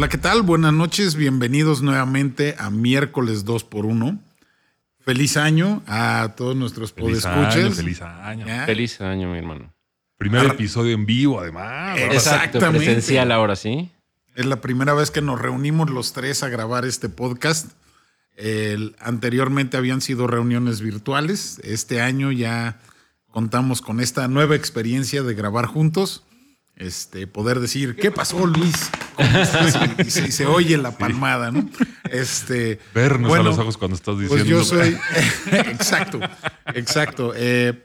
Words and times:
Hola, 0.00 0.08
¿qué 0.08 0.16
tal? 0.16 0.40
Buenas 0.40 0.72
noches, 0.72 1.14
bienvenidos 1.14 1.82
nuevamente 1.82 2.54
a 2.58 2.70
miércoles 2.70 3.44
2 3.44 3.64
por 3.64 3.84
1 3.84 4.18
Feliz 5.00 5.36
año 5.36 5.82
a 5.86 6.32
todos 6.38 6.56
nuestros 6.56 6.94
Feliz 6.94 7.20
podescuchas. 7.26 7.56
año, 7.56 7.70
feliz 7.72 8.00
año. 8.00 8.46
Ya. 8.46 8.64
Feliz 8.64 8.98
año, 9.02 9.30
mi 9.30 9.36
hermano. 9.36 9.74
Primer 10.16 10.46
Ar- 10.46 10.52
episodio 10.54 10.94
en 10.94 11.04
vivo, 11.04 11.38
además. 11.38 11.96
¿verdad? 11.96 12.14
Exacto, 12.14 12.46
Exactamente. 12.56 12.78
presencial 12.86 13.30
ahora 13.30 13.56
sí. 13.56 13.90
Es 14.34 14.46
la 14.46 14.62
primera 14.62 14.94
vez 14.94 15.10
que 15.10 15.20
nos 15.20 15.38
reunimos 15.38 15.90
los 15.90 16.14
tres 16.14 16.42
a 16.42 16.48
grabar 16.48 16.86
este 16.86 17.10
podcast. 17.10 17.68
El- 18.36 18.96
anteriormente 19.00 19.76
habían 19.76 20.00
sido 20.00 20.26
reuniones 20.26 20.80
virtuales. 20.80 21.60
Este 21.62 22.00
año 22.00 22.32
ya 22.32 22.80
contamos 23.28 23.82
con 23.82 24.00
esta 24.00 24.28
nueva 24.28 24.56
experiencia 24.56 25.22
de 25.22 25.34
grabar 25.34 25.66
juntos. 25.66 26.24
Este, 26.80 27.26
poder 27.26 27.60
decir, 27.60 27.94
¿qué 27.94 28.10
pasó, 28.10 28.46
Luis? 28.46 28.90
Y, 29.18 30.02
y 30.06 30.10
se, 30.10 30.26
y 30.28 30.32
se 30.32 30.46
oye 30.46 30.78
la 30.78 30.96
palmada, 30.96 31.50
¿no? 31.50 31.68
Este, 32.10 32.80
Vernos 32.94 33.28
bueno, 33.28 33.44
a 33.44 33.46
los 33.48 33.58
ojos 33.58 33.76
cuando 33.76 33.96
estás 33.96 34.18
diciendo. 34.18 34.34
Pues 34.34 34.48
yo 34.48 34.64
soy. 34.64 34.96
exacto, 35.52 36.18
exacto. 36.74 37.32
Eh, 37.36 37.84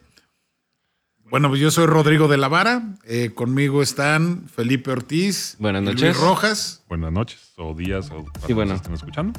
bueno, 1.30 1.50
pues 1.50 1.60
yo 1.60 1.72
soy 1.72 1.88
Rodrigo 1.88 2.30
de 2.30 2.38
la 2.38 2.48
Vara. 2.48 2.96
Eh, 3.04 3.32
conmigo 3.36 3.82
están 3.82 4.48
Felipe 4.48 4.92
Ortiz. 4.92 5.58
Buenas 5.60 5.82
y 5.82 5.86
noches. 5.88 6.02
Luis 6.02 6.18
Rojas. 6.18 6.84
Buenas 6.88 7.12
noches, 7.12 7.52
o 7.58 7.74
días, 7.74 8.06
o 8.12 8.24
cuando 8.24 8.48
Sí, 8.48 8.54
bueno. 8.54 8.72
nos 8.72 8.82
estén 8.82 8.94
escuchando. 8.94 9.38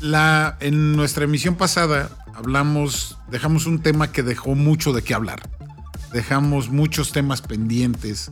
La, 0.00 0.58
en 0.60 0.94
nuestra 0.94 1.24
emisión 1.24 1.56
pasada 1.56 2.10
hablamos, 2.34 3.18
dejamos 3.30 3.66
un 3.66 3.80
tema 3.80 4.12
que 4.12 4.22
dejó 4.22 4.54
mucho 4.54 4.92
de 4.92 5.02
qué 5.02 5.14
hablar. 5.14 5.48
Dejamos 6.14 6.70
muchos 6.70 7.10
temas 7.12 7.42
pendientes. 7.42 8.30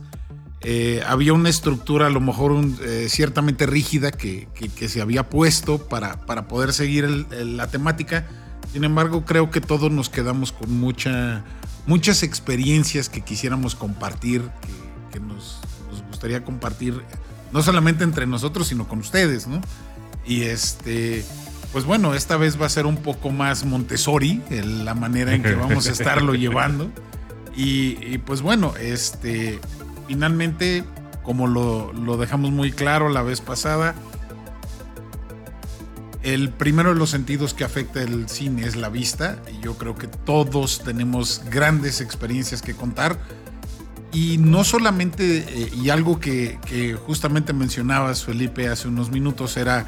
Eh, 0.61 1.03
había 1.05 1.33
una 1.33 1.49
estructura 1.49 2.07
a 2.07 2.09
lo 2.09 2.21
mejor 2.21 2.53
un- 2.53 2.79
eh, 2.81 3.07
ciertamente 3.09 3.65
rígida 3.65 4.11
que, 4.11 4.47
que- 4.55 4.69
que 4.69 4.87
se 4.87 5.01
había 5.01 5.29
puesto 5.29 5.89
para, 5.89 6.25
para 6.25 6.47
poder 6.47 6.71
seguir 6.71 7.03
el- 7.03 7.27
el- 7.31 7.57
la 7.57 7.67
temática. 7.67 8.25
Sin 8.71 8.85
embargo, 8.85 9.25
creo 9.25 9.51
que 9.51 9.59
todos 9.59 9.91
nos 9.91 10.07
quedamos 10.09 10.53
con 10.53 10.71
mucha, 10.79 11.43
muchas 11.85 12.23
experiencias 12.23 13.09
que 13.09 13.19
quisiéramos 13.19 13.75
compartir, 13.75 14.41
que, 14.61 15.13
que 15.13 15.19
nos, 15.19 15.59
nos 15.91 16.01
gustaría 16.07 16.45
compartir, 16.45 17.01
no 17.51 17.61
solamente 17.61 18.05
entre 18.05 18.25
nosotros, 18.25 18.67
sino 18.69 18.87
con 18.87 18.99
ustedes, 18.99 19.45
¿no? 19.47 19.59
Y 20.25 20.43
este, 20.43 21.25
pues 21.73 21.83
bueno, 21.83 22.13
esta 22.13 22.37
vez 22.37 22.59
va 22.59 22.67
a 22.67 22.69
ser 22.69 22.85
un 22.85 22.95
poco 22.95 23.29
más 23.29 23.65
Montessori, 23.65 24.41
el- 24.49 24.85
la 24.85 24.95
manera 24.95 25.35
en 25.35 25.43
que 25.43 25.55
vamos 25.55 25.87
a 25.87 25.91
estarlo 25.91 26.33
llevando. 26.35 26.89
Y, 27.55 28.17
pues 28.19 28.41
bueno, 28.41 28.73
este, 28.79 29.59
finalmente, 30.07 30.83
como 31.21 31.47
lo, 31.47 31.93
lo 31.93 32.17
dejamos 32.17 32.51
muy 32.51 32.71
claro 32.71 33.09
la 33.09 33.21
vez 33.21 33.41
pasada, 33.41 33.95
el 36.23 36.49
primero 36.49 36.93
de 36.93 36.95
los 36.99 37.09
sentidos 37.09 37.53
que 37.53 37.63
afecta 37.63 38.01
el 38.01 38.29
cine 38.29 38.65
es 38.65 38.75
la 38.75 38.89
vista. 38.89 39.37
Y 39.53 39.63
yo 39.63 39.77
creo 39.77 39.95
que 39.95 40.07
todos 40.07 40.83
tenemos 40.83 41.43
grandes 41.49 42.01
experiencias 42.01 42.61
que 42.61 42.73
contar. 42.73 43.19
Y 44.11 44.37
no 44.37 44.63
solamente, 44.63 45.39
eh, 45.39 45.71
y 45.75 45.89
algo 45.89 46.19
que, 46.19 46.59
que 46.67 46.95
justamente 46.95 47.51
mencionabas, 47.51 48.23
Felipe, 48.23 48.67
hace 48.67 48.87
unos 48.87 49.11
minutos, 49.11 49.57
era 49.57 49.87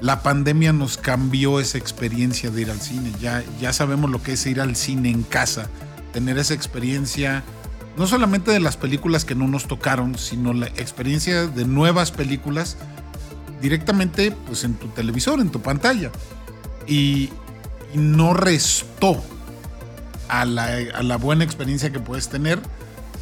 la 0.00 0.22
pandemia 0.22 0.74
nos 0.74 0.98
cambió 0.98 1.60
esa 1.60 1.78
experiencia 1.78 2.50
de 2.50 2.62
ir 2.62 2.70
al 2.70 2.80
cine. 2.80 3.10
Ya, 3.20 3.42
ya 3.60 3.72
sabemos 3.72 4.10
lo 4.10 4.22
que 4.22 4.34
es 4.34 4.46
ir 4.46 4.60
al 4.60 4.76
cine 4.76 5.10
en 5.10 5.22
casa, 5.22 5.70
tener 6.14 6.38
esa 6.38 6.54
experiencia, 6.54 7.42
no 7.98 8.06
solamente 8.06 8.52
de 8.52 8.60
las 8.60 8.76
películas 8.76 9.24
que 9.24 9.34
no 9.34 9.48
nos 9.48 9.66
tocaron, 9.66 10.16
sino 10.16 10.54
la 10.54 10.68
experiencia 10.68 11.48
de 11.48 11.66
nuevas 11.66 12.12
películas 12.12 12.76
directamente 13.60 14.30
pues, 14.46 14.62
en 14.62 14.74
tu 14.74 14.86
televisor, 14.88 15.40
en 15.40 15.50
tu 15.50 15.60
pantalla. 15.60 16.10
Y, 16.86 17.30
no 17.94 18.34
restó 18.34 19.22
a 20.28 20.44
la, 20.44 20.66
a 20.96 21.04
la 21.04 21.16
buena 21.16 21.44
experiencia 21.44 21.92
que 21.92 22.00
puedes 22.00 22.28
tener, 22.28 22.58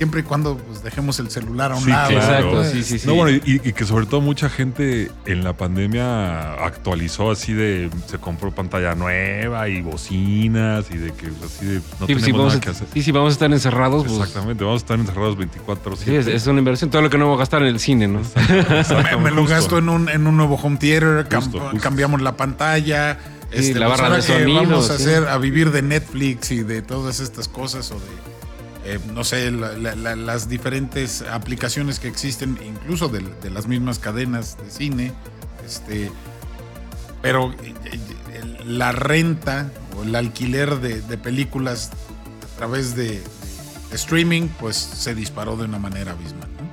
siempre 0.03 0.21
y 0.21 0.25
cuando 0.25 0.57
pues, 0.57 0.83
dejemos 0.83 1.21
el 1.21 1.31
celular 1.31 1.71
a 1.71 1.77
un 1.77 1.85
Sí, 1.85 1.91
lado. 1.91 2.11
Exacto, 2.11 2.55
¿no? 2.55 2.65
sí, 2.65 2.83
sí, 2.83 2.99
sí. 2.99 3.07
No, 3.07 3.15
bueno, 3.15 3.39
y, 3.45 3.61
y 3.63 3.73
que 3.73 3.85
sobre 3.85 4.07
todo 4.07 4.21
mucha 4.21 4.49
gente 4.49 5.13
en 5.27 5.45
la 5.45 5.53
pandemia 5.53 6.55
actualizó 6.55 7.31
así 7.31 7.53
de. 7.53 7.89
Se 8.09 8.19
compró 8.19 8.51
pantalla 8.53 8.97
nueva 8.97 9.69
y 9.69 9.81
bocinas 9.81 10.87
y 10.91 10.99
de 10.99 11.13
que 11.13 11.29
pues, 11.29 11.53
así 11.57 11.67
de. 11.67 11.75
No 12.01 12.07
sí, 12.07 12.15
tenemos 12.15 12.25
sí, 12.25 12.33
vamos 12.33 12.47
nada 12.49 12.57
a, 12.57 12.61
que 12.61 12.71
hacer. 12.71 12.89
sí, 12.93 13.03
sí, 13.05 13.13
vamos 13.13 13.29
a 13.31 13.33
estar 13.35 13.53
encerrados. 13.53 14.05
pues, 14.05 14.19
Exactamente, 14.19 14.65
vamos 14.65 14.81
a 14.81 14.85
estar 14.85 14.99
encerrados 14.99 15.37
24 15.37 15.97
sí, 15.97 16.15
es, 16.17 16.27
es 16.27 16.47
una 16.49 16.59
inversión. 16.59 16.91
Todo 16.91 17.03
lo 17.03 17.11
que 17.11 17.17
no 17.19 17.27
vamos 17.27 17.39
a 17.39 17.43
gastar 17.43 17.63
en 17.63 17.69
el 17.69 17.79
cine, 17.79 18.09
¿no? 18.09 18.23
Me, 19.13 19.17
me 19.19 19.31
lo 19.31 19.47
gasto 19.47 19.79
en 19.79 19.89
un, 19.89 20.09
en 20.09 20.27
un 20.27 20.37
nuevo 20.37 20.57
home 20.57 20.79
theater, 20.79 21.29
cam- 21.29 21.43
Justo, 21.45 21.61
justo. 21.61 21.79
cambiamos 21.81 22.21
la 22.23 22.37
pantalla. 22.37 23.19
este, 23.53 23.63
Sí, 23.63 23.75
la 23.75 23.87
barra 23.87 24.07
ahora 24.07 24.17
de 24.17 24.23
que 24.27 24.39
sonido, 24.41 24.63
Vamos 24.63 24.91
a 24.91 24.97
sí. 24.99 25.05
hacer, 25.05 25.29
a 25.29 25.39
vivir 25.39 25.71
de 25.71 25.83
Netflix 25.83 26.51
y 26.51 26.63
de 26.65 26.83
todas 26.83 27.21
estas 27.21 27.47
cosas 27.49 27.91
o 27.93 27.95
de, 27.95 28.01
eh, 28.85 28.99
no 29.15 29.25
sé, 29.25 29.51
la- 29.51 29.73
la- 29.75 29.95
la- 29.95 30.17
las 30.17 30.49
diferentes 30.49 31.23
aplicaciones 31.23 31.99
que 32.01 32.09
existen, 32.09 32.59
incluso 32.67 33.09
de, 33.09 33.21
de 33.43 33.51
las 33.51 33.67
mismas 33.67 33.99
cadenas 33.99 34.57
de 34.63 34.71
cine. 34.71 35.13
Este, 35.65 36.11
pero 37.21 37.53
eh, 37.53 37.75
eh, 37.85 38.41
la 38.67 38.93
renta 38.93 39.71
o 39.97 40.03
el 40.03 40.15
alquiler 40.17 40.81
de, 40.81 41.01
de 41.03 41.19
películas 41.19 41.91
a 42.55 42.59
través 42.59 42.97
de, 42.97 43.21
de 43.91 43.97
streaming, 43.97 44.49
pues 44.61 44.77
se 44.77 45.15
disparó 45.15 45.57
de 45.57 45.65
una 45.65 45.79
manera 45.79 46.13
abismal. 46.13 46.49
¿no? 46.59 46.73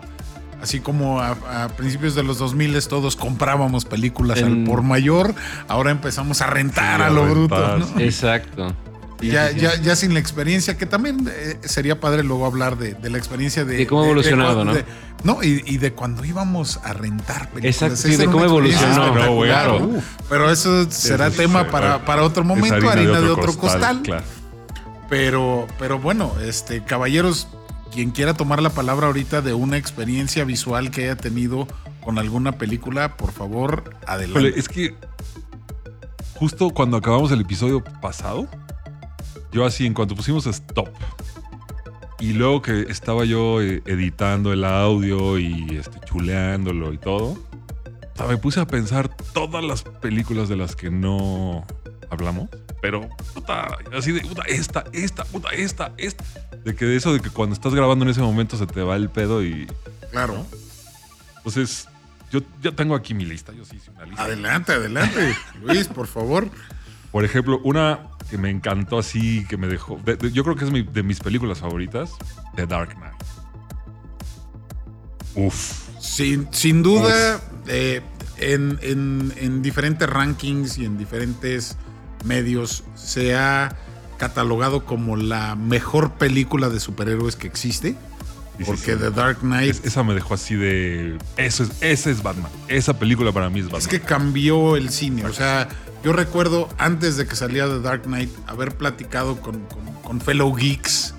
Así 0.64 0.80
como 0.80 1.22
a, 1.22 1.64
a 1.64 1.68
principios 1.70 2.16
de 2.16 2.24
los 2.24 2.38
2000 2.40 2.86
todos 2.88 3.16
comprábamos 3.16 3.86
películas 3.86 4.42
al 4.44 4.64
por 4.66 4.82
mayor, 4.82 5.34
ahora 5.68 5.92
empezamos 5.92 6.42
a 6.42 6.48
rentar 6.48 6.98
Sí, 6.98 7.04
a 7.04 7.08
a 7.08 7.10
lo 7.12 7.26
rentar, 7.26 7.78
bruto. 7.80 8.00
Exacto. 8.00 8.76
Ya, 9.22 9.52
ya, 9.52 9.76
ya 9.82 9.96
sin 9.96 10.14
la 10.14 10.20
experiencia, 10.20 10.78
que 10.78 10.86
también 10.86 11.30
eh, 11.30 11.60
sería 11.64 12.00
padre 12.00 12.24
luego 12.24 12.46
hablar 12.46 12.78
de, 12.78 12.94
de 12.94 13.10
la 13.10 13.18
experiencia 13.18 13.66
de... 13.66 13.78
De 13.78 13.88
cómo 13.88 14.04
ha 14.04 14.06
evolucionado, 14.06 14.64
¿no? 14.64 14.74
de- 14.74 14.86
no, 15.24 15.44
y, 15.44 15.62
y 15.66 15.78
de 15.78 15.92
cuando 15.92 16.24
íbamos 16.24 16.78
a 16.84 16.94
rentar 16.94 17.50
películas. 17.50 17.76
Exacto, 17.76 17.96
sí, 17.98 18.14
Esa 18.14 18.22
de 18.22 18.26
cómo 18.28 18.46
evolucionó. 18.46 19.14
No, 19.14 19.36
bueno, 19.36 19.78
uf. 19.98 20.04
Pero 20.30 20.50
eso 20.50 20.90
será 20.90 21.28
Eso 21.28 21.36
tema 21.36 21.64
sí, 21.64 21.70
para, 21.70 22.06
para 22.06 22.24
otro 22.24 22.46
momento, 22.46 22.90
harina, 22.90 23.20
de, 23.20 23.30
otro 23.30 23.54
costal. 23.58 24.02
Claro. 24.02 24.24
Pero, 25.10 25.68
pero 25.78 26.00
bueno, 26.00 26.34
este, 26.42 26.84
caballeros, 26.86 27.50
quien 27.92 28.12
quiera 28.12 28.34
tomar 28.36 28.62
la 28.62 28.70
palabra 28.70 29.08
ahorita 29.08 29.42
de 29.42 29.54
una 29.54 29.76
experiencia 29.76 30.46
visual 30.46 30.92
que 30.92 31.04
haya 31.04 31.18
tenido 31.18 31.68
con 32.02 32.18
alguna 32.18 32.54
película, 32.54 33.18
por 33.18 33.34
favor, 33.34 33.96
adelante. 34.08 34.58
Es 34.58 34.70
que 34.70 34.96
justo 36.36 36.70
cuando 36.70 36.96
acabamos 36.96 37.32
el 37.34 37.42
episodio 37.42 37.84
pasado, 37.84 38.48
yo 39.52 39.66
así, 39.66 39.86
en 39.86 39.94
cuanto 39.94 40.16
pusimos 40.16 40.46
stop, 40.48 40.90
y 42.20 42.34
luego 42.34 42.62
que 42.62 42.82
estaba 42.90 43.26
yo 43.26 43.62
eh, 43.62 43.82
editando 43.86 44.52
el 44.52 44.64
audio 44.66 45.38
y 45.40 45.78
este, 45.78 46.00
chuleándolo 46.02 46.94
y 46.94 46.98
todo, 46.98 47.38
me 48.28 48.38
puse 48.38 48.60
a 48.60 48.68
pensar 48.68 49.10
todas 49.34 49.64
las 49.64 49.84
películas 49.84 50.50
de 50.50 50.58
las 50.58 50.76
que 50.76 50.90
no 50.90 51.66
hablamos, 52.10 52.50
pero 52.82 53.08
puta, 53.34 53.78
así 53.94 54.12
de 54.12 54.22
puta, 54.22 54.44
esta, 54.48 54.84
esta, 54.92 55.24
puta, 55.26 55.50
esta, 55.50 55.94
esta. 55.98 56.24
De 56.64 56.76
que 56.76 56.86
de 56.86 56.98
eso, 56.98 57.14
de 57.14 57.20
que 57.20 57.30
cuando 57.30 57.54
estás 57.54 57.74
grabando 57.74 58.04
en 58.04 58.12
ese 58.12 58.22
momento 58.22 58.58
se 58.58 58.68
te 58.68 58.82
va 58.82 58.96
el 58.96 59.10
pedo 59.10 59.44
y. 59.44 59.68
Claro. 60.12 60.46
Entonces, 61.38 61.88
yo 62.32 62.42
ya 62.62 62.72
tengo 62.72 62.96
aquí 62.96 63.14
mi 63.14 63.26
lista, 63.26 63.54
yo 63.54 63.64
sí 63.66 63.78
hice 63.78 63.92
una 63.92 64.06
lista. 64.06 64.24
Adelante, 64.24 64.74
adelante. 64.74 65.36
Luis, 65.64 65.88
por 65.88 66.08
favor. 66.08 66.50
Por 67.12 67.26
ejemplo, 67.26 67.60
una 67.64 68.00
que 68.30 68.38
me 68.38 68.50
encantó 68.50 69.00
así, 69.00 69.46
que 69.48 69.58
me 69.58 69.68
dejó. 69.68 70.00
de- 70.06 70.16
de- 70.16 70.32
yo 70.32 70.44
creo 70.44 70.56
que 70.56 70.66
es 70.66 70.72
mi- 70.72 70.84
de 70.84 71.04
mis 71.04 71.20
películas 71.20 71.60
favoritas: 71.60 72.12
The 72.56 72.66
Dark 72.68 72.96
Knight. 72.96 73.14
Uf. 75.36 75.90
Sin, 76.00 76.48
sin 76.54 76.82
duda, 76.84 77.40
eh, 77.68 78.02
en, 78.38 78.80
en- 78.82 79.34
en 79.38 79.62
diferentes 79.62 80.10
rankings 80.10 80.78
y 80.78 80.86
en 80.86 80.98
diferentes 80.98 81.78
medios 82.26 82.84
se 82.96 83.36
ha 83.36 83.76
catalogado 84.18 84.86
como 84.86 85.16
la 85.16 85.56
mejor 85.56 86.14
película 86.14 86.70
de 86.70 86.80
superhéroes 86.80 87.36
que 87.36 87.48
existe. 87.48 87.96
Sí, 88.58 88.66
sí, 88.66 88.72
Porque 88.72 88.94
sí. 88.94 89.00
The 89.00 89.12
Dark 89.12 89.40
Knight 89.40 89.70
Es- 89.72 89.86
esa 89.86 90.04
me 90.04 90.14
dejó 90.14 90.34
así 90.34 90.56
de. 90.56 91.18
Eso 91.38 91.64
es, 91.64 91.72
ese 91.82 92.12
es 92.12 92.22
Batman. 92.24 92.52
Esa 92.68 92.98
película 93.00 93.32
para 93.32 93.50
mí 93.50 93.60
es 93.60 93.66
Batman. 93.66 93.82
Es 93.82 93.88
que 93.88 94.02
cambió 94.02 94.76
el 94.76 94.90
cine. 94.90 95.24
O 95.26 95.32
sea, 95.34 95.70
yo 96.04 96.14
recuerdo 96.14 96.70
antes 96.78 97.18
de 97.18 97.28
que 97.28 97.36
salía 97.36 97.66
The 97.68 97.82
Dark 97.82 98.04
Knight 98.04 98.30
haber 98.48 98.76
platicado 98.78 99.38
con, 99.42 99.60
con- 99.66 99.90
con 100.04 100.22
fellow 100.22 100.56
geeks 100.56 101.14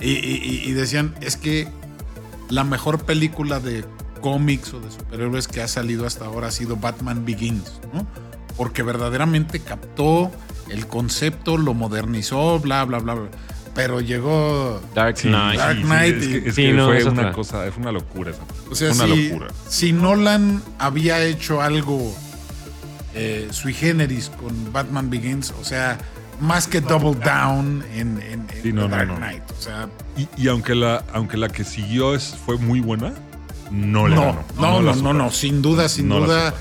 y, 0.00 0.06
y- 0.06 0.12
y- 0.12 0.68
y 0.68 0.72
decían, 0.72 1.14
es 1.20 1.36
que 1.36 1.66
la 2.50 2.62
mejor 2.64 3.04
película 3.04 3.58
de 3.60 3.84
cómics 4.20 4.72
o 4.74 4.80
de 4.80 4.90
superhéroes 4.90 5.48
que 5.48 5.60
ha 5.60 5.68
salido 5.68 6.06
hasta 6.06 6.24
ahora 6.26 6.48
ha 6.48 6.50
sido 6.50 6.76
Batman 6.76 7.24
Begins, 7.24 7.80
¿no? 7.92 8.06
Porque 8.56 8.82
verdaderamente 8.82 9.60
captó 9.60 10.30
el 10.68 10.86
concepto, 10.86 11.56
lo 11.56 11.74
modernizó, 11.74 12.58
bla, 12.60 12.84
bla, 12.84 12.98
bla, 12.98 13.14
bla. 13.14 13.28
pero 13.74 14.00
llegó. 14.00 14.80
Dark 14.94 15.16
Sí, 15.18 15.28
Knight. 15.28 15.58
Dark 15.58 15.76
sí, 15.78 15.84
Knight 15.84 16.16
Es 16.16 16.26
que, 16.28 16.48
es 16.48 16.54
Sí, 16.54 16.62
que 16.62 16.72
no, 16.72 16.86
fue 16.86 16.98
es 16.98 17.04
una 17.04 17.20
otra. 17.22 17.32
cosa, 17.32 17.62
fue 17.72 17.82
una 17.82 17.92
locura 17.92 18.30
esa. 18.32 18.42
O 18.70 18.74
sea, 18.74 18.92
una 18.92 19.04
si, 19.04 19.28
locura. 19.28 19.48
si 19.68 19.92
Nolan 19.92 20.62
había 20.78 21.22
hecho 21.24 21.60
algo 21.62 22.14
eh, 23.18 23.48
sui 23.50 23.74
generis 23.74 24.30
con 24.30 24.72
Batman 24.72 25.10
Begins, 25.10 25.52
o 25.60 25.64
sea, 25.64 25.98
más 26.40 26.68
que 26.68 26.80
double 26.80 27.14
down 27.24 27.82
en, 27.92 28.20
en- 28.22 28.46
en 28.50 28.62
Sí, 28.62 28.72
no, 28.72 28.84
The 28.84 28.88
Dark 28.90 29.08
no. 29.08 29.16
Knight. 29.16 29.42
O 29.58 29.60
sea, 29.60 29.88
Y, 30.16 30.28
y 30.36 30.48
aunque 30.48 30.74
la, 30.74 31.04
aunque 31.12 31.36
la 31.36 31.48
que 31.48 31.64
siguió 31.64 32.14
es, 32.14 32.36
fue 32.46 32.56
muy 32.58 32.80
buena, 32.80 33.12
no 33.70 34.06
le 34.08 34.14
no, 34.14 34.22
ganó. 34.22 34.44
no, 34.56 34.80
no, 34.82 34.94
no, 34.94 35.12
no, 35.12 35.30
sin 35.30 35.62
duda, 35.62 35.88
sin 35.88 36.08
duda. 36.08 36.54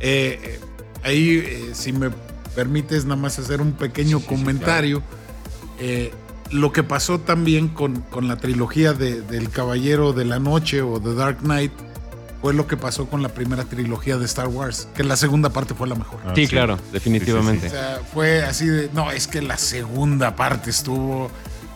eh, 0.00 0.38
eh, 0.42 0.60
ahí, 1.02 1.42
eh, 1.44 1.70
si 1.74 1.92
me 1.92 2.10
permites 2.54 3.04
nada 3.04 3.16
más 3.20 3.38
hacer 3.40 3.60
un 3.60 3.72
pequeño 3.72 4.18
Sí, 4.18 4.24
sí, 4.24 4.28
sí, 4.30 4.34
comentario. 4.40 5.02
lo 6.50 6.72
que 6.72 6.82
pasó 6.84 7.18
también 7.18 7.68
con, 7.68 8.00
con 8.02 8.28
la 8.28 8.36
trilogía 8.36 8.92
de- 8.92 9.20
del 9.22 9.50
Caballero 9.50 10.12
de 10.12 10.24
la 10.24 10.38
Noche 10.38 10.82
o 10.82 11.00
The 11.00 11.14
Dark 11.14 11.38
Knight 11.40 11.72
fue 12.44 12.52
lo 12.52 12.66
que 12.66 12.76
pasó 12.76 13.06
con 13.08 13.22
la 13.22 13.30
primera 13.30 13.64
trilogía 13.64 14.18
de 14.18 14.26
Star 14.26 14.48
Wars, 14.48 14.86
que 14.94 15.02
la 15.02 15.16
segunda 15.16 15.48
parte 15.48 15.72
fue 15.72 15.88
la 15.88 15.94
mejor. 15.94 16.20
Ah, 16.26 16.32
Sí, 16.34 16.46
claro, 16.46 16.74
O 16.74 16.92
definitivamente. 16.92 17.70
sea, 17.70 18.00
fue 18.12 18.44
así 18.44 18.66
de, 18.66 18.90
no, 18.92 19.10
es 19.10 19.26
que 19.26 19.40
la 19.40 19.56
segunda 19.56 20.36
parte 20.36 20.68
estuvo, 20.68 21.30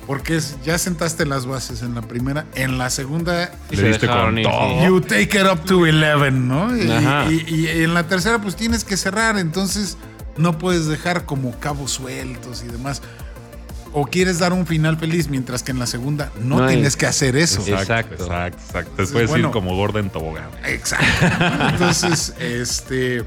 porque 0.06 0.36
es- 0.36 0.58
ya 0.66 0.76
sentaste 0.76 1.24
las 1.24 1.46
bases 1.46 1.80
en 1.80 1.94
la 1.94 2.02
primera, 2.02 2.44
en 2.54 2.76
la 2.76 2.90
segunda, 2.90 3.50
Y 3.70 3.76
Le 3.76 3.88
diste 3.88 4.08
dejaron 4.08 4.34
con 4.34 4.42
todo. 4.42 4.84
you 4.86 5.00
take 5.00 5.40
it 5.40 5.46
up 5.50 5.64
to 5.64 5.78
11, 5.78 6.32
¿no? 6.32 6.76
Y, 6.76 6.90
Ajá. 6.90 7.32
y- 7.32 7.46
y 7.48 7.68
en 7.84 7.94
la 7.94 8.06
tercera, 8.06 8.38
pues 8.38 8.54
tienes 8.54 8.84
que 8.84 8.98
cerrar, 8.98 9.38
entonces 9.38 9.96
no 10.36 10.58
puedes 10.58 10.84
dejar 10.84 11.24
como 11.24 11.58
cabos 11.60 11.92
sueltos 11.92 12.62
y 12.62 12.70
demás. 12.70 13.00
O 13.92 14.04
quieres 14.06 14.38
dar 14.38 14.52
un 14.52 14.66
final 14.66 14.98
feliz, 14.98 15.28
mientras 15.28 15.62
que 15.62 15.72
en 15.72 15.78
la 15.78 15.86
segunda 15.86 16.30
no, 16.40 16.58
No 16.58 16.64
hay- 16.64 16.74
tienes 16.74 16.96
que 16.96 17.06
hacer 17.06 17.36
eso. 17.36 17.60
Exacto. 17.60 17.82
Exacto, 17.82 18.14
exacto, 18.24 18.58
exacto. 18.66 18.90
Entonces, 18.90 19.12
puedes 19.12 19.30
bueno. 19.30 19.48
ir 19.48 19.52
como 19.52 19.74
gorda 19.76 20.00
en 20.00 20.10
tobogán. 20.10 20.48
Exacto. 20.64 21.26
Entonces, 21.70 22.34
este. 22.38 23.24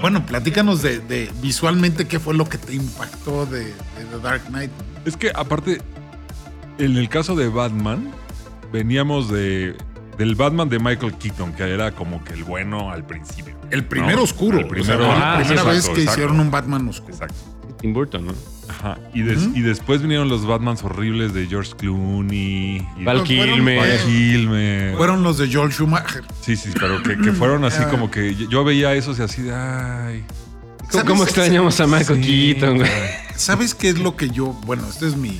Bueno, 0.00 0.24
platícanos 0.26 0.80
de, 0.82 1.00
de 1.00 1.30
visualmente 1.42 2.06
qué 2.06 2.20
fue 2.20 2.34
lo 2.34 2.48
que 2.48 2.56
te 2.58 2.72
impactó 2.74 3.46
de, 3.46 3.64
de 3.64 3.74
The 4.12 4.18
Dark 4.22 4.44
Knight. 4.46 4.70
Es 5.04 5.16
que 5.16 5.32
aparte, 5.34 5.80
en 6.78 6.96
el 6.96 7.08
caso 7.08 7.34
de 7.34 7.48
Batman, 7.48 8.12
veníamos 8.72 9.28
de 9.30 9.74
del 10.18 10.34
Batman 10.34 10.68
de 10.68 10.78
Michael 10.78 11.14
Keaton, 11.14 11.52
que 11.52 11.62
era 11.62 11.92
como 11.92 12.22
que 12.24 12.34
el 12.34 12.44
bueno 12.44 12.90
al 12.90 13.04
principio. 13.06 13.54
El 13.70 13.84
primero 13.84 14.16
No, 14.18 14.22
oscuro. 14.24 14.58
el 14.58 14.66
primero- 14.66 14.94
o 14.94 15.06
sea, 15.06 15.12
fue 15.12 15.18
la 15.20 15.32
Ah, 15.34 15.38
primera 15.38 15.62
vez 15.64 15.84
que 15.86 15.90
exacto. 15.92 16.10
hicieron 16.12 16.40
un 16.40 16.50
Batman 16.50 16.88
oscuro. 16.88 17.12
Exacto. 17.14 17.34
Tim 17.80 17.92
Burton, 17.94 18.26
¿no? 18.26 18.32
Ajá. 18.68 18.98
Y, 19.14 19.22
des- 19.22 19.48
y 19.54 19.60
después 19.62 20.02
vinieron 20.02 20.28
los 20.28 20.44
Batmans 20.44 20.82
horribles 20.82 21.32
de 21.32 21.46
George 21.46 21.72
Clooney. 21.78 22.86
Y 22.98 23.04
Val 23.04 23.18
Fueron- 23.18 23.24
Kilmer. 23.24 23.78
Val 23.78 23.98
Kilmer. 24.06 24.96
Fueron 24.96 25.22
los 25.22 25.38
de 25.38 25.52
Joel 25.52 25.70
Schumacher. 25.72 26.24
Sí, 26.40 26.56
sí, 26.56 26.70
pero 26.78 27.00
que, 27.02 27.16
que 27.16 27.32
fueron 27.32 27.64
así 27.64 27.82
como 27.84 28.10
que 28.10 28.34
yo 28.34 28.64
veía 28.64 28.94
esos 28.94 29.18
y 29.18 29.22
así 29.22 29.42
de 29.42 29.54
ay. 29.54 30.24
¿Cómo, 31.06 31.22
extrañamos 31.22 31.78
a 31.80 31.86
Michael 31.86 32.24
Sí, 32.24 32.54
Keaton, 32.54 32.78
güey? 32.78 32.90
¿Sabes 33.36 33.74
qué 33.74 33.90
es 33.90 33.98
lo 33.98 34.16
que 34.16 34.30
yo.? 34.30 34.46
Bueno, 34.66 34.82
este 34.88 35.06
es 35.06 35.16
mi 35.16 35.38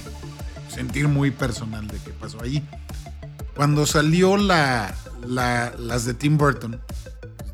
sentir 0.68 1.08
muy 1.08 1.30
personal 1.30 1.88
de 1.88 1.96
qué 1.98 2.10
pasó 2.10 2.38
ahí. 2.42 2.62
Cuando 3.58 3.86
salió 3.86 4.36
la, 4.36 4.94
la- 5.26 5.72
las 5.76 6.04
de 6.04 6.14
Tim 6.14 6.38
Burton, 6.38 6.78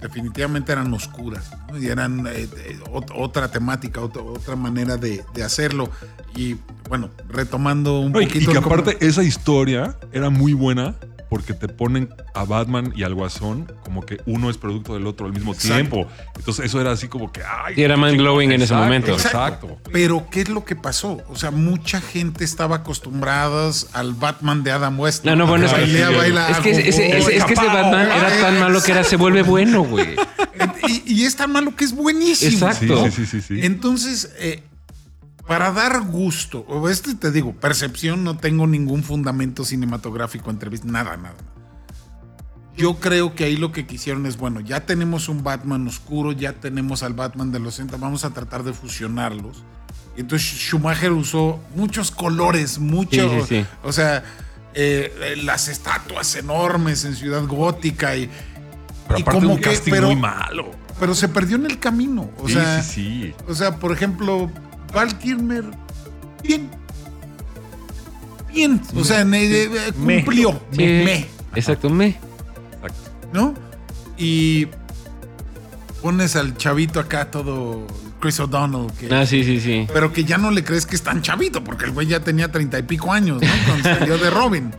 definitivamente 0.03 0.71
eran 0.71 0.93
oscuras 0.93 1.51
¿no? 1.67 1.79
y 1.79 1.87
eran 1.87 2.27
eh, 2.27 2.47
eh, 2.59 2.79
ot- 2.93 3.11
otra 3.17 3.51
temática, 3.51 4.03
ot- 4.03 4.23
otra 4.23 4.55
manera 4.55 4.99
de, 4.99 5.25
de 5.33 5.43
hacerlo. 5.43 5.89
Y 6.37 6.57
bueno, 6.91 7.09
retomando 7.31 8.01
un 8.01 8.13
No, 8.13 8.21
y, 8.21 8.25
y 8.25 8.27
poquito. 8.27 8.53
que 8.53 8.59
aparte 8.59 8.99
esa 9.01 9.23
historia 9.23 9.97
era 10.13 10.29
muy 10.29 10.53
buena 10.53 10.95
porque 11.35 11.53
te 11.53 11.67
ponen 11.67 12.11
a 12.33 12.45
Batman 12.45 12.93
y 12.95 13.03
al 13.03 13.13
Guasón 13.13 13.67
como 13.83 14.07
que 14.07 14.21
uno 14.25 14.51
es 14.51 14.57
producto 14.57 14.95
del 14.95 15.05
otro 15.05 15.27
al 15.27 15.33
mismo 15.33 15.53
Exacto. 15.53 15.75
tiempo. 15.75 16.09
Entonces 16.37 16.67
eso 16.67 16.81
era 16.81 16.93
así 16.93 17.09
como 17.09 17.33
que 17.33 17.41
ay. 17.43 17.75
Sí, 17.75 17.83
era 17.83 17.97
chingón. 17.97 18.19
blowing 18.19 18.53
en 18.53 18.63
ese 18.63 18.73
momento. 18.73 19.11
Exacto. 19.15 19.79
Pero, 19.93 20.29
¿qué 20.31 20.43
es 20.43 20.49
lo 20.49 20.65
que 20.65 20.77
pasó? 20.77 21.21
O 21.29 21.35
sea, 21.35 21.51
mucha 21.51 22.01
gente 22.01 22.45
estaba 22.45 22.77
acostumbrada 22.77 23.69
al 23.95 24.15
Batman 24.15 24.63
de 24.63 24.71
Adam 24.71 25.01
West. 25.01 25.25
No, 25.25 25.35
no, 25.35 25.49
bueno, 25.49 25.67
es 25.67 25.73
que, 25.73 25.81
Bailea, 25.81 26.09
sí, 26.11 26.15
baila, 26.15 26.49
es 26.51 26.59
que 26.59 26.71
ese, 26.71 26.89
ese- 26.89 27.05
jugó, 27.07 27.17
ese- 27.29 27.37
es 27.39 27.45
que 27.47 27.53
ese 27.55 27.63
escapado. 27.65 27.83
Batman 27.91 28.07
era 28.17 28.41
tan 28.41 28.61
malo 28.61 28.81
que 28.81 28.93
era, 28.93 29.03
se 29.03 29.17
vuelve 29.17 29.43
bueno, 29.43 29.83
güey. 29.83 30.15
Y, 30.87 31.15
y 31.15 31.25
es 31.25 31.35
tan 31.35 31.51
malo 31.51 31.75
que 31.75 31.85
es 31.85 31.93
buenísimo. 31.93 32.69
Exacto. 32.69 33.07
Sí, 33.07 33.11
sí, 33.11 33.27
sí, 33.27 33.41
sí, 33.41 33.55
sí. 33.57 33.67
Entonces, 33.67 34.31
eh, 34.39 34.63
para 35.47 35.73
dar 35.73 36.01
gusto, 36.03 36.65
o 36.69 36.89
este 36.89 37.15
te 37.15 37.31
digo, 37.31 37.53
percepción, 37.53 38.25
no 38.25 38.37
tengo 38.37 38.67
ningún 38.67 39.03
fundamento 39.03 39.65
cinematográfico, 39.65 40.51
entrevista, 40.51 40.87
nada, 40.89 41.17
nada. 41.17 41.35
Yo 42.77 42.97
creo 42.99 43.35
que 43.35 43.45
ahí 43.45 43.57
lo 43.57 43.71
que 43.71 43.87
quisieron 43.87 44.27
es, 44.27 44.37
bueno, 44.37 44.59
ya 44.61 44.81
tenemos 44.85 45.29
un 45.29 45.45
Batman 45.45 45.87
oscuro, 45.87 46.33
ya 46.33 46.55
tenemos 46.55 47.03
al 47.05 47.13
Batman 47.15 47.53
de 47.53 47.61
los 47.61 47.75
60, 47.75 47.99
vamos 47.99 48.25
a 48.25 48.31
tratar 48.31 48.65
de 48.65 48.73
fusionarlos. 48.73 49.63
Y 50.17 50.21
entonces 50.21 50.49
Schumacher 50.59 51.13
usó 51.13 51.61
muchos 51.77 52.11
colores, 52.11 52.79
mucho, 52.81 53.29
Sí, 53.31 53.41
sí, 53.41 53.61
sí. 53.63 53.67
o 53.85 53.93
sea, 53.93 54.25
eh, 54.75 55.37
las 55.45 55.69
estatuas 55.69 56.35
enormes 56.35 57.05
en 57.05 57.15
Ciudad 57.15 57.45
Gótica 57.47 58.17
y, 58.17 58.29
Pero 59.07 59.19
y 59.19 59.23
aparte 59.23 59.41
como 59.41 59.53
un 59.55 59.61
que- 59.61 59.71
casting 59.71 59.93
pero- 59.93 60.07
muy 60.09 60.17
malo. 60.17 60.71
pero 60.99 61.15
se 61.15 61.29
perdió 61.29 61.55
en 61.57 61.67
el 61.67 61.79
camino. 61.79 62.31
O 62.39 62.49
sí, 62.49 62.55
sea, 62.55 62.83
sí, 62.83 62.93
sí. 62.93 63.35
o 63.47 63.55
sea, 63.55 63.77
por 63.77 63.93
ejemplo, 63.93 64.51
Val 64.95 65.19
Kilmer, 65.19 65.65
bien. 66.43 66.71
Bien. 68.53 68.81
O 68.95 69.05
sea, 69.05 69.23
eh, 69.23 69.27
eh, 69.33 69.93
Me. 69.99 70.17
cumplió. 70.25 70.61
Me, 70.77 71.27
Exacto, 71.57 71.91
me. 71.91 72.07
Exacto. 72.77 73.11
¿no? 73.33 73.55
Y 74.17 74.69
pones 76.01 76.37
al 76.37 76.57
chavito 76.57 77.01
acá 77.01 77.31
todo 77.31 77.87
Chris 78.21 78.39
O'Donnell, 78.39 78.93
que, 78.93 79.13
Ah, 79.13 79.27
sí, 79.27 79.43
sí, 79.43 79.61
sí. 79.61 79.87
pero 79.93 80.13
que 80.13 80.25
ya 80.25 80.39
no 80.39 80.51
le 80.53 80.63
crees 80.63 80.87
que 80.87 80.95
es 80.95 81.03
tan 81.03 81.21
chavito, 81.23 81.65
porque 81.65 81.87
el 81.87 81.91
güey 81.91 82.07
ya 82.07 82.21
tenía 82.21 82.51
treinta 82.53 82.79
y 82.79 82.83
pico 82.85 83.13
años, 83.13 83.43
¿no? 83.43 83.49
Cuando 83.67 83.83
salió 83.99 84.19
de 84.19 84.31
Robin. 84.31 84.71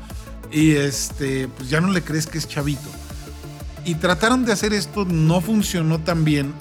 Y 0.51 0.71
este, 0.71 1.49
pues 1.49 1.69
ya 1.69 1.81
no 1.81 1.91
le 1.91 2.01
crees 2.01 2.27
que 2.27 2.37
es 2.37 2.47
chavito. 2.47 2.89
Y 3.83 3.95
trataron 3.95 4.45
de 4.45 4.53
hacer 4.53 4.73
esto, 4.73 5.03
no 5.05 5.41
funcionó 5.41 5.99
tan 5.99 6.23
bien, 6.23 6.53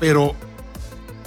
pero 0.00 0.34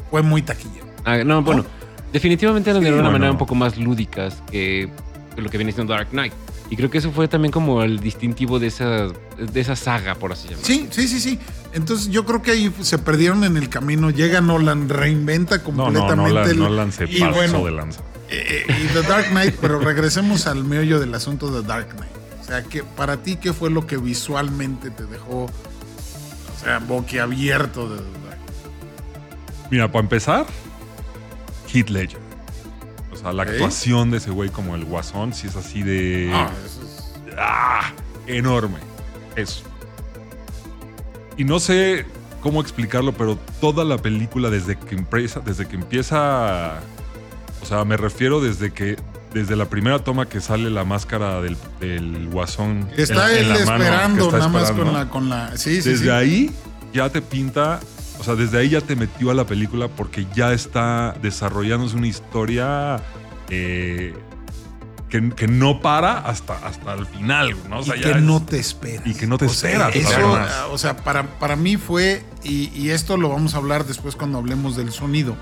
fue 0.09 0.21
muy 0.23 0.41
taquillero. 0.41 0.82
Ah, 1.05 1.17
no, 1.23 1.41
bueno, 1.41 1.65
definitivamente 2.11 2.69
eran 2.69 2.83
de 2.83 2.91
bueno. 2.91 3.11
manera 3.11 3.31
un 3.31 3.37
poco 3.37 3.55
más 3.55 3.77
lúdicas 3.77 4.41
que, 4.51 4.89
lo 5.37 5.49
que 5.49 5.57
viene 5.57 5.71
siendo 5.71 5.93
Dark 5.93 6.09
Knight. 6.11 6.33
Y 6.69 6.75
creo 6.75 6.89
que 6.89 6.97
eso 6.97 7.11
fue 7.11 7.27
también 7.27 7.51
como 7.51 7.83
el 7.83 7.99
distintivo 7.99 8.57
de 8.57 8.67
esa, 8.67 9.07
de 9.37 9.59
esa 9.59 9.75
saga, 9.75 10.15
por 10.15 10.31
así 10.31 10.47
llamarlo. 10.47 10.65
Sí, 10.65 10.87
sí, 10.91 11.07
sí, 11.07 11.19
sí. 11.19 11.39
Entonces 11.73 12.09
yo 12.09 12.25
creo 12.25 12.41
que 12.41 12.51
ahí 12.51 12.73
se 12.81 12.97
perdieron 12.97 13.43
en 13.43 13.57
el 13.57 13.69
camino. 13.69 14.09
Llega 14.09 14.41
Nolan, 14.41 14.89
reinventa 14.89 15.61
completamente 15.61 16.15
no, 16.15 16.27
no, 16.27 16.33
la, 16.33 16.43
el- 16.45 16.57
no 16.59 16.69
lance 16.69 17.05
y 17.07 17.19
paso 17.19 17.33
bueno, 17.35 17.65
de 17.65 17.71
lanza. 17.71 18.01
eh, 18.29 18.63
y 18.67 18.87
The 18.93 19.01
Dark 19.03 19.27
Knight, 19.29 19.55
pero 19.61 19.79
regresemos 19.79 20.47
al 20.47 20.63
meollo 20.63 20.99
del 20.99 21.13
asunto 21.13 21.51
de 21.51 21.67
Dark 21.67 21.89
Knight. 21.95 22.11
O 22.41 22.45
sea, 22.45 22.63
que 22.63 22.83
para 22.83 23.17
ti, 23.17 23.35
¿qué 23.35 23.53
fue 23.53 23.69
lo 23.69 23.85
que 23.85 23.97
visualmente 23.97 24.89
te 24.89 25.05
dejó, 25.05 25.43
o 25.45 26.63
sea, 26.63 26.79
boquiabierto 26.79 27.87
de 27.89 27.97
The 27.97 28.03
Dark 28.27 28.39
Knight? 28.39 29.69
Mira, 29.71 29.91
para 29.91 30.03
empezar, 30.03 30.45
Heath 31.73 31.89
Ledger. 31.89 32.19
O 33.11 33.15
sea, 33.15 33.31
la 33.33 33.43
actuación 33.43 34.11
de 34.11 34.17
ese 34.17 34.31
güey 34.31 34.49
como 34.49 34.75
el 34.75 34.85
guasón, 34.85 35.33
sí 35.33 35.47
es 35.47 35.55
así 35.55 35.81
de. 35.83 36.31
Ah, 36.33 36.49
eso 36.65 36.81
es- 36.83 37.13
¡Ah! 37.37 37.91
Enorme. 38.27 38.77
Eso. 39.35 39.63
Y 41.37 41.43
no 41.45 41.59
sé 41.59 42.05
cómo 42.41 42.61
explicarlo, 42.61 43.13
pero 43.13 43.37
toda 43.59 43.83
la 43.83 43.97
película 43.97 44.49
desde 44.49 44.77
que 44.77 44.95
empieza, 44.95 45.39
desde 45.39 45.67
que 45.67 45.75
empieza. 45.75 46.79
O 47.61 47.65
sea, 47.65 47.83
me 47.85 47.97
refiero 47.97 48.39
desde 48.41 48.71
que. 48.71 48.97
Desde 49.33 49.55
la 49.55 49.65
primera 49.65 49.97
toma 49.97 50.29
que 50.29 50.39
sale 50.39 50.69
la 50.69 50.83
máscara 50.83 51.41
del, 51.41 51.57
del 51.79 52.29
guasón. 52.29 52.87
Está 52.95 53.31
en 53.31 53.37
él 53.39 53.49
la 53.49 53.53
mano, 53.65 53.77
que 53.77 53.83
esperando, 53.83 54.25
está 54.25 54.37
nada 54.37 54.49
más 54.49 54.71
con 54.71 54.93
la, 54.93 55.09
con 55.09 55.29
la. 55.29 55.57
Sí, 55.57 55.81
sí, 55.81 55.89
Desde 55.89 56.03
sí. 56.05 56.09
ahí 56.11 56.51
ya 56.93 57.09
te 57.09 57.19
pinta, 57.19 57.79
o 58.19 58.23
sea, 58.23 58.35
desde 58.35 58.57
ahí 58.59 58.69
ya 58.69 58.81
te 58.81 58.95
metió 58.95 59.31
a 59.31 59.33
la 59.33 59.45
película 59.45 59.87
porque 59.87 60.27
ya 60.35 60.53
está 60.53 61.15
desarrollándose 61.21 61.95
una 61.97 62.07
historia 62.07 63.01
eh, 63.49 64.13
que, 65.09 65.29
que 65.31 65.47
no 65.47 65.79
para 65.81 66.19
hasta, 66.19 66.53
hasta 66.65 66.93
el 66.93 67.05
final, 67.05 67.55
¿no? 67.69 67.79
O 67.79 67.83
sea, 67.83 67.95
y 67.97 68.01
ya 68.01 68.13
que 68.13 68.17
es- 68.19 68.23
no 68.23 68.43
te 68.43 68.59
esperas. 68.59 69.05
y 69.05 69.13
que 69.13 69.27
no 69.27 69.37
te 69.37 69.45
O 69.45 69.49
sea, 69.49 69.71
esperas, 69.71 69.95
eso, 69.95 70.15
además. 70.15 70.51
o 70.71 70.77
sea, 70.77 70.97
para, 70.97 71.23
para 71.39 71.55
mí 71.55 71.77
fue, 71.77 72.23
y, 72.43 72.69
y 72.77 72.89
esto 72.91 73.17
lo 73.17 73.29
vamos 73.29 73.53
a 73.53 73.57
hablar 73.57 73.85
después 73.85 74.15
cuando 74.15 74.37
hablemos 74.39 74.75
del 74.75 74.91
sonido, 74.91 75.35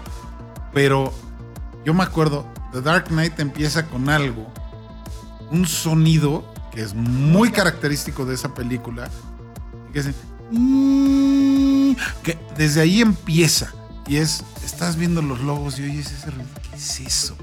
pero 0.73 1.13
yo 1.85 1.93
me 1.93 2.03
acuerdo, 2.03 2.45
The 2.73 2.81
Dark 2.81 3.05
Knight 3.09 3.39
empieza 3.39 3.87
con 3.87 4.09
algo, 4.09 4.51
un 5.51 5.65
sonido 5.67 6.51
que 6.73 6.81
es 6.81 6.93
muy 6.93 7.51
característico 7.51 8.25
de 8.25 8.35
esa 8.35 8.53
película, 8.53 9.09
que 9.93 9.99
es, 9.99 10.07
"Mm", 10.51 11.40
que 12.23 12.37
desde 12.57 12.81
ahí 12.81 13.01
empieza, 13.01 13.73
y 14.07 14.17
es, 14.17 14.43
estás 14.65 14.95
viendo 14.97 15.21
los 15.21 15.39
logos 15.41 15.79
y 15.79 15.83
oyes 15.83 16.11
ese 16.11 16.31
ruido, 16.31 16.49
¿qué 16.69 16.75
es 16.77 16.99
eso? 16.99 17.37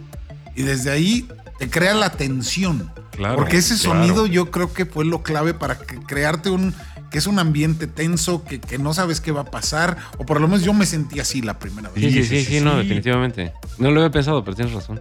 Y 0.56 0.62
desde 0.62 0.90
ahí 0.90 1.28
te 1.58 1.68
crea 1.70 1.94
la 1.94 2.10
tensión. 2.10 2.90
Claro, 3.12 3.36
Porque 3.36 3.56
ese 3.58 3.76
claro. 3.82 4.00
sonido 4.00 4.26
yo 4.26 4.50
creo 4.50 4.72
que 4.72 4.86
fue 4.86 5.04
lo 5.04 5.22
clave 5.22 5.52
para 5.54 5.78
que- 5.78 5.98
crearte 6.00 6.50
un 6.50 6.74
que 7.10 7.16
es 7.16 7.26
un 7.26 7.38
ambiente 7.38 7.86
tenso, 7.86 8.44
que, 8.44 8.60
que 8.60 8.76
no 8.76 8.92
sabes 8.92 9.22
qué 9.22 9.32
va 9.32 9.40
a 9.40 9.50
pasar, 9.50 9.96
o 10.18 10.26
por 10.26 10.42
lo 10.42 10.46
menos 10.46 10.62
yo 10.62 10.74
me 10.74 10.84
sentí 10.84 11.20
así 11.20 11.40
la 11.40 11.58
primera 11.58 11.88
vez. 11.88 12.04
Sí, 12.04 12.10
sí, 12.10 12.22
Sí, 12.22 12.28
sí, 12.40 12.44
sí, 12.44 12.58
sí, 12.58 12.64
no, 12.64 12.76
definitivamente. 12.76 13.54
No 13.78 13.90
lo 13.90 14.00
había 14.02 14.10
pensado, 14.12 14.44
pero 14.44 14.54
tienes 14.54 14.74
razón. 14.74 15.00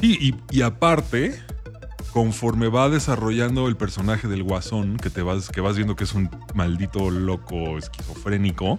Sí, 0.00 0.16
y, 0.50 0.56
y 0.56 0.62
aparte, 0.62 1.38
conforme 2.14 2.68
va 2.68 2.88
desarrollando 2.88 3.66
el 3.66 3.76
personaje 3.76 4.28
del 4.28 4.44
guasón, 4.44 4.98
que 4.98 5.10
te 5.10 5.20
vas, 5.20 5.48
que 5.50 5.60
vas 5.60 5.74
viendo 5.74 5.96
que 5.96 6.04
es 6.04 6.14
un 6.14 6.30
maldito 6.54 7.10
loco 7.10 7.76
esquizofrénico, 7.76 8.78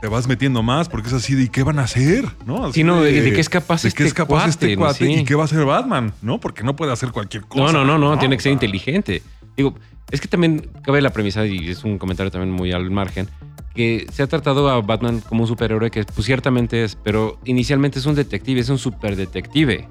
te 0.00 0.06
vas 0.06 0.28
metiendo 0.28 0.62
más 0.62 0.88
porque 0.88 1.08
es 1.08 1.14
así 1.14 1.34
de 1.34 1.42
¿y 1.42 1.48
qué 1.48 1.64
van 1.64 1.80
a 1.80 1.82
hacer? 1.82 2.24
¿No? 2.46 2.66
Así 2.66 2.74
Sí, 2.74 2.84
no, 2.84 3.02
de- 3.02 3.22
de 3.22 3.32
qué 3.32 3.40
es 3.40 3.48
capaz 3.48 3.82
de 3.82 3.88
este 3.88 4.04
qué 4.04 4.08
es 4.08 4.14
capaz 4.14 4.46
este 4.46 4.76
cuate, 4.76 4.76
¿no? 4.76 4.80
cuate 4.80 5.04
Sí. 5.16 5.20
y 5.20 5.24
qué 5.24 5.34
va 5.34 5.42
a 5.42 5.44
hacer 5.46 5.64
Batman, 5.64 6.12
¿no? 6.22 6.38
Porque 6.38 6.62
no 6.62 6.76
puede 6.76 6.92
hacer 6.92 7.10
cualquier 7.10 7.42
cosa. 7.42 7.72
No, 7.72 7.84
no, 7.84 7.98
no, 7.98 8.10
no, 8.14 8.18
tiene 8.20 8.36
que 8.36 8.42
ser 8.44 8.52
inteligente. 8.52 9.20
Digo, 9.56 9.74
es 10.12 10.20
que 10.20 10.28
también 10.28 10.70
cabe 10.84 11.02
la 11.02 11.10
premisa, 11.10 11.44
y 11.44 11.70
es 11.70 11.82
un 11.82 11.98
comentario 11.98 12.30
también 12.30 12.52
muy 12.52 12.70
al 12.70 12.88
margen, 12.92 13.28
que 13.74 14.06
se 14.12 14.22
ha 14.22 14.28
tratado 14.28 14.68
a 14.70 14.80
Batman 14.80 15.20
como 15.28 15.42
un 15.42 15.48
superhéroe 15.48 15.90
que 15.90 16.04
pues, 16.04 16.24
ciertamente 16.24 16.84
es, 16.84 16.94
pero 16.94 17.40
inicialmente 17.44 17.98
es 17.98 18.06
un 18.06 18.14
detective, 18.14 18.60
es 18.60 18.68
un 18.68 18.78
superdetective. 18.78 19.88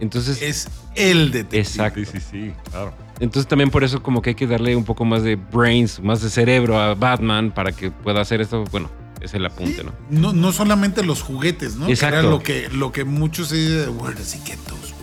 Entonces, 0.00 0.40
Es 0.42 0.68
el 0.94 1.30
detective. 1.30 1.58
exacto. 1.60 2.00
Sí, 2.00 2.06
sí, 2.12 2.18
sí, 2.30 2.52
claro. 2.70 2.92
Entonces 3.20 3.46
también 3.48 3.70
por 3.70 3.84
eso 3.84 4.02
como 4.02 4.22
que 4.22 4.30
hay 4.30 4.34
que 4.36 4.46
darle 4.46 4.74
un 4.74 4.84
poco 4.84 5.04
más 5.04 5.22
de 5.22 5.36
brains, 5.36 6.00
más 6.00 6.22
de 6.22 6.30
cerebro 6.30 6.78
a 6.80 6.94
Batman 6.94 7.50
para 7.52 7.72
que 7.72 7.90
pueda 7.90 8.20
hacer 8.22 8.40
esto. 8.40 8.64
Bueno, 8.72 8.90
es 9.20 9.34
el 9.34 9.44
apunte, 9.44 9.84
¿no? 9.84 9.92
No, 10.08 10.32
no 10.32 10.52
solamente 10.52 11.04
los 11.04 11.20
juguetes, 11.22 11.76
¿no? 11.76 11.86
Que 11.86 11.92
Exacto. 11.92 12.18
era 12.20 12.28
lo 12.28 12.42
que, 12.42 12.68
lo 12.70 12.92
que 12.92 13.04
muchos 13.04 13.50
dicen, 13.50 13.90
where 13.98 14.14
does 14.14 14.34
he 14.34 14.38
get 14.38 14.56
those 14.66 14.94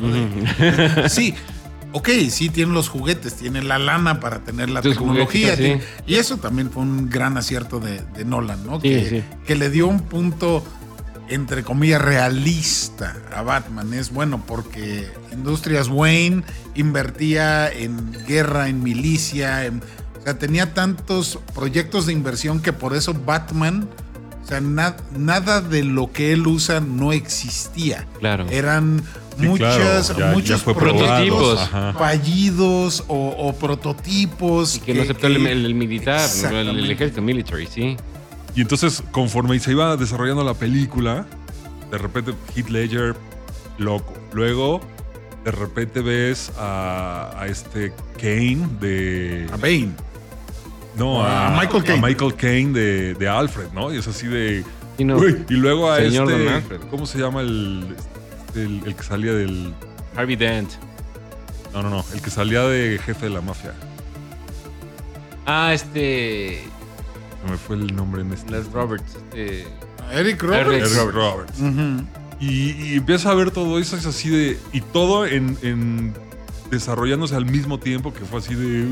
¿no? 0.00 1.02
De- 1.02 1.08
Sí, 1.08 1.34
ok, 1.92 2.08
sí 2.30 2.48
tienen 2.50 2.72
los 2.74 2.88
juguetes, 2.88 3.34
tienen 3.34 3.66
la 3.66 3.78
lana 3.80 4.20
para 4.20 4.44
tener 4.44 4.70
la 4.70 4.80
Tus 4.80 4.96
tecnología. 4.96 5.56
sí. 5.56 5.62
tiene- 5.62 5.82
Y 6.06 6.14
eso 6.14 6.36
también 6.36 6.70
fue 6.70 6.84
un 6.84 7.10
gran 7.10 7.36
acierto 7.36 7.80
de, 7.80 8.00
de 8.16 8.24
Nolan, 8.24 8.64
¿no? 8.64 8.76
Sí, 8.80 8.88
que, 8.90 9.08
sí. 9.10 9.24
que 9.44 9.56
le 9.56 9.70
dio 9.70 9.88
un 9.88 10.00
punto, 10.00 10.62
entre 11.32 11.62
comillas, 11.62 12.00
realista 12.02 13.16
a 13.34 13.42
Batman. 13.42 13.92
Es 13.94 14.10
bueno 14.12 14.42
porque 14.46 15.08
Industrias 15.32 15.88
Wayne 15.88 16.42
invertía 16.74 17.70
en 17.70 18.12
guerra, 18.26 18.68
en 18.68 18.82
milicia, 18.82 19.64
en- 19.66 19.82
o 20.20 20.24
sea, 20.24 20.38
tenía 20.38 20.74
tantos 20.74 21.38
proyectos 21.54 22.06
de 22.06 22.12
inversión 22.12 22.60
que 22.60 22.72
por 22.72 22.94
eso 22.94 23.12
Batman, 23.14 23.88
o 24.42 24.46
sea, 24.46 24.60
na- 24.60 24.96
nada 25.16 25.60
de 25.60 25.82
lo 25.84 26.12
que 26.12 26.32
él 26.32 26.46
usa 26.46 26.80
no 26.80 27.12
existía. 27.12 28.06
Claro. 28.20 28.46
Eran 28.50 29.02
Sí, 29.38 29.46
muchas, 29.46 29.76
claro, 30.10 30.18
ya- 30.20 30.26
ya 30.26 30.32
muchos 30.32 30.62
prototipos 30.62 31.58
ajá. 31.60 31.94
fallidos 31.94 33.02
o, 33.08 33.28
o 33.30 33.54
prototipos. 33.54 34.76
Y 34.76 34.80
que 34.80 34.94
no 34.94 35.02
aceptó 35.02 35.26
el, 35.26 35.38
que- 35.42 35.52
el- 35.52 35.64
el 35.66 35.74
militar, 35.74 36.28
el, 36.52 36.90
ejército 36.90 37.22
military, 37.22 37.66
sí. 37.66 37.96
Y 38.54 38.60
entonces, 38.60 39.02
conforme 39.12 39.58
se 39.58 39.72
iba 39.72 39.96
desarrollando 39.96 40.44
la 40.44 40.54
película, 40.54 41.26
de 41.90 41.98
repente 41.98 42.34
Heath 42.54 42.68
Ledger, 42.68 43.14
loco. 43.78 44.12
Luego, 44.32 44.80
de 45.44 45.50
repente 45.50 46.00
ves 46.00 46.52
a, 46.58 47.32
a 47.36 47.46
este 47.46 47.92
Kane 48.18 48.68
de. 48.80 49.46
A 49.52 49.56
Bane. 49.56 49.92
No, 50.96 51.22
a 51.22 51.48
a, 51.48 51.60
Michael 51.60 51.84
Caine. 51.84 51.98
a 51.98 52.06
Michael 52.08 52.34
Caine 52.34 52.72
de, 52.78 53.14
de 53.14 53.28
Alfred, 53.28 53.72
¿no? 53.72 53.92
Y 53.92 53.98
es 53.98 54.06
así 54.06 54.26
de. 54.26 54.64
Y 54.98 55.04
no, 55.04 55.16
Uy, 55.16 55.44
y 55.48 55.54
luego 55.54 55.90
a 55.90 55.96
Señor 55.96 56.30
este. 56.30 56.44
Don 56.44 56.54
Alfred. 56.54 56.80
¿Cómo 56.90 57.06
se 57.06 57.18
llama 57.18 57.40
el, 57.40 57.96
el, 58.54 58.82
el 58.84 58.94
que 58.94 59.02
salía 59.02 59.32
del. 59.32 59.72
Harvey 60.14 60.36
Dent. 60.36 60.70
No, 61.72 61.82
no, 61.82 61.88
no. 61.88 62.04
El 62.12 62.20
que 62.20 62.28
salía 62.28 62.62
de 62.64 62.98
jefe 63.02 63.26
de 63.26 63.32
la 63.32 63.40
mafia. 63.40 63.72
Ah, 65.46 65.72
este. 65.72 66.62
Se 67.44 67.50
me 67.50 67.56
fue 67.56 67.76
el 67.76 67.94
nombre 67.94 68.22
en 68.22 68.32
este. 68.32 68.50
Les 68.52 68.70
Roberts. 68.72 69.16
Este, 69.16 69.62
Eric 70.12 70.42
Eric 70.42 70.42
Roberts. 70.42 70.96
Eric 70.96 71.12
Roberts. 71.14 71.58
Y, 72.40 72.70
y 72.72 72.94
empieza 72.96 73.30
a 73.30 73.34
ver 73.34 73.50
todo 73.50 73.78
eso, 73.78 73.96
es 73.96 74.06
así 74.06 74.28
de. 74.30 74.58
Y 74.72 74.80
todo 74.80 75.26
en, 75.26 75.56
en 75.62 76.12
desarrollándose 76.70 77.34
al 77.36 77.46
mismo 77.46 77.78
tiempo, 77.78 78.12
que 78.12 78.24
fue 78.24 78.38
así 78.40 78.54
de. 78.54 78.86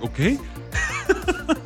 Ok. 0.00 0.18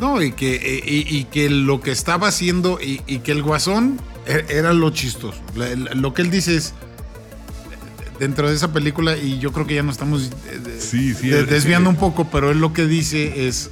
No, 0.00 0.20
y 0.20 0.32
que, 0.32 0.56
eh, 0.56 0.82
y, 0.84 1.16
y 1.16 1.24
que 1.26 1.48
lo 1.48 1.80
que 1.80 1.92
estaba 1.92 2.26
haciendo 2.26 2.80
y, 2.80 3.02
y 3.06 3.18
que 3.20 3.30
el 3.30 3.40
guasón 3.40 4.00
e- 4.26 4.46
era 4.48 4.72
lo 4.72 4.90
chistoso. 4.90 5.38
Lo 5.94 6.12
que 6.12 6.22
él 6.22 6.30
dice 6.32 6.56
es 6.56 6.74
dentro 8.18 8.48
de 8.48 8.56
esa 8.56 8.72
película, 8.72 9.16
y 9.16 9.38
yo 9.38 9.52
creo 9.52 9.64
que 9.64 9.76
ya 9.76 9.84
nos 9.84 9.92
estamos 9.94 10.30
eh, 10.48 10.76
Sí, 10.80 11.14
sí, 11.14 11.30
es- 11.32 11.48
desviando 11.48 11.90
sí. 11.90 11.94
un 11.94 12.00
poco, 12.00 12.28
pero 12.32 12.50
él 12.50 12.58
lo 12.60 12.72
que 12.72 12.84
dice 12.86 13.46
es 13.46 13.70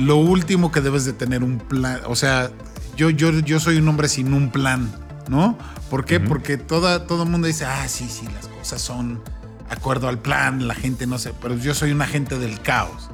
lo 0.00 0.16
último 0.16 0.72
que 0.72 0.80
debes 0.80 1.04
de 1.04 1.12
tener 1.12 1.44
un 1.44 1.58
plan. 1.58 2.00
O 2.06 2.16
sea, 2.16 2.50
yo, 2.96 3.10
yo, 3.10 3.30
yo 3.40 3.60
soy 3.60 3.76
un 3.76 3.86
hombre 3.86 4.08
sin 4.08 4.32
un 4.32 4.50
plan, 4.50 4.90
¿no? 5.28 5.58
¿Por 5.90 6.06
qué? 6.06 6.18
Porque 6.18 6.56
toda, 6.56 7.06
todo 7.06 7.24
el 7.24 7.28
mundo 7.28 7.46
dice, 7.46 7.66
ah, 7.66 7.86
sí, 7.86 8.08
sí, 8.08 8.26
las 8.34 8.48
cosas 8.48 8.80
son 8.80 9.22
acuerdo 9.68 10.08
al 10.08 10.18
plan, 10.18 10.66
la 10.66 10.74
gente 10.74 11.06
no 11.06 11.18
sé, 11.18 11.32
pero 11.40 11.56
yo 11.56 11.74
soy 11.74 11.92
un 11.92 12.00
agente 12.00 12.38
del 12.38 12.60
caos. 12.60 13.10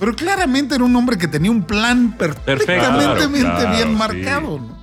Pero 0.00 0.16
claramente 0.16 0.74
era 0.74 0.84
un 0.84 0.96
hombre 0.96 1.16
que 1.16 1.28
tenía 1.28 1.50
un 1.50 1.62
plan 1.62 2.16
perfectamente 2.16 3.14
Claro, 3.14 3.28
bien 3.28 3.44
claro, 3.44 3.90
marcado. 3.90 4.58
¿no? 4.58 4.82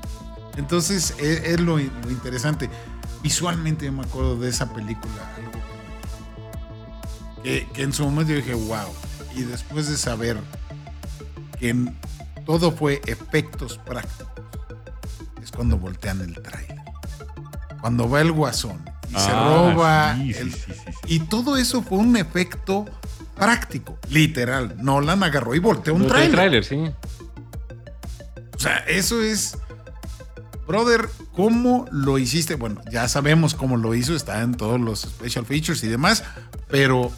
Entonces, 0.57 1.13
es, 1.19 1.43
es 1.43 1.59
lo, 1.59 1.77
lo 1.77 2.11
interesante. 2.11 2.69
Visualmente 3.21 3.85
yo 3.85 3.91
me 3.91 4.03
acuerdo 4.03 4.37
de 4.37 4.49
esa 4.49 4.73
película, 4.73 5.13
algo 5.35 5.51
que, 7.43 7.67
que 7.73 7.83
en 7.83 7.91
su 7.93 8.03
momento 8.05 8.31
yo 8.31 8.37
dije, 8.37 8.53
wow. 8.53 8.93
Y 9.35 9.43
después 9.43 9.89
de 9.89 9.97
saber 9.97 10.37
que 11.59 11.75
todo 12.45 12.71
fue 12.71 13.01
efectos 13.05 13.77
prácticos, 13.85 14.27
es 15.43 15.51
cuando 15.51 15.77
voltean 15.77 16.21
el 16.21 16.33
trailer. 16.41 16.77
Cuando 17.81 18.09
va 18.09 18.21
el 18.21 18.31
guasón 18.31 18.79
y 19.09 19.13
se 19.13 19.29
Ah, 19.31 19.43
roba 19.73 20.15
sí, 20.17 20.33
sí, 20.33 20.39
el- 20.39 20.53
sí, 20.53 20.59
sí, 20.65 20.73
sí. 20.85 20.91
y 21.15 21.19
todo 21.21 21.57
eso 21.57 21.81
fue 21.81 21.97
un 21.99 22.17
efecto 22.17 22.85
práctico, 23.35 23.97
literal. 24.09 24.75
Nolan 24.83 25.23
agarró 25.23 25.53
y 25.55 25.59
volteó 25.59 25.93
un 25.93 26.03
el 26.03 26.07
trailer. 26.07 26.31
tráiler, 26.31 26.63
sí. 26.65 26.75
O 28.55 28.59
sea, 28.59 28.77
eso 28.87 29.21
es. 29.21 29.57
Brother, 30.67 31.07
¿cómo 31.33 31.85
lo 31.91 32.17
hiciste? 32.17 32.55
Bueno, 32.55 32.81
ya 32.91 33.07
sabemos 33.07 33.53
cómo 33.53 33.77
lo 33.77 33.93
hizo, 33.95 34.15
está 34.15 34.41
en 34.41 34.55
todos 34.55 34.79
los 34.81 35.01
special 35.01 35.45
features 35.45 35.83
y 35.83 35.87
demás, 35.87 36.23
pero, 36.67 37.11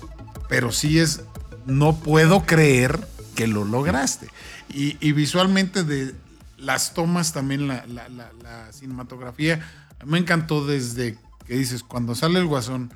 pero 0.50 0.72
sí 0.72 1.00
es. 1.00 1.22
No 1.66 1.96
puedo 1.96 2.46
creer 2.46 3.00
que 3.40 3.48
lo 3.48 3.64
lograste. 3.64 4.28
Y, 4.74 4.98
y 5.00 5.14
visualmente, 5.14 5.84
de 5.86 6.14
las 6.58 6.94
tomas 6.94 7.32
también, 7.32 7.70
la, 7.70 7.86
la- 7.88 8.10
la- 8.10 8.32
la 8.44 8.74
cinematografía, 8.74 9.62
me 10.06 10.18
encantó 10.18 10.66
desde 10.66 11.18
que 11.46 11.56
dices, 11.56 11.84
cuando 11.84 12.16
sale 12.16 12.40
el 12.40 12.48
guasón 12.48 12.92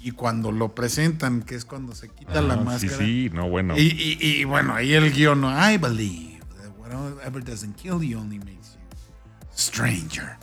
y 0.00 0.12
cuando 0.12 0.52
lo 0.52 0.74
presentan, 0.76 1.42
que 1.42 1.56
es 1.56 1.64
cuando 1.64 1.92
se 1.94 2.08
quita 2.08 2.40
la 2.40 2.54
Ah, 2.54 2.58
máscara. 2.58 2.96
Sí, 2.98 3.28
sí, 3.28 3.30
no, 3.34 3.48
bueno. 3.48 3.76
Y, 3.76 3.82
y- 3.82 4.18
y, 4.20 4.44
bueno, 4.44 4.74
ahí 4.74 4.94
el 4.94 5.12
guion. 5.12 5.44
I 5.44 5.76
believe 5.76 6.40
that 6.62 6.70
whatever 6.78 7.42
doesn't 7.42 7.74
kill 7.76 8.00
you 8.00 8.18
only 8.18 8.38
makes 8.38 8.74
you 8.74 8.80
stranger. 9.54 10.36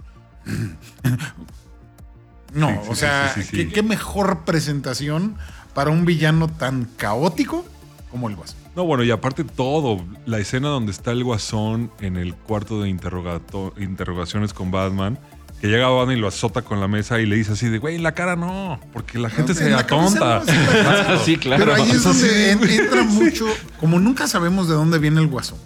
no, 2.53 2.69
Sí, 2.69 2.75
sí, 2.83 2.89
o 2.91 2.95
sea. 2.95 3.35
¿qué, 3.51 3.69
qué 3.69 3.81
mejor 3.83 4.43
presentación 4.45 5.37
para 5.73 5.89
un 5.89 6.05
villano 6.05 6.47
tan 6.49 6.85
caótico 6.97 7.65
como 8.11 8.27
el 8.29 8.35
Guasón. 8.35 8.57
No, 8.77 8.85
bueno, 8.85 9.03
y 9.03 9.09
aparte 9.09 9.43
todo, 9.43 10.05
la 10.27 10.37
escena 10.37 10.67
donde 10.69 10.91
está 10.91 11.11
el 11.11 11.23
guasón 11.23 11.91
en 11.99 12.15
el 12.15 12.35
cuarto 12.35 12.79
de 12.83 12.89
interrogaciones 12.89 14.53
con 14.53 14.69
Batman, 14.69 15.17
que 15.59 15.65
llega 15.67 15.89
Batman 15.89 16.15
y 16.15 16.21
lo 16.21 16.27
azota 16.27 16.61
con 16.61 16.79
la 16.79 16.87
mesa 16.87 17.19
y 17.19 17.25
le 17.25 17.35
dice 17.37 17.53
así 17.53 17.69
de, 17.69 17.79
güey, 17.79 17.95
en 17.95 18.03
la 18.03 18.13
cara 18.13 18.35
no, 18.35 18.79
porque 18.93 19.17
la 19.17 19.31
gente 19.31 19.53
En 19.53 19.57
se 19.57 19.73
atonta. 19.73 20.43
no, 21.09 21.19
sí, 21.25 21.37
claro. 21.37 21.65
Pero 21.65 21.75
ahí 21.75 21.89
es 21.89 21.95
Eso 21.95 22.09
donde 22.13 22.51
entra 22.51 23.03
mucho, 23.03 23.47
como 23.79 23.99
nunca 23.99 24.27
sabemos 24.27 24.67
de 24.69 24.75
dónde 24.75 24.99
viene 24.99 25.21
el 25.21 25.27
guasón. 25.27 25.57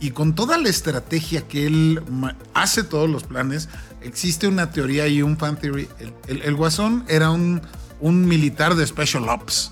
Y 0.00 0.10
con 0.10 0.34
toda 0.34 0.58
la 0.58 0.68
estrategia 0.68 1.46
que 1.46 1.66
él 1.68 2.02
hace 2.52 2.82
todos 2.82 3.08
los 3.08 3.22
planes, 3.22 3.68
existe 4.00 4.48
una 4.48 4.72
teoría 4.72 5.06
y 5.06 5.22
un 5.22 5.36
fan 5.38 5.56
theory. 5.56 5.86
El, 6.00 6.12
el- 6.26 6.42
el 6.42 6.56
guasón 6.56 7.04
era 7.06 7.30
un, 7.30 7.62
un 8.00 8.26
militar 8.26 8.74
de 8.74 8.84
Special 8.84 9.28
Ops. 9.28 9.70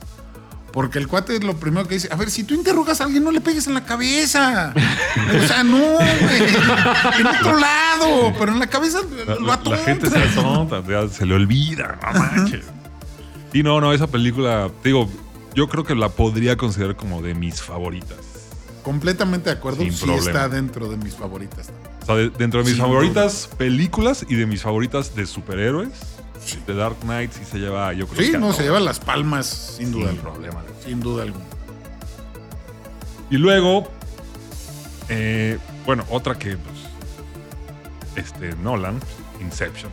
Porque 0.73 0.99
el 0.99 1.09
cuate 1.09 1.35
es 1.37 1.43
lo 1.45 1.57
primero 1.57 1.89
que 1.89 1.95
dice, 1.95 2.09
a 2.13 2.17
ver, 2.17 2.31
si 2.31 2.45
tú 2.45 2.55
interrogas 2.55 3.01
a 3.01 3.05
alguien, 3.05 3.25
no 3.25 3.33
le 3.33 3.41
pegues 3.41 3.67
en 3.67 3.75
la 3.75 3.85
cabeza. 3.85 4.73
o 5.43 5.47
sea, 5.49 5.65
no, 5.65 5.77
güey. 5.79 6.43
En 7.19 7.27
otro 7.27 7.59
lado, 7.59 8.33
pero 8.39 8.53
en 8.53 8.59
la 8.61 8.69
cabeza 8.69 8.99
lo 9.27 9.41
la- 9.41 9.47
la 9.47 9.55
atonta. 9.55 9.79
gente 9.85 10.09
se 10.11 10.19
atonta, 10.19 10.83
se 11.09 11.27
le 11.27 11.35
olvida, 11.35 11.99
no 12.03 12.19
manches. 12.19 12.65
Y 13.53 13.63
no, 13.65 13.81
no, 13.81 13.93
esa 13.93 14.07
película, 14.07 14.71
digo, 14.85 15.11
yo 15.57 15.69
creo 15.69 15.83
que 15.85 15.97
la 15.97 16.09
podría 16.09 16.57
considerar 16.57 16.95
como 16.97 17.21
de 17.21 17.35
mis 17.35 17.61
favoritas. 17.63 18.19
completamente 18.85 19.51
de 19.51 19.57
acuerdo. 19.57 19.83
Sin 19.83 19.93
sí 19.93 20.05
problema. 20.07 20.27
está 20.27 20.49
dentro 20.49 20.89
de 20.89 20.97
mis 20.97 21.15
favoritas. 21.15 21.69
O 22.03 22.07
sea, 22.07 22.15
de- 22.15 22.31
dentro 22.31 22.61
de 22.61 22.65
mis 22.65 22.75
Sin 22.77 22.83
favoritas 22.83 23.51
películas 23.59 24.25
y 24.29 24.37
de 24.37 24.47
mis 24.47 24.63
favoritas 24.63 25.15
de 25.17 25.27
superhéroes. 25.27 25.91
The 26.67 26.75
Dark 26.75 26.97
Knight 27.03 27.33
sí 27.33 27.45
se 27.45 27.59
lleva, 27.59 27.93
yo 27.93 28.07
creo 28.07 28.25
Sí, 28.25 28.33
que 28.33 28.39
no, 28.39 28.53
se 28.53 28.63
lleva 28.63 28.81
las 28.81 28.99
palmas 28.99 29.47
sin 29.47 29.93
duda 29.93 30.09
Sin 30.09 30.17
alguna. 30.19 30.33
problema. 30.33 30.63
Sin 30.85 31.01
duda 31.01 31.23
alguna. 31.25 31.45
Y 33.31 33.37
luego, 33.37 33.89
eh, 35.09 35.59
bueno, 35.87 36.05
otra 36.11 36.37
que, 36.37 36.57
pues, 36.57 36.79
este, 38.17 38.55
Nolan, 38.57 38.99
Inception. 39.41 39.93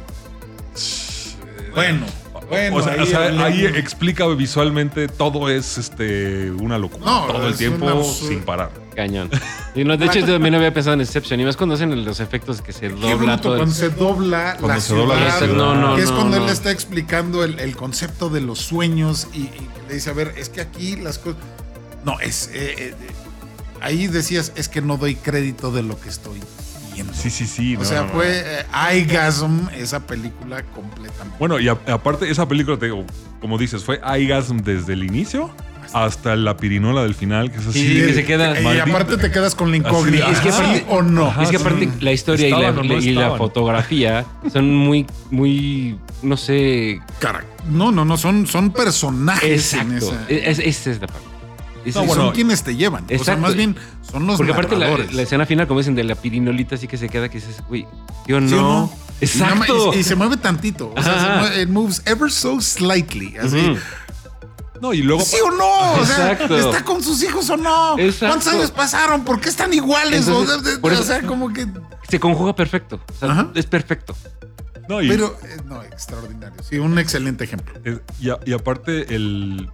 Bueno, 1.76 2.06
bueno. 2.50 2.76
o 2.78 2.82
sea, 2.82 2.94
ahí 2.94 3.00
o 3.02 3.06
sea, 3.06 3.46
ahí 3.46 3.66
explica 3.66 4.26
visualmente 4.28 5.08
todo 5.08 5.50
es 5.50 5.78
este 5.78 6.50
una 6.52 6.80
locura. 6.80 7.06
No, 7.06 7.28
todo 7.28 7.48
el 7.48 7.56
tiempo 7.56 8.04
sin 8.04 8.42
parar. 8.42 8.72
Cañón. 8.98 9.30
Y 9.76 9.84
no, 9.84 9.96
de 9.96 10.08
hecho, 10.08 10.18
yo 10.22 10.26
también 10.34 10.56
había 10.56 10.74
pensado 10.74 10.96
en 10.96 11.02
Inception. 11.02 11.40
Y 11.40 11.46
más 11.46 11.56
cuando 11.56 11.76
hacen 11.76 12.04
los 12.04 12.20
efectos 12.20 12.64
que 12.64 12.74
se 12.74 12.80
Qué 12.82 12.90
dobla 12.90 13.16
bruto 13.36 13.42
todo. 13.44 13.54
el- 13.54 13.60
cuando 13.60 13.76
se 13.76 13.90
dobla 13.92 14.56
Cuando 14.60 14.68
la 14.70 14.82
se 14.82 14.96
dobla 14.96 15.16
la 15.16 15.32
ciudad, 15.34 15.38
ciudad. 15.40 15.56
No, 15.56 15.76
no, 15.76 15.96
que 15.96 16.02
es 16.02 16.10
no, 16.10 16.16
cuando 16.18 16.40
no. 16.40 16.46
él 16.46 16.50
está 16.52 16.72
explicando 16.72 17.44
el, 17.44 17.60
el 17.60 17.76
concepto 17.76 18.30
de 18.30 18.42
los 18.42 18.58
sueños 18.58 19.28
y, 19.36 19.42
y 19.42 19.70
le 19.88 19.94
dice, 19.94 20.10
a 20.10 20.14
ver, 20.14 20.34
es 20.36 20.50
que 20.50 20.62
aquí 20.62 20.96
las 20.96 21.20
cosas... 21.20 21.40
No, 22.04 22.20
es... 22.20 22.50
eh, 22.54 22.76
eh, 22.90 22.96
ahí 23.82 24.08
decías, 24.08 24.52
es 24.56 24.68
que 24.68 24.82
no 24.82 24.98
doy 24.98 25.14
crédito 25.16 25.72
de 25.72 25.84
lo 25.84 26.00
que 26.00 26.10
estoy 26.10 26.40
viendo. 26.96 27.14
Sí, 27.14 27.30
sí, 27.30 27.46
sí. 27.46 27.76
o 27.76 27.80
no, 27.80 27.86
sea, 27.86 28.02
no, 28.02 28.08
no. 28.08 28.14
fue 28.14 28.44
eh, 28.44 28.98
Igasm 29.00 29.70
esa 29.76 30.00
película 30.08 30.64
completamente. 30.64 31.36
Bueno, 31.38 31.60
y 31.60 31.68
a- 31.70 31.78
aparte, 31.94 32.32
esa 32.32 32.48
película, 32.48 32.78
te 32.80 32.86
digo, 32.86 33.06
como 33.40 33.60
dices, 33.60 33.84
fue 33.84 34.02
Igasm 34.20 34.58
desde 34.64 34.94
el 34.94 35.04
inicio 35.04 35.52
hasta 35.94 36.36
la 36.36 36.58
pirinola 36.58 37.04
del 37.04 37.16
final, 37.16 37.52
que 37.52 37.58
es 37.58 37.68
así. 37.68 37.80
Sí, 37.88 38.06
que 38.06 38.14
se 38.14 38.26
queda- 38.26 38.60
Y 38.60 38.64
Maldita- 38.64 38.84
aparte 38.90 39.18
te 39.18 39.32
quedas 39.32 39.56
con 39.56 39.72
la 39.72 39.78
incógnita. 39.78 40.26
Así, 40.26 40.34
es 40.34 40.40
que 40.42 40.52
¿sí 40.52 40.58
aparte- 40.62 40.86
o 40.90 41.02
no? 41.02 41.28
Ajá, 41.28 41.44
es 41.44 41.50
que 41.50 41.58
aparte 41.58 41.86
sí. 41.86 41.92
la 42.02 42.12
historia 42.12 42.48
y 42.48 42.52
la, 42.52 42.58
¿Estaban 42.58 42.80
o 42.80 42.84
no 42.84 42.98
y 43.00 43.06
la 43.12 43.22
estaban? 43.22 43.38
fotografía 43.38 44.26
son 44.52 44.74
muy, 44.76 45.06
muy, 45.32 45.98
no 46.22 46.38
sé. 46.38 47.00
Cara- 47.20 47.46
No, 47.70 47.92
no, 47.92 48.06
no, 48.06 48.18
son, 48.18 48.48
son 48.48 48.72
personajes 48.72 49.74
en 49.74 49.94
Exacto. 49.94 50.18
esa. 50.30 50.50
Es, 50.50 50.60
esa 50.60 50.92
es 50.92 51.02
la 51.02 51.08
parte. 51.08 51.28
Es- 51.86 51.96
No, 51.96 52.02
Sí, 52.02 52.08
bueno, 52.08 52.24
son 52.26 52.34
quienes 52.34 52.64
te 52.64 52.76
llevan. 52.76 53.06
O 53.06 53.08
sea, 53.08 53.18
exacto. 53.18 53.42
más 53.42 53.56
bien 53.56 53.76
son 54.12 54.28
los 54.28 54.38
Porque 54.38 54.52
aparte 54.52 54.76
la, 54.76 54.88
narradores. 54.88 55.14
la 55.14 55.22
escena 55.22 55.46
final, 55.46 55.68
como 55.68 55.80
dicen, 55.80 55.96
de 55.96 56.04
la 56.04 56.16
pirinolita, 56.16 56.76
así 56.76 56.88
que 56.88 56.98
se 56.98 57.08
queda 57.10 57.30
que 57.30 57.36
dices, 57.40 57.62
güey, 57.70 57.86
¿sí 58.26 58.34
o 58.34 58.42
no? 58.42 58.48
¿Sí 58.50 58.56
o 58.56 58.62
no? 58.62 58.94
Y 59.20 59.26
nada 59.40 59.56
más- 59.56 59.68
Exacto. 59.70 59.94
Y, 59.96 59.98
y 60.00 60.04
se 60.04 60.16
mueve 60.16 60.38
tantito. 60.38 60.94
O 60.96 61.02
sea, 61.02 61.14
se 61.14 61.26
Ajá. 61.26 61.40
mueve- 61.40 61.62
it 61.64 61.70
moves 61.70 62.02
ever 62.06 62.30
so 62.30 62.60
slightly. 62.62 63.36
Así. 63.38 63.58
Ujú. 63.58 63.78
No, 64.82 64.94
y 64.94 65.02
luego. 65.02 65.22
¿Sí 65.24 65.38
o 65.44 65.52
no? 65.52 65.94
O 65.94 66.06
sea. 66.06 66.32
¿está 66.34 66.84
con 66.86 67.04
sus 67.04 67.22
hijos 67.24 67.50
o 67.50 67.58
no? 67.58 67.98
Exacto. 68.00 68.28
¿Cuántos 68.36 68.48
años 68.54 68.72
pasaron? 68.72 69.24
¿Por 69.26 69.40
qué 69.42 69.50
están 69.50 69.74
iguales? 69.74 70.28
Entonces, 70.28 70.56
o, 70.56 70.62
de- 70.62 70.72
de- 70.72 70.78
por 70.80 70.94
eso- 70.94 71.02
o 71.02 71.06
sea, 71.06 71.22
como 71.24 71.52
que. 71.54 71.68
Se 72.10 72.20
conjuga 72.20 72.56
perfecto. 72.56 73.00
O 73.10 73.20
sea, 73.20 73.32
Ajá. 73.32 73.52
es 73.56 73.66
perfecto. 73.66 74.16
No, 74.88 75.02
y, 75.02 75.10
Pero, 75.10 75.38
eh, 75.44 75.58
no, 75.66 75.84
extraordinario. 75.84 76.64
Sí, 76.64 76.78
un 76.78 76.98
excelente 76.98 77.44
ejemplo. 77.44 77.74
y, 78.22 78.30
a- 78.30 78.40
y 78.46 78.54
aparte, 78.54 79.14
el. 79.14 79.70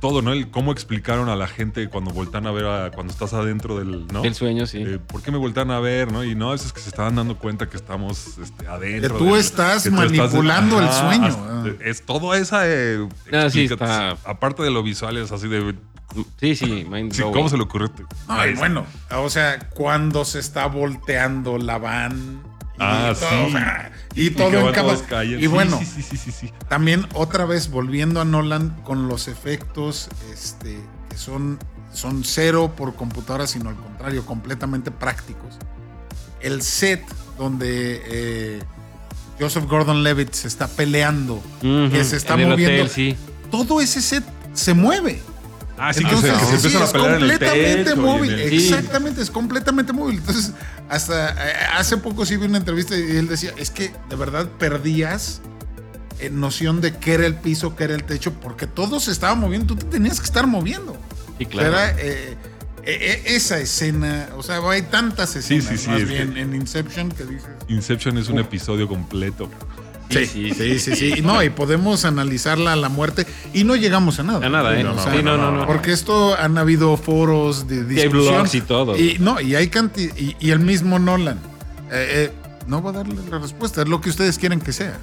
Todo, 0.00 0.22
¿no? 0.22 0.32
El 0.32 0.50
cómo 0.50 0.72
explicaron 0.72 1.28
a 1.28 1.36
la 1.36 1.46
gente 1.48 1.88
cuando 1.88 2.10
voltan 2.10 2.46
a 2.46 2.50
ver 2.52 2.66
a, 2.66 2.90
cuando 2.90 3.12
estás 3.12 3.32
adentro 3.32 3.78
del. 3.78 4.06
¿no? 4.08 4.24
El 4.24 4.34
sueño, 4.34 4.66
sí. 4.66 4.78
Eh, 4.86 4.98
¿Por 4.98 5.22
qué 5.22 5.30
me 5.30 5.38
voltean 5.38 5.70
a 5.70 5.80
ver, 5.80 6.12
no? 6.12 6.24
Y 6.24 6.34
no, 6.34 6.54
eso 6.54 6.66
es 6.66 6.72
que 6.72 6.80
se 6.80 6.88
estaban 6.90 7.14
dando 7.16 7.36
cuenta 7.36 7.68
que 7.68 7.76
estamos 7.76 8.38
este, 8.38 8.66
adentro. 8.66 9.14
Que 9.14 9.18
tú 9.18 9.30
del- 9.30 9.40
estás 9.40 9.82
que 9.84 9.90
tú 9.90 9.96
manipulando 9.96 10.80
el 10.80 10.90
sueño. 10.92 11.26
hasta- 11.26 11.48
Ah. 11.48 11.64
Es 11.84 12.02
todo 12.06 12.34
esa. 12.34 12.62
eh, 12.66 13.08
sí, 13.50 13.64
está- 13.64 14.10
Aparte 14.24 14.62
de 14.62 14.70
lo 14.70 14.82
visual, 14.82 15.16
es 15.16 15.32
así 15.32 15.48
de. 15.48 15.74
Sí, 16.40 16.56
sí, 16.56 16.86
mind 16.88 17.12
sí. 17.12 17.22
¿Cómo 17.22 17.48
se 17.48 17.56
le 17.56 17.64
ocurrió? 17.64 17.90
No, 18.28 18.46
y 18.46 18.54
bueno, 18.54 18.86
o 19.10 19.28
sea, 19.28 19.58
cuando 19.70 20.24
se 20.24 20.38
está 20.38 20.66
volteando 20.66 21.58
la 21.58 21.78
van. 21.78 22.42
Y 22.78 22.80
Ah, 22.80 23.12
todo, 23.18 23.28
sí. 23.30 23.36
o 23.46 23.50
sea, 23.50 23.92
y 24.14 24.30
todo 24.30 24.68
en 24.68 25.00
cayendo. 25.08 25.38
Y 25.38 25.42
Sí, 25.42 25.46
bueno, 25.48 25.78
Sí, 25.78 25.84
sí, 25.84 26.02
sí, 26.02 26.16
sí, 26.16 26.30
sí. 26.32 26.52
también 26.68 27.06
otra 27.14 27.44
vez 27.44 27.70
volviendo 27.70 28.20
a 28.20 28.24
Nolan 28.24 28.70
con 28.84 29.08
los 29.08 29.26
efectos 29.28 30.08
este, 30.32 30.78
que 31.10 31.16
son, 31.16 31.58
son 31.92 32.22
cero 32.24 32.72
por 32.76 32.94
computadora, 32.94 33.46
sino 33.46 33.70
al 33.70 33.76
contrario, 33.76 34.24
completamente 34.24 34.90
prácticos. 34.92 35.56
El 36.40 36.62
set 36.62 37.02
donde 37.36 38.02
eh, 38.06 38.62
Joseph 39.40 39.64
Gordon 39.68 40.04
Levitt 40.04 40.32
se 40.34 40.46
está 40.46 40.68
peleando, 40.68 41.34
Ujú. 41.62 41.90
que 41.90 42.04
se 42.04 42.16
está 42.16 42.36
moviendo. 42.36 42.84
hotel, 42.84 42.88
sí. 42.90 43.16
todo 43.50 43.80
ese 43.80 44.00
set 44.00 44.24
se 44.52 44.72
mueve. 44.74 45.20
Ah, 45.78 45.92
sí, 45.92 46.04
que 46.04 46.16
se, 46.16 46.22
se 46.22 46.28
sí, 46.28 46.54
empiezan 46.56 46.82
es 46.82 46.88
a 46.88 46.92
pelear 46.92 47.10
en 47.14 47.22
el 47.22 47.30
completamente 47.30 47.84
techo 47.84 47.90
y 47.90 47.92
en 47.92 48.00
móvil. 48.04 48.32
el- 48.32 48.50
Sí. 48.50 48.56
Exactamente, 48.68 49.22
es 49.22 49.30
completamente 49.30 49.92
móvil. 49.92 50.16
Entonces, 50.18 50.52
hasta 50.88 51.30
eh, 51.30 51.52
hace 51.76 51.96
poco 51.98 52.26
sí 52.26 52.36
vi 52.36 52.46
una 52.46 52.58
entrevista 52.58 52.96
y 52.96 53.16
él 53.16 53.28
decía, 53.28 53.52
es 53.56 53.70
que 53.70 53.92
de 54.08 54.16
verdad 54.16 54.48
perdías 54.58 55.40
eh, 56.20 56.30
noción 56.30 56.80
de 56.80 56.96
qué 56.96 57.14
era 57.14 57.26
el 57.26 57.34
piso, 57.36 57.76
qué 57.76 57.84
era 57.84 57.94
el 57.94 58.02
techo, 58.04 58.32
porque 58.34 58.66
todo 58.66 58.98
se 58.98 59.12
estaba 59.12 59.34
moviendo, 59.36 59.74
tú 59.74 59.76
te 59.76 59.86
tenías 59.86 60.18
que 60.18 60.26
estar 60.26 60.46
moviendo. 60.48 60.96
Sí, 61.38 61.46
claro. 61.46 61.68
Era 61.68 61.94
eh, 61.98 62.36
esa 63.26 63.58
escena, 63.58 64.28
o 64.36 64.42
sea, 64.42 64.58
hay 64.68 64.82
tantas 64.82 65.36
escenas 65.36 65.66
sí, 65.66 65.76
sí, 65.78 65.88
más 65.90 66.00
es 66.00 66.08
bien 66.08 66.32
que- 66.34 66.40
en 66.40 66.54
Inception 66.54 67.10
que 67.10 67.24
dices... 67.24 67.48
Inception 67.68 68.16
es 68.18 68.28
un 68.28 68.38
episodio 68.38 68.88
completo. 68.88 69.50
Sí, 70.10 70.26
sí, 70.26 70.50
sí, 70.54 70.78
sí, 70.78 70.96
sí. 70.96 71.22
No, 71.22 71.42
y 71.42 71.50
podemos 71.50 72.04
analizarla 72.04 72.72
a 72.72 72.76
la 72.76 72.88
muerte 72.88 73.26
y 73.52 73.64
no 73.64 73.76
llegamos 73.76 74.18
a 74.18 74.22
nada. 74.22 74.46
A 74.46 74.48
nada, 74.48 74.78
¿eh? 74.78 74.82
no, 74.82 74.94
no, 74.94 75.02
sí, 75.02 75.22
no, 75.22 75.36
no, 75.36 75.52
no. 75.52 75.66
Porque 75.66 75.92
esto 75.92 76.34
han 76.36 76.56
habido 76.56 76.96
foros 76.96 77.68
de 77.68 77.80
hay 77.80 77.84
discusión. 77.84 78.34
blogs 78.34 78.54
y 78.54 78.60
todo. 78.62 78.96
Y 78.96 79.18
no, 79.18 79.40
y 79.40 79.54
hay 79.54 79.70
y, 80.16 80.36
y 80.40 80.50
el 80.50 80.60
mismo 80.60 80.98
Nolan. 80.98 81.38
eh, 81.90 82.30
eh, 82.30 82.32
no 82.66 82.82
va 82.82 82.90
a 82.90 82.92
darle 82.92 83.16
la 83.30 83.38
respuesta, 83.38 83.82
es 83.82 83.88
lo 83.88 84.00
que 84.00 84.10
ustedes 84.10 84.38
quieren 84.38 84.60
que 84.60 84.72
sea. 84.72 84.98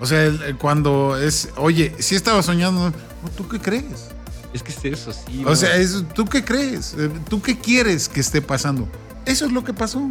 O 0.00 0.06
sea, 0.06 0.30
cuando 0.58 1.16
es, 1.16 1.48
oye, 1.56 1.94
si 1.98 2.14
estaba 2.14 2.42
soñando, 2.42 2.92
¿tú 3.36 3.48
qué 3.48 3.58
crees? 3.58 4.10
Es 4.52 4.62
que 4.62 4.70
es 4.72 4.84
eso, 4.84 5.12
sí. 5.12 5.42
O 5.46 5.56
sea, 5.56 5.76
es, 5.76 6.04
¿tú 6.14 6.26
qué 6.26 6.44
crees? 6.44 6.94
Eh, 6.98 7.10
¿Tú 7.28 7.40
qué 7.40 7.58
quieres 7.58 8.08
que 8.08 8.20
esté 8.20 8.42
pasando? 8.42 8.88
Eso 9.24 9.46
es 9.46 9.52
lo 9.52 9.64
que 9.64 9.72
pasó. 9.72 10.08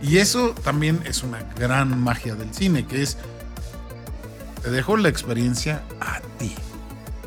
Y 0.00 0.18
eso 0.18 0.54
también 0.62 1.00
es 1.04 1.22
una 1.22 1.42
gran 1.58 1.98
magia 2.00 2.34
del 2.34 2.52
cine, 2.54 2.86
que 2.86 3.02
es, 3.02 3.16
te 4.64 4.70
dejo 4.70 4.96
la 4.96 5.08
experiencia 5.10 5.82
a 6.00 6.20
ti. 6.38 6.52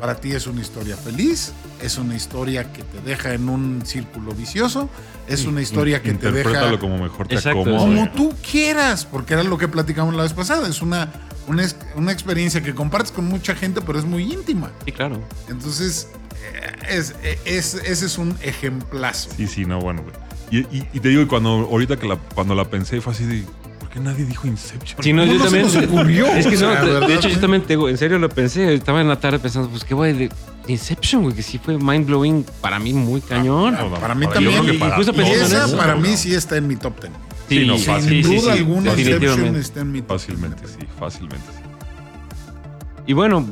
Para 0.00 0.16
ti 0.16 0.32
es 0.32 0.46
una 0.46 0.60
historia 0.60 0.96
feliz, 0.96 1.52
es 1.82 1.98
una 1.98 2.14
historia 2.14 2.72
que 2.72 2.82
te 2.82 3.00
deja 3.00 3.34
en 3.34 3.48
un 3.48 3.82
círculo 3.84 4.32
vicioso, 4.32 4.88
es 5.26 5.44
una 5.44 5.60
historia 5.60 6.02
que 6.02 6.12
te 6.14 6.30
deja 6.30 6.78
como 6.78 6.98
mejor 6.98 7.26
te 7.28 7.34
Exacto, 7.34 7.60
acomode. 7.62 7.84
como 7.84 8.10
tú 8.12 8.34
quieras, 8.48 9.04
porque 9.04 9.34
era 9.34 9.42
lo 9.42 9.58
que 9.58 9.66
platicamos 9.66 10.14
la 10.14 10.22
vez 10.22 10.32
pasada. 10.34 10.68
Es 10.68 10.82
una, 10.82 11.12
una, 11.48 11.64
una 11.96 12.12
experiencia 12.12 12.62
que 12.62 12.74
compartes 12.74 13.10
con 13.10 13.24
mucha 13.26 13.54
gente, 13.56 13.80
pero 13.80 13.98
es 13.98 14.04
muy 14.04 14.32
íntima. 14.32 14.70
Sí, 14.84 14.92
claro. 14.92 15.20
Entonces, 15.48 16.08
eh, 16.54 16.96
es, 16.96 17.14
es- 17.44 17.74
ese 17.74 18.06
es 18.06 18.18
un 18.18 18.36
ejemplazo. 18.40 19.30
Sí, 19.36 19.48
sí, 19.48 19.64
no, 19.64 19.80
bueno, 19.80 20.02
güey. 20.02 20.14
Y, 20.50 20.58
y- 20.78 20.88
y 20.92 21.00
te 21.00 21.08
digo, 21.08 21.22
y 21.22 21.26
cuando 21.26 21.50
ahorita 21.50 21.96
que 21.98 22.06
la, 22.06 22.16
cuando 22.34 22.54
la 22.54 22.64
pensé 22.70 23.00
fue 23.00 23.12
así 23.12 23.24
de, 23.24 23.42
¿por 23.42 23.67
qué 23.98 24.04
nadie 24.04 24.24
dijo 24.24 24.46
Inception? 24.46 25.02
Sí, 25.02 25.12
no, 25.12 25.22
¿Cómo 25.22 25.32
yo 25.34 25.38
no 25.38 25.44
se 25.50 25.56
también. 25.62 25.82
nos 25.82 25.90
ocurrió? 25.90 26.26
Es 26.28 26.46
que 26.46 26.56
O 26.56 26.60
no, 26.60 26.72
sea, 26.72 26.84
de, 26.84 26.92
¿verdad, 26.92 27.08
de 27.08 27.14
hecho, 27.14 27.28
yo 27.28 27.40
también 27.40 27.62
te 27.62 27.74
en 27.74 27.98
serio 27.98 28.18
lo 28.18 28.28
pensé. 28.28 28.74
Estaba 28.74 29.00
en 29.00 29.08
la 29.08 29.18
tarde 29.20 29.38
pensando, 29.38 29.68
pues 29.68 29.84
qué 29.84 29.94
güey 29.94 30.12
de 30.12 30.30
Inception, 30.68 31.22
güey, 31.22 31.34
que 31.34 31.42
sí 31.42 31.58
fue 31.58 31.78
mind 31.78 32.06
blowing 32.06 32.44
para 32.60 32.78
mí 32.78 32.92
muy 32.92 33.20
cañón. 33.20 33.74
Ah, 33.74 33.86
Para 34.00 34.14
mí 34.14 34.26
también. 34.26 34.74
y- 34.74 34.78
para 34.78 34.96
justo 34.96 35.12
y 35.12 35.14
pensando 35.16 35.44
en 35.44 35.52
esa 35.52 35.64
eso. 35.66 35.76
para 35.76 35.94
No, 35.94 36.00
mí 36.02 36.16
sí 36.16 36.34
está 36.34 36.56
en 36.56 36.66
mi 36.68 36.76
top 36.76 37.00
10. 37.00 37.12
Sí, 37.48 37.66
no, 37.66 37.78
fácil. 37.78 38.22
Sin 38.22 38.24
sí, 38.24 38.36
duda 38.36 38.52
sí, 38.52 38.58
alguna, 38.58 38.90
Inception 38.92 39.56
está 39.56 39.80
en 39.80 39.92
mi 39.92 40.02
top 40.02 40.08
10. 40.08 40.20
Fácilmente, 40.20 40.66
sí, 40.68 40.86
fácilmente, 40.98 41.46
sí. 41.56 41.62
Y 43.06 43.14
bueno, 43.14 43.46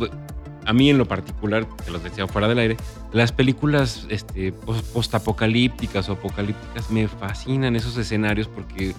a 0.66 0.72
mí 0.74 0.90
en 0.90 0.98
lo 0.98 1.06
particular, 1.06 1.66
que 1.84 1.90
los 1.90 2.02
decía 2.04 2.26
fuera 2.26 2.46
del 2.48 2.58
aire, 2.58 2.76
las 3.12 3.32
películas 3.32 4.06
este, 4.10 4.52
pos- 4.52 4.82
postapocalípticas 4.82 6.08
o 6.10 6.12
apocalípticas 6.12 6.90
me 6.90 7.08
fascinan 7.08 7.74
esos 7.76 7.96
escenarios 7.96 8.48
porque 8.48 8.94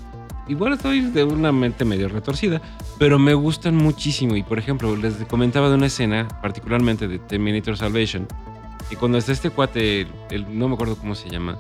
igual 0.48 0.74
estoy 0.74 1.02
de 1.02 1.24
una 1.24 1.52
mente 1.52 1.86
medio 1.86 2.08
retorcida, 2.10 2.62
pero 3.00 3.20
me 3.20 3.34
gustan 3.34 3.76
muchísimo. 3.76 4.36
Y 4.36 4.44
por 4.44 4.60
ejemplo, 4.60 4.96
les 4.96 5.14
comentaba 5.26 5.70
de 5.70 5.76
una 5.76 5.88
escena, 5.88 6.28
particularmente 6.42 7.08
de 7.08 7.20
Terminator 7.20 7.78
Salvation, 7.78 8.28
que 8.90 8.96
cuando 8.96 9.18
está 9.18 9.32
este 9.32 9.50
cuate, 9.50 10.08
el- 10.32 10.58
no 10.58 10.68
me 10.68 10.76
acuerdo 10.76 10.96
cómo 10.98 11.14
se 11.16 11.30
llama, 11.30 11.58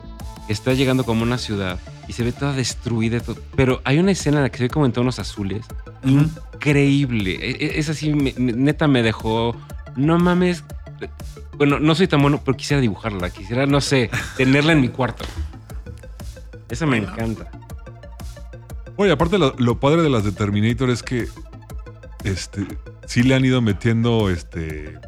que 0.47 0.53
está 0.53 0.73
llegando 0.73 1.03
como 1.03 1.21
a 1.21 1.23
una 1.23 1.37
ciudad 1.37 1.77
y 2.07 2.13
se 2.13 2.23
ve 2.23 2.31
toda 2.31 2.53
destruida, 2.53 3.19
todo- 3.19 3.35
pero 3.55 3.81
hay 3.83 3.99
una 3.99 4.11
escena 4.11 4.37
en 4.37 4.43
la 4.43 4.49
que 4.49 4.57
se 4.59 4.63
ve 4.63 4.69
como 4.69 4.85
en 4.85 4.93
tonos 4.93 5.19
azules 5.19 5.65
Ujú. 6.05 6.29
increíble. 6.55 7.33
E- 7.41 7.65
e- 7.65 7.79
Es 7.79 7.89
así, 7.89 8.13
me- 8.13 8.33
neta 8.37 8.87
me 8.87 9.03
dejó. 9.03 9.55
No 9.97 10.17
mames. 10.17 10.63
Bueno, 11.57 11.79
no 11.79 11.95
soy 11.95 12.07
tan 12.07 12.21
bueno, 12.21 12.39
pero 12.45 12.55
quisiera 12.55 12.79
dibujarla. 12.79 13.29
Quisiera, 13.31 13.65
no 13.65 13.81
sé, 13.81 14.09
tenerla 14.37 14.71
en 14.73 14.81
mi 14.81 14.89
cuarto. 14.89 15.25
Esa 16.69 16.85
me 16.85 16.97
Bueno. 18.97 19.03
Oye, 19.03 19.11
aparte 19.11 19.37
lo, 19.37 19.55
lo 19.57 19.79
padre 19.79 20.01
de 20.01 20.09
las 20.09 20.23
de 20.23 20.31
Terminator 20.31 20.89
es 20.89 21.03
que 21.03 21.27
este 22.23 22.65
sí 23.05 23.23
le 23.23 23.35
han 23.35 23.45
ido 23.45 23.61
metiendo 23.61 24.29
este 24.29 24.99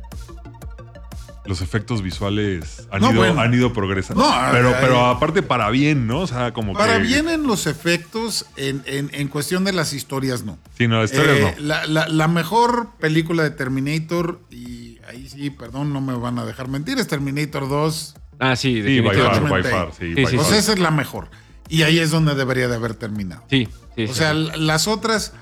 los 1.46 1.62
efectos 1.62 2.04
visuales 2.04 2.88
han, 2.92 3.02
No, 3.02 3.12
ido, 3.12 3.22
bueno. 3.22 3.42
han 3.42 3.52
ido 3.52 3.74
progresando. 3.74 4.24
No, 4.24 4.32
pero, 4.52 4.70
ay, 4.70 4.76
pero 4.82 5.06
aparte 5.08 5.42
para 5.42 5.72
bien, 5.72 6.06
¿no? 6.06 6.20
O 6.22 6.28
sea, 6.28 6.54
como 6.54 6.74
Para 6.74 6.98
que. 6.98 7.08
bien 7.08 7.28
en 7.28 7.48
los 7.48 7.66
efectos, 7.66 8.46
en, 8.56 8.84
en- 8.86 9.10
en 9.14 9.28
cuestión 9.30 9.64
de 9.64 9.74
las 9.74 9.92
historias, 9.94 10.44
no. 10.44 10.60
Sí, 10.78 10.88
no, 10.88 11.00
la 11.00 11.06
historia 11.06 11.34
Eh, 11.34 11.56
no. 11.58 11.66
la, 11.66 11.88
la- 11.88 12.08
la 12.08 12.28
mejor 12.28 12.90
película 13.00 13.42
de 13.42 13.50
Terminator, 13.50 14.42
y 14.52 15.00
ahí 15.08 15.28
sí, 15.28 15.50
perdón, 15.50 15.92
no 15.92 16.02
me 16.02 16.14
van 16.14 16.38
a 16.38 16.46
dejar 16.46 16.68
mentir, 16.68 17.00
es 17.00 17.08
Terminator 17.08 17.68
2. 17.68 18.16
Ah, 18.38 18.56
sí, 18.56 18.84
Sí, 18.84 19.00
by 19.00 19.16
far, 19.18 19.26
definitivamente. 19.32 19.70
by 19.70 19.72
far. 19.86 19.92
Sí, 19.98 20.14
Sí, 20.14 20.14
by 20.22 20.26
sí, 20.28 20.36
Pues 20.36 20.52
esa 20.52 20.74
es 20.74 20.80
la 20.80 20.92
mejor. 20.92 21.30
Y 21.70 21.84
ahí 21.84 22.00
es 22.00 22.10
donde 22.12 22.34
debería 22.36 22.68
de 22.68 22.76
haber 22.76 22.96
terminado. 22.96 23.44
Sí, 23.50 23.68
sí. 23.96 24.04
O 24.06 24.08
sí, 24.08 24.14
sea, 24.16 24.34
las 24.34 24.88
otras 24.88 25.34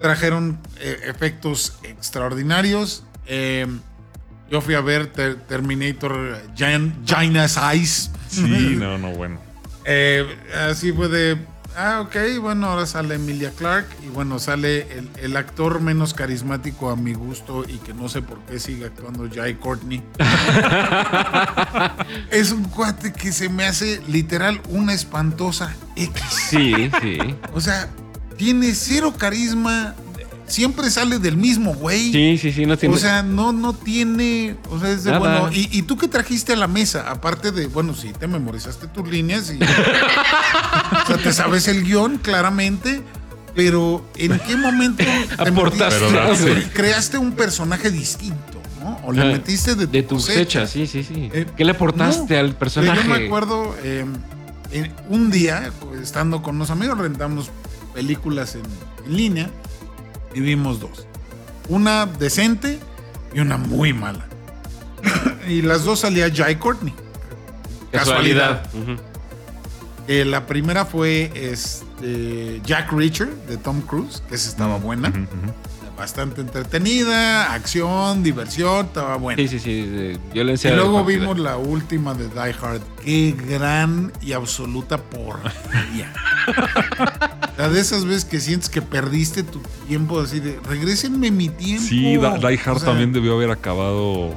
trajeron 0.00 0.58
eh, 0.80 1.00
efectos 1.04 1.78
extraordinarios. 1.82 3.04
Eh, 3.26 3.66
yo 4.50 4.60
fui 4.62 4.74
a 4.74 4.80
ver 4.80 5.08
Ter- 5.08 5.36
Terminator 5.46 6.42
Gina's 6.56 7.56
Eyes. 7.58 8.10
Sí, 8.28 8.40
no, 8.78 8.96
no, 8.98 9.10
bueno. 9.12 9.38
Eh, 9.84 10.26
así 10.70 10.92
fue 10.92 11.08
de. 11.08 11.38
Ah, 11.80 12.00
ok, 12.00 12.40
bueno, 12.40 12.66
ahora 12.66 12.86
sale 12.86 13.14
Emilia 13.14 13.52
Clark 13.52 13.86
y 14.04 14.08
bueno, 14.08 14.40
sale 14.40 14.98
el, 14.98 15.08
el 15.22 15.36
actor 15.36 15.80
menos 15.80 16.12
carismático 16.12 16.90
a 16.90 16.96
mi 16.96 17.14
gusto 17.14 17.64
y 17.68 17.78
que 17.78 17.94
no 17.94 18.08
sé 18.08 18.20
por 18.20 18.40
qué 18.40 18.58
sigue 18.58 18.86
actuando 18.86 19.28
Jai 19.32 19.54
Courtney. 19.54 20.02
es 22.32 22.50
un 22.50 22.64
cuate 22.64 23.12
que 23.12 23.30
se 23.30 23.48
me 23.48 23.64
hace 23.64 24.02
literal 24.08 24.60
una 24.70 24.92
espantosa 24.92 25.72
X. 25.94 26.20
Sí, 26.50 26.90
sí. 27.00 27.18
O 27.54 27.60
sea, 27.60 27.88
tiene 28.36 28.74
cero 28.74 29.14
carisma, 29.16 29.94
siempre 30.48 30.90
sale 30.90 31.18
del 31.18 31.36
mismo 31.36 31.74
güey. 31.74 32.12
Sí, 32.12 32.38
sí, 32.38 32.52
sí, 32.52 32.66
no 32.66 32.76
tiene. 32.76 32.94
O 32.94 32.98
sea, 32.98 33.22
no, 33.22 33.52
no 33.52 33.72
tiene. 33.72 34.56
O 34.70 34.78
sea, 34.80 34.90
es 34.90 35.04
de 35.04 35.12
Nada. 35.12 35.40
bueno. 35.40 35.50
¿y, 35.52 35.68
y 35.70 35.82
tú 35.82 35.96
qué 35.96 36.08
trajiste 36.08 36.52
a 36.54 36.56
la 36.56 36.66
mesa? 36.68 37.10
Aparte 37.10 37.52
de, 37.52 37.66
bueno, 37.66 37.94
sí, 37.94 38.12
te 38.18 38.26
memorizaste 38.26 38.86
tus 38.88 39.08
líneas 39.08 39.50
y. 39.52 39.58
o 39.62 41.06
sea, 41.06 41.16
te 41.22 41.32
sabes 41.32 41.68
el 41.68 41.84
guion 41.84 42.18
claramente. 42.18 43.02
Pero, 43.54 44.04
¿en 44.16 44.38
qué 44.40 44.56
momento 44.56 45.02
te 45.02 45.32
Aportaste. 45.42 46.04
metiste- 46.04 46.44
Pero 46.44 46.54
date. 46.54 46.70
creaste 46.74 47.18
un 47.18 47.32
personaje 47.32 47.90
distinto, 47.90 48.62
¿no? 48.80 49.00
O 49.04 49.10
le 49.12 49.22
Ah, 49.22 49.24
metiste 49.24 49.74
de 49.74 49.86
tu, 49.86 49.92
de 49.92 50.02
tu 50.04 50.14
cosecha. 50.16 50.60
cosecha, 50.60 50.66
sí, 50.68 50.86
sí, 50.86 51.02
sí. 51.02 51.28
Eh, 51.32 51.44
¿Qué 51.56 51.64
le 51.64 51.72
aportaste 51.72 52.34
no. 52.34 52.40
al 52.40 52.54
personaje? 52.54 53.02
Yo 53.02 53.08
me 53.18 53.26
acuerdo, 53.26 53.74
eh, 53.82 54.04
en- 54.70 54.92
un 55.08 55.30
día, 55.32 55.72
estando 56.00 56.40
con 56.40 56.54
unos 56.56 56.70
amigos, 56.70 56.98
rentamos 56.98 57.50
películas 57.94 58.54
en, 58.54 58.62
en 59.06 59.16
línea 59.16 59.50
y 60.34 60.40
vimos 60.40 60.80
dos. 60.80 61.06
Una 61.68 62.06
decente 62.06 62.78
y 63.34 63.40
una 63.40 63.56
muy 63.56 63.92
mala. 63.92 64.26
y 65.48 65.62
las 65.62 65.84
dos 65.84 66.00
salía 66.00 66.32
Jai 66.34 66.56
Courtney. 66.58 66.94
Casualidad. 67.90 68.62
Eh, 70.06 70.24
la 70.24 70.46
primera 70.46 70.86
fue 70.86 71.30
este, 71.34 72.62
Jack 72.64 72.92
Reacher 72.92 73.28
de 73.46 73.58
Tom 73.58 73.82
Cruise, 73.82 74.22
que 74.28 74.36
esa 74.36 74.48
estaba 74.48 74.78
buena. 74.78 75.10
Ujú. 75.10 75.18
Bastante 75.98 76.40
entretenida, 76.42 77.52
acción, 77.52 78.22
diversión, 78.22 78.86
estaba 78.86 79.16
buena. 79.16 79.42
Sí, 79.42 79.48
sí, 79.48 79.58
sí. 79.58 79.82
de 79.82 80.18
violencia. 80.32 80.70
Y 80.72 80.76
luego 80.76 81.04
vimos 81.04 81.38
la 81.40 81.56
última 81.56 82.14
de 82.14 82.28
Die 82.28 82.54
Hard. 82.62 82.80
Qué 83.04 83.34
gran 83.36 84.12
y 84.20 84.32
absoluta 84.32 84.98
porquería. 84.98 86.12
Sea, 87.56 87.68
de 87.68 87.80
esas 87.80 88.04
veces 88.04 88.24
que 88.24 88.38
sientes 88.38 88.68
que 88.68 88.80
perdiste 88.80 89.42
tu 89.42 89.60
tiempo, 89.88 90.20
así 90.20 90.38
de 90.38 90.60
regrésenme 90.68 91.32
mi 91.32 91.48
tiempo. 91.48 91.84
Sí, 91.88 92.16
Die 92.16 92.16
Hard 92.64 92.76
O 92.76 92.78
sea, 92.78 92.88
también 92.90 93.12
debió 93.12 93.34
haber 93.34 93.50
acabado. 93.50 94.32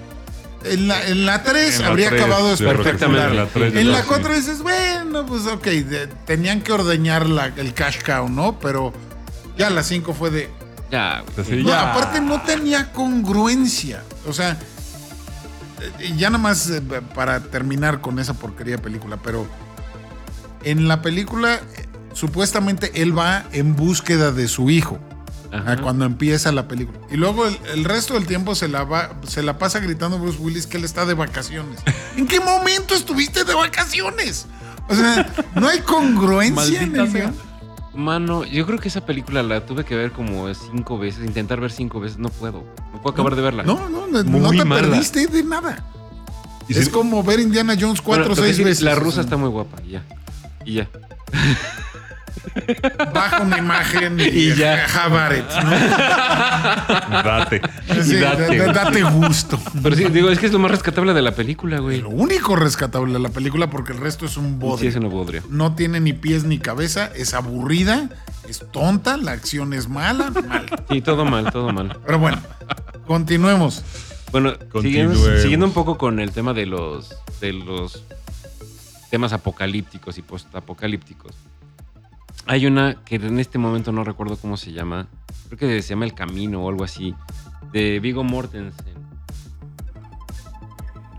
En 0.63 0.87
la, 0.87 1.07
en 1.07 1.25
la 1.27 1.43
3 1.43 1.75
En 1.75 1.81
la 1.81 1.87
habría 1.89 2.09
tres, 2.09 2.21
acabado 2.23 2.55
yo 2.55 2.71
espectacular. 2.71 3.29
en 3.31 3.35
la 3.37 3.43
en 3.43 3.85
yo 3.85 3.91
la 3.91 4.01
creo 4.01 4.01
que 4.01 4.07
4 4.07 4.35
dices, 4.35 4.61
bueno, 4.63 5.25
pues 5.27 5.45
ok, 5.45 5.65
de- 5.65 6.07
tenían 6.25 6.61
que 6.61 6.71
ordeñar 6.71 7.27
la- 7.29 7.51
el 7.55 7.73
cash 7.75 7.97
cow, 8.03 8.29
¿no? 8.29 8.59
Pero 8.59 8.93
ya 9.57 9.69
la 9.69 9.83
5 9.83 10.13
fue 10.13 10.29
de, 10.31 10.49
Ya, 10.91 11.23
No, 11.37 11.69
ya. 11.69 11.91
aparte 11.93 12.19
no 12.21 12.41
tenía 12.41 12.91
congruencia. 12.91 14.03
O 14.27 14.33
sea, 14.33 14.57
eh, 15.99 16.13
ya 16.17 16.29
nada 16.29 16.43
más 16.43 16.69
eh, 16.69 16.81
para 17.15 17.39
terminar 17.39 18.01
con 18.01 18.19
esa 18.19 18.33
porquería 18.33 18.75
de 18.75 18.81
película, 18.81 19.17
pero 19.17 19.47
en 20.63 20.87
la 20.87 21.01
película 21.01 21.55
eh, 21.55 21.87
supuestamente 22.13 22.91
él 23.01 23.17
va 23.17 23.45
en 23.53 23.75
búsqueda 23.75 24.31
de 24.31 24.47
su 24.47 24.69
hijo 24.69 24.99
Ajá. 25.51 25.71
ah, 25.73 25.77
cuando 25.81 26.05
empieza 26.05 26.51
la 26.51 26.67
película. 26.67 26.99
Y 27.09 27.15
luego 27.17 27.47
el, 27.47 27.57
el 27.73 27.83
resto 27.85 28.13
del 28.15 28.27
tiempo 28.27 28.53
se 28.53 28.67
la, 28.67 28.83
va, 28.83 29.11
se 29.27 29.41
la 29.43 29.57
pasa 29.57 29.79
gritando 29.79 30.19
Bruce 30.19 30.37
Willis 30.39 30.67
que 30.67 30.77
él 30.77 30.83
está 30.83 31.05
de 31.05 31.13
vacaciones. 31.13 31.79
¿En 32.17 32.27
qué 32.27 32.39
momento 32.39 32.93
estuviste 32.95 33.43
de 33.43 33.53
vacaciones? 33.53 34.45
O 34.89 34.95
sea, 34.95 35.25
no 35.55 35.67
hay 35.69 35.79
congruencia 35.79 36.81
en 36.81 36.95
el. 36.97 37.33
Mano, 37.93 38.45
yo 38.45 38.65
creo 38.65 38.79
que 38.79 38.87
esa 38.87 39.05
película 39.05 39.43
la 39.43 39.65
tuve 39.65 39.83
que 39.83 39.95
ver 39.95 40.11
como 40.11 40.51
cinco 40.53 40.97
veces, 40.97 41.25
intentar 41.25 41.59
ver 41.59 41.71
cinco 41.71 41.99
veces, 41.99 42.17
no 42.17 42.29
puedo. 42.29 42.63
No 42.93 43.01
puedo 43.01 43.13
acabar 43.13 43.35
de 43.35 43.41
verla. 43.41 43.63
No, 43.63 43.89
no, 43.89 44.07
no, 44.07 44.23
no 44.23 44.49
te 44.51 44.63
mala. 44.65 44.81
perdiste 44.89 45.27
de 45.27 45.43
nada. 45.43 45.83
Y 46.69 46.77
es 46.77 46.85
si- 46.85 46.91
como 46.91 47.21
ver 47.23 47.39
Indiana 47.41 47.75
Jones 47.79 48.01
cuatro 48.01 48.27
Bueno, 48.27 48.41
o 48.41 48.45
que 48.45 48.53
seis 48.53 48.63
veces. 48.65 48.83
La 48.83 48.93
o 48.93 48.99
rusa 48.99 49.15
sea, 49.15 49.23
está 49.23 49.35
muy 49.37 49.49
guapa, 49.49 49.77
y 49.85 49.89
ya. 49.91 50.05
Y 50.65 50.73
ya. 50.75 50.87
Baja 53.13 53.41
una 53.41 53.57
imagen 53.57 54.19
y, 54.19 54.23
Y 54.23 54.55
ya. 54.55 54.85
it, 54.85 55.63
¿no? 55.63 55.69
Date. 57.23 57.61
Sí, 58.03 58.15
date. 58.15 58.57
da- 58.57 58.65
da- 58.67 58.73
date 58.85 59.03
gusto. 59.03 59.59
Pero 59.81 59.95
sí, 59.95 60.05
digo, 60.05 60.29
es 60.29 60.39
que 60.39 60.47
es 60.47 60.51
lo 60.51 60.59
más 60.59 60.71
rescatable 60.71 61.13
de 61.13 61.21
la 61.21 61.33
película, 61.33 61.79
güey. 61.79 62.01
Lo 62.01 62.09
único 62.09 62.55
rescatable 62.55 63.13
de 63.13 63.19
la 63.19 63.29
película 63.29 63.69
porque 63.69 63.93
el 63.93 63.99
resto 63.99 64.25
es 64.25 64.37
un 64.37 64.51
Sí, 64.53 64.55
bodrio. 64.59 64.89
es 64.89 64.95
una 64.95 65.07
bodrio. 65.07 65.43
No 65.49 65.75
tiene 65.75 65.99
ni 65.99 66.13
pies 66.13 66.43
ni 66.43 66.57
cabeza, 66.59 67.11
es 67.15 67.33
aburrida, 67.33 68.09
es 68.47 68.65
tonta, 68.71 69.17
la 69.17 69.31
acción 69.31 69.73
es 69.73 69.87
mala, 69.87 70.31
mal. 70.31 70.65
Sí, 70.89 71.01
todo 71.01 71.25
mal, 71.25 71.51
todo 71.51 71.71
mal. 71.71 71.97
Pero 72.05 72.19
bueno, 72.19 72.39
continuemos. 73.07 73.83
Bueno, 74.31 74.51
siguiendo, 74.81 75.13
Continuemos. 75.13 75.41
siguiendo 75.41 75.65
un 75.65 75.73
poco 75.73 75.97
con 75.97 76.19
el 76.19 76.31
tema 76.31 76.53
de 76.53 76.65
los, 76.65 77.13
de 77.41 77.51
los 77.53 78.03
temas 79.09 79.33
apocalípticos 79.33 80.17
y 80.17 80.21
postapocalípticos. 80.21 81.35
Hay 82.47 82.65
una 82.65 83.03
que 83.05 83.15
en 83.15 83.39
este 83.39 83.57
momento 83.57 83.91
no 83.91 84.03
recuerdo 84.03 84.37
cómo 84.37 84.57
se 84.57 84.71
llama. 84.71 85.07
Creo 85.47 85.59
que 85.59 85.81
se 85.81 85.89
llama 85.89 86.05
El 86.05 86.13
Camino 86.13 86.63
o 86.63 86.69
algo 86.69 86.83
así. 86.83 87.13
De 87.71 87.99
Vigo 87.99 88.23
Mortensen. 88.23 89.01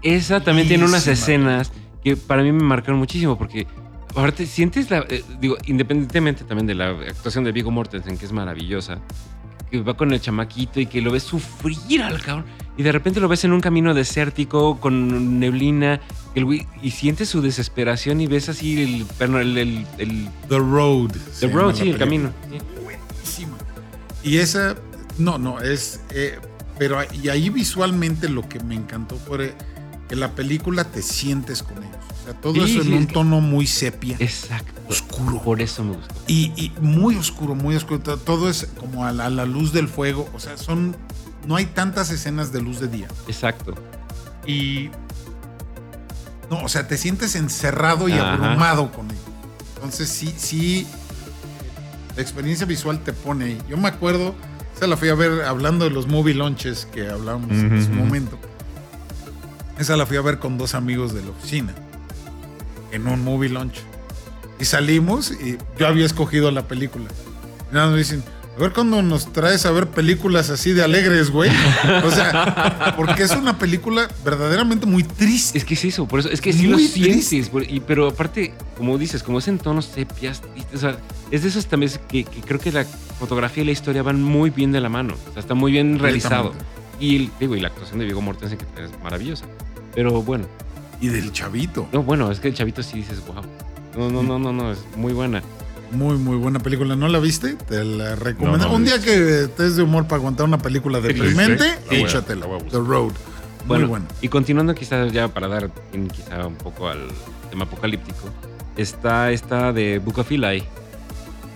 Esa 0.03 0.41
también 0.41 0.69
tiene 0.69 0.85
unas 0.85 1.07
escenas 1.07 1.73
que 2.03 2.17
para 2.17 2.43
mí 2.43 2.51
me 2.51 2.65
marcaron 2.65 2.99
muchísimo 2.99 3.39
porque 3.39 3.67
aparte 4.11 4.47
sientes 4.47 4.91
la 4.91 5.07
eh, 5.09 5.25
digo 5.41 5.57
independientemente 5.67 6.45
también 6.45 6.67
de 6.67 6.75
la 6.75 6.91
actuación 6.91 7.45
de 7.45 7.53
Vigo 7.53 7.71
Mortensen 7.71 8.19
que 8.19 8.25
es 8.27 8.33
maravillosa 8.33 9.01
que 9.73 9.81
va 9.81 9.95
con 9.95 10.13
el 10.13 10.21
chamaquito 10.21 10.79
y 10.81 10.87
que 10.87 11.01
lo 11.01 11.11
ves 11.11 11.23
sufrir 11.23 12.03
al 12.03 12.21
cabrón 12.21 12.45
y 12.77 12.83
de 12.83 12.93
repente 12.93 13.21
lo 13.21 13.29
ves 13.29 13.45
en 13.45 13.53
un 13.53 13.61
camino 13.61 13.95
desértico 13.95 14.79
con 14.79 15.41
neblina 15.41 16.01
el 16.35 16.45
güey- 16.45 16.67
y 16.83 16.91
sientes 16.91 17.29
su 17.31 17.41
desesperación 17.41 18.21
y 18.21 18.27
ves 18.27 18.49
así 18.51 18.83
el 18.83 19.07
el, 19.19 19.59
el, 19.59 19.87
el- 19.99 20.29
The 20.49 20.59
Road. 20.59 21.13
the 21.41 21.49
road 21.49 21.75
sí 21.75 21.89
el 21.89 21.97
camino 21.99 22.31
sí. 22.51 22.59
Buenísima. 22.85 23.57
Y 24.23 24.37
esa, 24.37 24.77
no, 25.19 25.39
no, 25.39 25.59
es, 25.61 26.01
eh, 26.11 26.39
pero 26.79 26.99
y 27.23 27.29
ahí 27.31 27.49
visualmente 27.51 28.29
lo 28.29 28.47
que 28.49 28.61
me 28.61 28.75
encantó 28.75 29.17
fue 29.17 29.55
que 30.09 30.17
la 30.17 30.31
película 30.33 30.85
te 30.85 31.01
sientes 31.03 31.63
con 31.63 31.79
ellos. 31.79 31.97
O 32.23 32.25
sea, 32.25 32.35
todo 32.41 32.55
Sí, 32.55 32.61
eso 32.77 32.83
sí, 32.85 32.89
en 32.93 32.99
un 32.99 33.07
tono 33.09 33.41
muy 33.41 33.67
sepia. 33.67 34.17
exacto 34.21 34.81
Oscuro. 34.89 35.43
por 35.43 35.61
eso 35.61 35.83
me 35.83 35.97
gustó 35.97 36.15
Y, 36.29 36.53
y 36.57 36.73
muy 36.81 37.17
oscuro, 37.17 37.55
muy 37.57 37.75
oscuro. 37.75 37.99
To- 38.01 38.17
Todo 38.17 38.49
es 38.49 38.69
como 38.79 39.05
a 39.05 39.13
la, 39.13 39.27
a 39.27 39.31
la 39.31 39.45
luz 39.45 39.73
del 39.73 39.89
fuego. 39.89 40.29
O 40.35 40.39
sea, 40.41 40.57
son. 40.57 40.97
No 41.49 41.57
hay 41.57 41.67
tantas 41.67 42.11
escenas 42.11 42.53
de 42.53 42.63
luz 42.63 42.79
de 42.81 42.87
día. 42.89 43.09
exacto 43.27 43.75
Y. 44.47 44.91
No, 46.51 46.63
o 46.65 46.69
sea, 46.69 46.87
te 46.87 46.97
sientes 46.99 47.35
encerrado 47.35 48.09
y 48.09 48.13
Ajá. 48.13 48.35
abrumado 48.35 48.93
con 48.93 49.11
ello. 49.11 49.19
Entonces, 49.77 50.09
sí, 50.09 50.33
sí. 50.37 50.87
La 52.15 52.23
experiencia 52.23 52.67
visual 52.67 53.01
te 53.03 53.13
pone 53.15 53.47
ahí. 53.47 53.59
Yo 53.69 53.77
me 53.79 53.89
acuerdo, 53.89 54.35
esa 54.77 54.87
la 54.87 54.97
fui 54.99 55.09
a 55.09 55.15
ver 55.15 55.43
hablando 55.43 55.85
de 55.87 55.91
los 55.91 56.07
movie 56.07 56.35
launches 56.35 56.87
que 56.93 57.09
hablábamos 57.09 57.51
en 57.53 57.83
su 57.85 57.91
momento. 57.91 58.39
Esa 59.79 59.97
la 59.97 60.05
fui 60.05 60.19
a 60.19 60.21
ver 60.21 60.39
con 60.39 60.59
dos 60.59 60.75
amigos 60.75 61.15
de 61.15 61.23
la 61.25 61.31
oficina. 61.31 61.75
En 62.93 63.07
un 63.09 63.25
movie 63.25 63.49
launch. 63.49 63.77
Y 64.61 64.65
salimos 64.65 65.33
y 65.33 65.59
yo 65.79 65.87
había 65.89 66.07
escogido 66.07 66.51
la 66.51 66.69
película. 66.69 67.07
Y 67.71 67.75
nada, 67.75 67.91
me 67.91 67.99
dicen, 67.99 68.23
a 68.57 68.61
ver 68.61 68.73
cuando 68.73 69.03
nos 69.03 69.33
traes 69.33 69.65
a 69.67 69.71
ver 69.73 69.89
películas 69.89 70.51
así 70.51 70.73
de 70.73 70.85
alegres, 70.85 71.31
güey. 71.31 71.51
O 72.05 72.11
sea, 72.11 72.95
porque 72.97 73.23
es 73.25 73.33
una 73.33 73.59
película 73.59 74.07
verdaderamente 74.25 74.87
muy 74.87 75.03
triste. 75.05 75.59
Es 75.59 75.65
que 75.65 75.75
es 75.75 75.85
eso, 75.87 76.07
por 76.07 76.21
eso, 76.21 76.29
es 76.29 76.41
que 76.41 76.53
sí 76.53 76.69
Muy 76.69 76.83
lo 76.85 76.89
sientes, 76.89 77.49
por- 77.49 77.69
y, 77.69 77.81
pero 77.81 78.09
aparte, 78.09 78.55
como 78.77 78.99
dices, 78.99 79.23
como 79.23 79.39
es 79.39 79.49
en 79.49 79.59
tonos 79.59 79.87
sepias, 79.87 80.43
o 80.75 80.79
sea, 80.79 80.97
es 81.31 81.43
de 81.43 81.49
esos 81.49 81.67
también 81.67 81.91
que, 82.09 82.25
que 82.25 82.41
creo 82.43 82.61
que 82.61 82.71
la 82.71 82.85
fotografía 83.19 83.63
y 83.63 83.67
la 83.67 83.73
historia 83.73 84.03
van 84.03 84.23
muy 84.23 84.51
bien 84.51 84.71
de 84.71 84.81
la 84.81 84.91
mano, 84.91 85.15
o 85.29 85.33
sea, 85.33 85.41
está 85.41 85.55
muy 85.55 85.73
bien 85.73 85.99
realizado. 85.99 86.53
Y, 87.01 87.31
digo, 87.41 87.57
y 87.57 87.61
la 87.61 87.69
actuación 87.69 87.99
de 87.99 88.05
Vigo 88.05 88.21
Mortensen 88.21 88.59
que 88.59 88.65
es 88.85 88.91
maravillosa. 89.03 89.47
Pero 89.95 90.23
bueno, 90.23 90.45
Y 91.03 91.09
del 91.09 91.33
chavito. 91.33 91.87
no, 91.93 92.03
bueno, 92.03 92.31
es 92.31 92.41
que 92.41 92.49
el 92.49 92.55
chavito 92.55 92.83
sí 92.83 92.97
dices, 92.99 93.19
wow. 93.27 93.43
No, 93.99 94.09
no, 94.11 94.23
no, 94.23 94.38
no, 94.38 94.53
no, 94.53 94.73
es 94.73 94.79
muy 94.97 95.12
buena. 95.12 95.43
Muy, 95.91 96.17
muy 96.17 96.37
buena 96.37 96.59
película. 96.61 96.97
¿No 96.97 97.09
la 97.09 97.19
viste? 97.19 97.55
Te 97.55 97.85
la 97.85 98.15
recomiendo. 98.15 98.57
No, 98.57 98.71
no, 98.71 98.77
Un 98.77 98.85
día 98.87 98.99
que 99.03 99.43
estés 99.43 99.77
de 99.77 99.83
humor 99.83 100.05
para 100.07 100.17
aguantar 100.21 100.47
una 100.47 100.57
película 100.57 101.01
deprimente, 101.01 101.65
¿Sí? 101.65 101.75
Sí. 101.91 101.97
échatela. 101.97 102.47
The. 102.71 102.79
Road. 102.79 103.12
Bueno, 103.67 103.83
muy 103.83 103.91
buena. 103.91 104.07
y 104.23 104.29
continuando 104.29 104.75
quizás 104.75 105.12
ya 105.12 105.29
para 105.29 105.49
dar 105.49 105.71
quizá 106.12 106.47
un 106.47 106.55
poco 106.57 106.88
al 106.88 107.09
tema 107.51 107.65
apocalíptico, 107.65 108.31
está 108.77 109.31
esta 109.33 109.73
de 109.73 109.99
Book 109.99 110.19
of 110.21 110.33
Eli, 110.33 110.65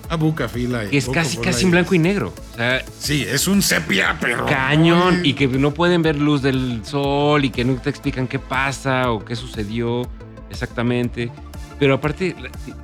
A 0.08 0.16
Buca 0.16 0.48
Fila. 0.48 0.84
y 0.84 0.88
que 0.90 0.98
es 0.98 1.08
casi, 1.08 1.36
casi 1.38 1.64
en 1.64 1.70
blanco 1.72 1.94
y 1.94 1.98
negro. 1.98 2.32
O 2.52 2.56
sea, 2.56 2.84
Sí, 2.98 3.24
es 3.28 3.46
un 3.48 3.62
sepia, 3.62 4.16
pero. 4.20 4.46
cañón 4.46 5.20
Ay, 5.22 5.30
y 5.30 5.34
que 5.34 5.46
no 5.48 5.72
pueden 5.72 6.02
ver 6.02 6.16
luz 6.16 6.42
del 6.42 6.80
sol 6.84 7.44
y 7.44 7.50
que 7.50 7.64
no 7.64 7.74
te 7.76 7.90
explican 7.90 8.26
qué 8.28 8.38
pasa 8.38 9.10
o 9.10 9.24
qué 9.24 9.34
sucedió 9.36 10.08
exactamente. 10.50 11.30
Pero 11.78 11.94
aparte, 11.94 12.34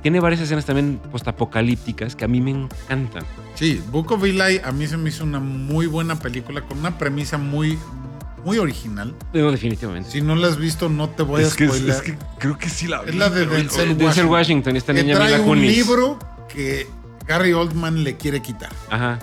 tiene 0.03 0.19
varias 0.19 0.41
escenas 0.41 0.65
también 0.65 0.99
postapocalípticas 1.11 2.15
que 2.15 2.25
a 2.25 2.27
mí 2.27 2.41
me 2.41 2.51
encantan. 2.51 3.23
Sí, 3.55 3.81
Book 3.91 4.11
of 4.11 4.23
Eli 4.23 4.59
a 4.63 4.71
mí 4.71 4.85
se 4.85 4.97
me 4.97 5.09
hizo 5.09 5.23
una 5.23 5.39
muy 5.39 5.87
buena 5.87 6.19
película 6.19 6.61
con 6.61 6.77
una 6.77 6.95
premisa 6.99 7.39
muy, 7.39 7.79
muy 8.45 8.59
original. 8.59 9.15
No, 9.33 9.51
definitivamente. 9.51 10.11
Si 10.11 10.21
no 10.21 10.35
la 10.35 10.47
has 10.47 10.57
visto, 10.57 10.89
no 10.89 11.09
te 11.09 11.23
voy 11.23 11.43
a 11.43 11.47
Es 11.47 11.55
que, 11.55 11.63
es, 11.65 11.71
spoiler. 11.71 11.95
es 11.95 12.01
que 12.03 12.17
creo 12.37 12.57
que 12.59 12.69
sí 12.69 12.87
la 12.87 13.01
vi. 13.01 13.09
Es 13.09 13.15
la 13.15 13.29
de 13.31 13.47
Denzel 13.47 13.97
Denzel 13.97 14.25
Washington, 14.27 14.75
esta 14.77 14.93
que 14.93 15.01
niña 15.01 15.15
trae 15.15 15.29
Mila 15.31 15.39
un 15.41 15.47
Kunis. 15.47 15.75
libro 15.77 16.19
que 16.47 16.87
Gary 17.27 17.53
Oldman 17.53 18.03
le 18.03 18.17
quiere 18.17 18.41
quitar. 18.41 18.71
Ajá. 18.89 19.19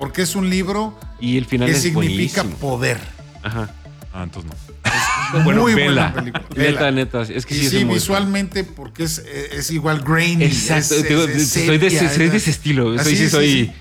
Porque 0.00 0.22
es 0.22 0.34
un 0.34 0.50
libro 0.50 0.98
Y 1.20 1.36
el 1.38 1.44
final 1.46 1.68
que 1.68 1.76
es 1.76 1.82
significa 1.82 2.42
buenísimo. 2.42 2.56
poder. 2.70 2.98
Ajá. 3.42 3.70
Ah, 4.12 4.22
entonces 4.24 4.50
no. 4.50 5.42
Bueno, 5.44 5.62
muy 5.62 5.74
vela. 5.74 6.12
buena 6.12 6.14
película. 6.14 6.42
Neta, 6.56 6.60
Vela. 6.84 6.90
neta. 6.92 7.22
Es 7.22 7.46
que 7.46 7.54
y 7.56 7.60
sí, 7.60 7.68
sí, 7.70 7.76
es 7.78 7.84
muy 7.84 7.94
visualmente, 7.94 8.62
porque 8.62 9.02
es, 9.04 9.18
es 9.18 9.70
igual 9.70 10.00
grainy. 10.02 10.44
Exacto. 10.44 10.94
es- 10.94 11.02
es- 11.04 11.36
es 11.36 11.48
soy, 11.66 11.78
de, 11.78 11.90
sepia, 11.90 12.08
ese- 12.08 12.14
soy 12.16 12.26
es- 12.26 12.30
de 12.32 12.36
ese 12.38 12.50
estilo. 12.50 12.84
Soy, 12.90 12.98
Así, 12.98 13.10
sí, 13.16 13.24
sí, 13.24 13.30
soy. 13.30 13.48
sí. 13.50 13.72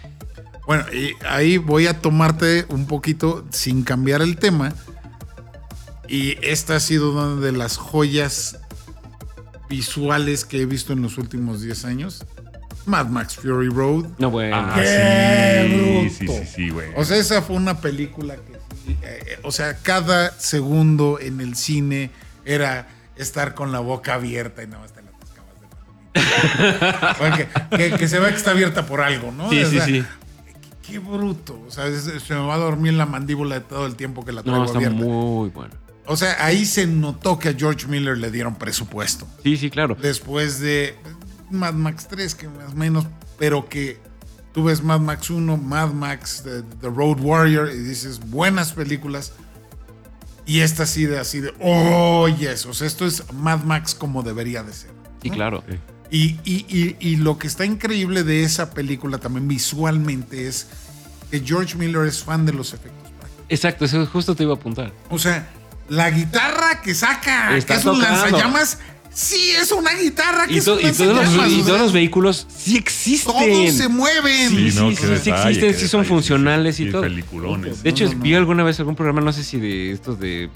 Bueno, 0.65 0.85
y 0.93 1.11
ahí 1.27 1.57
voy 1.57 1.87
a 1.87 1.99
tomarte 2.01 2.65
un 2.69 2.87
poquito 2.87 3.45
sin 3.51 3.83
cambiar 3.83 4.21
el 4.21 4.37
tema. 4.37 4.73
Y 6.07 6.37
esta 6.41 6.77
ha 6.77 6.79
sido 6.79 7.11
una 7.11 7.39
de 7.41 7.51
las 7.51 7.77
joyas 7.77 8.57
visuales 9.69 10.45
que 10.45 10.61
he 10.61 10.65
visto 10.65 10.93
en 10.93 11.01
los 11.01 11.17
últimos 11.17 11.61
10 11.61 11.85
años. 11.85 12.23
Mad 12.85 13.07
Max 13.07 13.35
Fury 13.35 13.69
Road. 13.69 14.05
No, 14.17 14.29
bueno. 14.31 14.55
Ah, 14.57 14.73
¡Qué 14.75 16.07
sí, 16.09 16.15
sí, 16.17 16.25
bruto! 16.25 16.39
sí, 16.45 16.51
sí, 16.55 16.69
güey. 16.69 16.89
O 16.95 17.05
sea, 17.05 17.17
esa 17.17 17.41
fue 17.41 17.55
una 17.55 17.79
película 17.79 18.35
que, 18.35 18.53
sí, 18.85 18.97
eh, 19.01 19.39
o 19.43 19.51
sea, 19.51 19.77
cada 19.77 20.31
segundo 20.39 21.19
en 21.19 21.39
el 21.41 21.55
cine 21.55 22.11
era 22.45 22.87
estar 23.15 23.53
con 23.53 23.71
la 23.71 23.79
boca 23.79 24.15
abierta 24.15 24.63
y 24.63 24.67
nada 24.67 24.79
más 24.81 24.91
te 24.93 25.01
la 25.01 25.09
atascabas 25.11 25.61
de 25.61 25.67
palomita. 26.19 27.15
Porque- 27.19 27.47
que, 27.91 27.97
que 27.97 28.07
se 28.07 28.19
ve 28.19 28.29
que 28.29 28.35
está 28.35 28.51
abierta 28.51 28.85
por 28.85 29.01
algo, 29.01 29.31
¿no? 29.31 29.49
sí, 29.49 29.63
O 29.63 29.69
sí, 29.69 29.75
sea, 29.77 29.85
sí. 29.85 30.03
Qué 30.85 30.99
bruto. 30.99 31.63
O 31.65 31.71
sea, 31.71 31.85
se 31.97 32.33
me 32.33 32.41
va 32.41 32.55
a 32.55 32.57
dormir 32.57 32.93
la 32.93 33.05
mandíbula 33.05 33.55
de 33.55 33.61
todo 33.61 33.85
el 33.85 33.95
tiempo 33.95 34.25
que 34.25 34.33
la 34.33 34.43
traigo 34.43 34.59
No, 34.59 34.65
está 34.65 34.77
abierta. 34.77 34.97
muy 34.97 35.49
bueno. 35.49 35.73
O 36.05 36.17
sea, 36.17 36.35
ahí 36.45 36.65
se 36.65 36.85
notó 36.85 37.39
que 37.39 37.47
a 37.49 37.53
George 37.53 37.87
Miller 37.87 38.17
le 38.17 38.29
dieron 38.29 38.55
presupuesto. 38.55 39.25
Sí, 39.41 39.55
sí, 39.55 39.69
claro. 39.69 39.95
Después 39.99 40.59
de 40.59 40.95
Mad 41.53 41.73
Max 41.73 42.07
3, 42.09 42.35
que 42.35 42.47
más 42.49 42.73
o 42.73 42.75
menos, 42.75 43.05
pero 43.39 43.69
que 43.69 43.99
tú 44.53 44.65
ves 44.65 44.83
Mad 44.83 44.99
Max 44.99 45.29
1, 45.29 45.57
Mad 45.57 45.91
Max, 45.93 46.41
The, 46.43 46.61
The 46.81 46.87
Road 46.89 47.19
Warrior, 47.21 47.71
y 47.71 47.77
dices, 47.79 48.19
buenas 48.19 48.73
películas. 48.73 49.31
Y 50.45 50.59
esta 50.59 50.83
así 50.83 51.05
de, 51.05 51.19
así 51.19 51.39
de, 51.39 51.53
oh, 51.61 52.27
yes. 52.27 52.65
O 52.65 52.73
sea, 52.73 52.85
esto 52.87 53.05
es 53.05 53.23
Mad 53.33 53.63
Max 53.63 53.95
como 53.95 54.23
debería 54.23 54.61
de 54.63 54.73
ser. 54.73 54.91
Sí, 55.21 55.29
claro. 55.29 55.63
Sí. 55.69 55.77
Y, 56.11 56.39
y- 56.43 56.65
y- 56.67 56.97
y 56.99 57.15
lo 57.15 57.37
que 57.39 57.47
está 57.47 57.65
increíble 57.65 58.23
de 58.23 58.43
esa 58.43 58.71
película 58.71 59.17
también 59.19 59.47
visualmente 59.47 60.47
es 60.47 60.67
que 61.31 61.39
George 61.39 61.75
Miller 61.77 62.05
es 62.05 62.23
fan 62.23 62.45
de 62.45 62.53
los 62.53 62.73
efectos 62.73 63.09
prácticos. 63.17 63.45
Exacto, 63.49 63.85
eso 63.85 64.05
justo 64.05 64.35
te 64.35 64.43
iba 64.43 64.53
a 64.53 64.57
apuntar. 64.57 64.91
O 65.09 65.17
sea, 65.17 65.47
la 65.89 66.11
guitarra 66.11 66.81
que 66.81 66.93
saca, 66.93 67.55
Está 67.57 67.73
que 67.75 67.79
es 67.79 67.85
un 67.85 67.95
tocando. 67.99 68.21
lanzallamas, 68.21 68.77
sí 69.13 69.51
es 69.51 69.71
una 69.71 69.93
guitarra 69.93 70.47
que 70.47 70.53
Y, 70.53 70.57
es 70.57 70.65
to- 70.65 70.79
y 70.79 70.91
todos 70.91 71.15
los, 71.35 71.51
y 71.51 71.61
todos 71.63 71.91
vehículos 71.93 72.47
sí 72.55 72.77
existen. 72.77 73.33
todos 73.33 73.73
se 73.73 73.87
mueven. 73.87 74.49
Sí, 74.49 74.71
Sí, 74.71 74.79
no, 74.79 74.89
sí, 74.91 74.95
sí, 74.97 75.29
existen, 75.29 75.73
sí 75.73 75.87
son 75.87 76.01
detalle, 76.01 76.03
funcionales 76.05 76.79
y 76.79 76.85
sí, 76.85 76.91
todo. 76.91 77.01
peliculones. 77.03 77.83
De 77.83 77.89
hecho, 77.89 78.05
No, 78.05 78.13
no, 78.13 78.19
vi 78.19 78.33
alguna 78.35 78.63
vez 78.63 78.79
algún 78.79 78.95
programa, 78.95 79.21
no 79.21 79.31
sé 79.33 79.43
si 79.43 79.59
de 79.59 79.91
estos 79.91 80.19
de. 80.19 80.49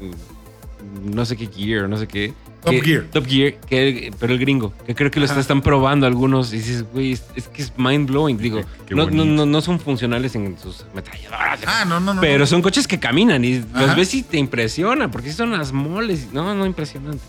mm, 0.00 1.14
No 1.14 1.24
sé 1.24 1.36
qué 1.36 1.46
Gear, 1.48 1.88
no 1.88 1.96
sé 1.96 2.06
qué. 2.06 2.32
Top 2.62 2.72
que- 2.72 2.80
Gear. 2.82 3.04
Top 3.12 3.26
Gear, 3.26 3.54
que, 3.68 4.10
pero 4.18 4.32
el 4.32 4.38
gringo. 4.38 4.72
Que 4.86 4.94
creo 4.94 5.10
que 5.10 5.20
lo 5.20 5.26
están 5.26 5.60
probando 5.60 6.06
algunos. 6.06 6.52
Y 6.54 6.58
dices, 6.58 6.84
güey, 6.92 7.12
es, 7.12 7.22
es 7.36 7.48
que 7.48 7.60
es 7.62 7.72
mind 7.76 8.08
blowing. 8.08 8.38
Digo, 8.38 8.60
Qué- 8.60 8.66
qué 8.88 8.94
no, 8.94 9.10
no, 9.10 9.24
no, 9.24 9.44
no 9.44 9.60
son 9.60 9.78
funcionales 9.80 10.34
en 10.34 10.56
sus 10.58 10.82
ametralladoras. 10.92 11.60
Ah, 11.66 11.84
no, 11.86 12.00
no, 12.00 12.14
no. 12.14 12.20
pero 12.22 12.40
no. 12.40 12.46
son 12.46 12.62
coches 12.62 12.86
que 12.86 12.98
caminan 12.98 13.44
y 13.44 13.56
Ajá. 13.74 13.86
los 13.86 13.96
ves 13.96 14.14
y 14.14 14.22
te 14.22 14.38
impresionan, 14.38 15.10
porque 15.10 15.30
sí 15.30 15.36
son 15.36 15.52
las 15.52 15.72
moles. 15.72 16.28
No, 16.32 16.54
no, 16.54 16.64
impresionante. 16.64 17.22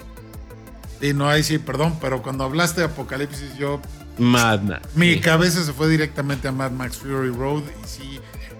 Sí, 1.01 1.13
no, 1.13 1.29
ahí 1.29 1.43
sí, 1.43 1.57
perdón, 1.57 1.97
pero 1.99 2.21
cuando 2.21 2.43
hablaste 2.43 2.81
de 2.81 2.87
Apocalipsis, 2.87 3.55
yo. 3.57 3.81
Mad 4.17 4.61
Max. 4.61 4.89
Mi 4.95 5.15
sí. 5.15 5.19
cabeza 5.19 5.63
se 5.63 5.73
fue 5.73 5.89
directamente 5.89 6.47
a 6.47 6.51
Mad 6.51 6.71
Max 6.71 6.97
Fury 6.97 7.31
Road 7.31 7.63
y 7.83 7.87
sí, 7.87 8.19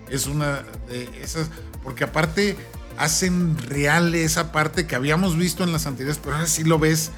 es 0.09 0.27
una 0.27 0.63
de 0.87 1.09
esas. 1.21 1.49
Porque 1.83 2.03
aparte 2.03 2.57
hacen 2.97 3.57
real 3.57 4.15
esa 4.15 4.51
parte 4.51 4.87
que 4.87 4.95
habíamos 4.95 5.37
visto 5.37 5.63
en 5.63 5.71
las 5.71 5.85
anteriores, 5.85 6.19
pero 6.21 6.35
ahora 6.35 6.47
sí 6.47 6.63
lo 6.63 6.79
ves 6.79 7.11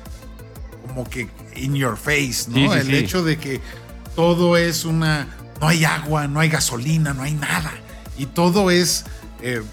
como 0.87 1.09
que 1.09 1.29
in 1.55 1.75
your 1.75 1.97
face, 1.97 2.45
¿no? 2.47 2.55
Sí, 2.55 2.67
sí, 2.69 2.79
El 2.79 2.93
hecho 2.93 3.23
de 3.23 3.37
que 3.37 3.61
todo 4.15 4.57
es 4.57 4.85
una. 4.85 5.27
No 5.59 5.67
hay 5.67 5.85
agua, 5.85 6.27
no 6.27 6.39
hay 6.39 6.49
gasolina, 6.49 7.13
no 7.13 7.23
hay 7.23 7.33
nada. 7.33 7.71
Y 8.17 8.27
todo 8.27 8.69
es 8.69 9.05
eh, 9.41 9.63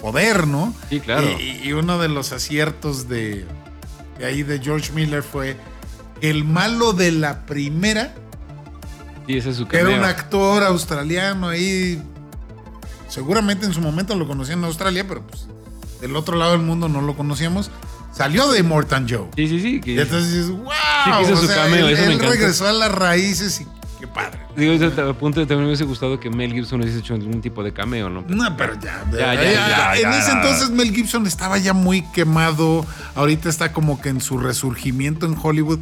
poder, 0.00 0.46
¿no? 0.46 0.72
Sí, 0.88 1.00
claro. 1.00 1.28
Y, 1.40 1.68
y 1.68 1.72
uno 1.72 1.98
de 1.98 2.08
los 2.08 2.32
aciertos 2.32 3.08
de, 3.08 3.44
de 4.18 4.26
ahí 4.26 4.42
de 4.42 4.58
George 4.60 4.92
Miller 4.92 5.22
fue 5.22 5.56
el 6.20 6.44
malo 6.44 6.92
de 6.92 7.12
la 7.12 7.44
primera, 7.46 8.14
Sí, 9.26 9.36
ese 9.38 9.50
es 9.50 9.56
su 9.56 9.66
que 9.66 9.76
era 9.78 9.86
cameo. 9.86 9.98
un 10.00 10.04
actor 10.04 10.62
australiano 10.64 11.48
ahí, 11.48 12.00
seguramente 13.08 13.66
en 13.66 13.72
su 13.72 13.80
momento 13.80 14.14
lo 14.14 14.26
conocían 14.26 14.58
en 14.60 14.64
Australia, 14.66 15.06
pero 15.06 15.22
pues 15.26 15.46
del 16.00 16.14
otro 16.16 16.36
lado 16.36 16.52
del 16.52 16.60
mundo 16.60 16.88
no 16.88 17.00
lo 17.00 17.16
conocíamos, 17.16 17.70
salió 18.12 18.50
de 18.52 18.62
Morton 18.62 19.06
Joe. 19.08 19.28
Sí, 19.36 19.48
sí, 19.48 19.60
sí. 19.60 19.80
que- 19.80 19.92
Y 19.92 19.98
entonces 20.00 20.30
dices, 20.32 20.50
wow, 20.50 20.70
Sí, 21.04 21.10
hizo 21.22 21.32
o 21.32 21.36
su 21.36 21.46
sea, 21.46 21.56
cameo, 21.64 21.86
él, 21.88 21.94
eso 21.94 22.02
me 22.02 22.06
él 22.08 22.12
encanta. 22.14 22.32
regresó 22.34 22.68
a 22.68 22.72
las 22.72 22.92
raíces 22.92 23.60
y 23.62 23.66
qué 24.06 24.12
padre. 24.12 24.38
Digo, 24.56 24.72
eso 24.72 24.90
te- 24.90 25.00
a 25.00 25.12
punto 25.14 25.40
de 25.40 25.46
también 25.46 25.62
me 25.62 25.66
hubiese 25.68 25.84
gustado 25.84 26.20
que 26.20 26.28
Mel 26.30 26.52
Gibson 26.52 26.80
hubiese 26.82 26.98
hecho 26.98 27.14
algún 27.14 27.40
tipo 27.40 27.62
de 27.62 27.72
cameo, 27.72 28.10
¿no? 28.10 28.24
No, 28.28 28.56
pero 28.56 28.74
ya. 28.80 29.04
Ya, 29.12 29.34
ya, 29.34 29.42
ya, 29.42 29.94
en 29.96 30.12
ese 30.12 30.32
entonces 30.32 30.70
Mel 30.70 30.94
Gibson 30.94 31.26
estaba 31.26 31.58
ya 31.58 31.72
muy 31.72 32.02
quemado. 32.12 32.84
Ahorita 33.14 33.48
está 33.48 33.72
como 33.72 34.00
que 34.00 34.10
en 34.10 34.20
su 34.20 34.38
resurgimiento 34.38 35.26
en 35.26 35.36
Hollywood. 35.40 35.80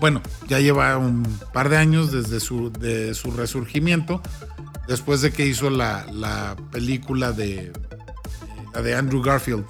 Bueno, 0.00 0.20
ya 0.48 0.58
lleva 0.60 0.96
un 0.98 1.22
par 1.52 1.68
de 1.68 1.76
años 1.78 2.12
desde 2.12 2.40
su, 2.40 2.70
de 2.72 3.14
su 3.14 3.30
resurgimiento. 3.30 4.20
Después 4.88 5.20
de 5.20 5.32
que 5.32 5.46
hizo 5.46 5.70
la, 5.70 6.04
la 6.12 6.56
película 6.70 7.32
de. 7.32 7.72
La 8.74 8.82
de 8.82 8.94
Andrew 8.94 9.22
Garfield. 9.22 9.64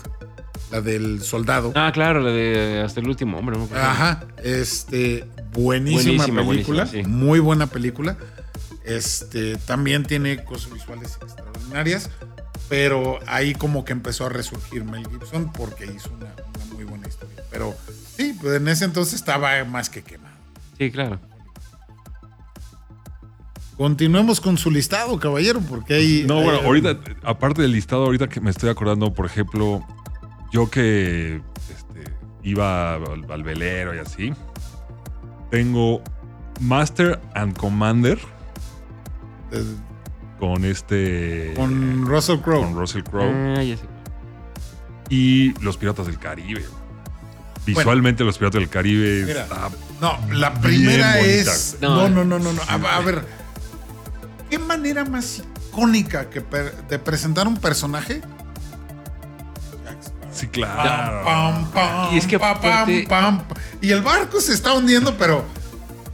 La 0.70 0.80
del 0.80 1.22
soldado. 1.22 1.72
Ah, 1.76 1.90
claro, 1.94 2.20
la 2.20 2.30
de 2.30 2.82
Hasta 2.84 3.00
el 3.00 3.08
último 3.08 3.38
hombre. 3.38 3.56
no. 3.56 3.68
Ajá, 3.76 4.24
este, 4.42 5.24
buenísima, 5.52 6.24
Buenísima, 6.26 6.46
película, 6.48 6.84
buenísima, 6.84 7.04
sí. 7.04 7.08
muy 7.08 7.38
buena 7.38 7.66
película. 7.68 8.16
Este, 8.84 9.56
también 9.58 10.04
tiene 10.04 10.42
cosas 10.44 10.72
visuales 10.72 11.18
extraordinarias, 11.22 12.10
pero 12.68 13.18
ahí 13.26 13.54
como 13.54 13.84
que 13.84 13.92
empezó 13.92 14.26
a 14.26 14.28
resurgir 14.28 14.84
Mel 14.84 15.06
Gibson 15.08 15.52
porque 15.52 15.86
hizo 15.86 16.10
una, 16.14 16.26
una 16.26 16.74
muy 16.74 16.84
buena 16.84 17.06
historia. 17.08 17.42
Pero 17.50 17.74
sí, 18.16 18.36
pues 18.40 18.56
en 18.56 18.66
ese 18.68 18.84
entonces 18.84 19.14
estaba 19.14 19.64
más 19.64 19.88
que 19.88 20.02
quemado. 20.02 20.34
Sí, 20.78 20.90
claro. 20.90 21.20
Continuemos 23.76 24.40
con 24.40 24.56
su 24.56 24.70
listado, 24.70 25.18
caballero, 25.20 25.60
porque 25.60 25.94
hay... 25.94 26.24
No, 26.26 26.36
bueno, 26.42 26.60
hay- 26.60 26.64
ahorita, 26.66 26.98
aparte 27.22 27.60
del 27.62 27.72
listado, 27.72 28.04
ahorita 28.04 28.26
que 28.28 28.40
me 28.40 28.50
estoy 28.50 28.70
acordando, 28.70 29.12
por 29.12 29.26
ejemplo, 29.26 29.84
yo 30.52 30.70
que 30.70 31.40
este, 31.70 32.12
iba 32.42 32.94
al, 32.94 33.30
al 33.30 33.42
velero 33.42 33.94
y 33.94 33.98
así, 33.98 34.32
tengo 35.50 36.02
Master 36.60 37.20
and 37.34 37.56
Commander 37.56 38.18
con 40.38 40.64
este. 40.64 41.52
con 41.56 42.06
Russell 42.06 42.38
Crowe. 42.40 42.62
con 42.62 42.74
Russell 42.74 43.02
Crowe 43.02 43.56
Ah, 43.58 43.62
ya 43.62 43.76
sé. 43.76 43.84
y 45.08 45.52
Los 45.62 45.76
Piratas 45.76 46.06
del 46.06 46.18
Caribe. 46.18 46.64
Visualmente, 47.64 48.22
Los 48.22 48.38
Piratas 48.38 48.60
del 48.60 48.68
Caribe 48.68 49.24
Mira. 49.26 49.42
está. 49.42 49.70
No, 50.00 50.18
la 50.32 50.54
primera 50.60 51.18
es. 51.20 51.78
No. 51.80 52.08
No, 52.08 52.08
no, 52.08 52.24
no, 52.24 52.38
no. 52.38 52.52
no. 52.52 52.62
A, 52.68 52.96
a 52.96 53.00
ver. 53.00 53.24
¿Qué 54.50 54.58
manera 54.58 55.04
más 55.04 55.42
icónica 55.70 56.30
que 56.30 56.40
per- 56.40 56.86
de 56.88 56.98
presentar 57.00 57.48
un 57.48 57.56
personaje? 57.56 58.22
Sí, 60.36 60.46
claro. 60.48 61.24
Pam, 61.24 61.70
pam, 61.72 62.14
Y 62.14 62.18
es 62.18 62.26
que 62.26 62.38
pa, 62.38 62.60
pam, 62.60 62.70
aparte- 62.72 63.06
pam, 63.08 63.38
pam. 63.48 63.58
Y 63.80 63.90
el 63.90 64.02
barco 64.02 64.40
se 64.40 64.52
está 64.52 64.74
hundiendo, 64.74 65.16
pero 65.16 65.44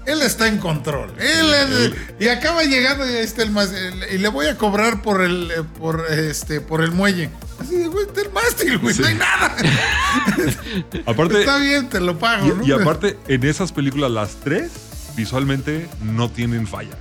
él 0.07 0.23
está 0.23 0.49
en 0.49 0.59
control. 0.59 1.13
Él 1.19 1.95
y 2.19 2.29
acaba 2.29 2.63
llegando 2.65 3.05
está 3.05 3.43
el 3.43 3.57
el- 3.57 4.15
y 4.15 4.19
le 4.19 4.29
voy 4.29 4.47
a 4.47 4.57
cobrar 4.57 5.03
por 5.03 5.23
el 5.23 5.51
eh, 5.51 5.63
por 5.79 6.07
este 6.11 6.61
por 6.61 6.83
el 6.83 6.93
muelle. 6.93 7.31
Así 7.61 7.77
de, 7.77 7.87
güey, 7.87 8.07
está 8.07 8.23
el 8.23 8.33
mástil, 8.33 8.79
güey, 8.79 8.97
no 8.99 9.07
hay 9.07 9.15
nada. 9.15 9.55
Aparte, 11.07 11.41
está 11.41 11.59
bien, 11.59 11.89
te 11.89 12.01
lo 12.01 12.19
pago, 12.19 12.47
¿no? 12.47 12.65
y 12.67 12.73
aparte, 12.73 13.17
en 13.29 13.45
esas 13.45 13.71
películas, 13.73 14.11
las 14.11 14.35
tres, 14.37 14.71
visualmente 15.17 15.89
no 16.03 16.29
tienen 16.31 16.67
falla. 16.67 16.97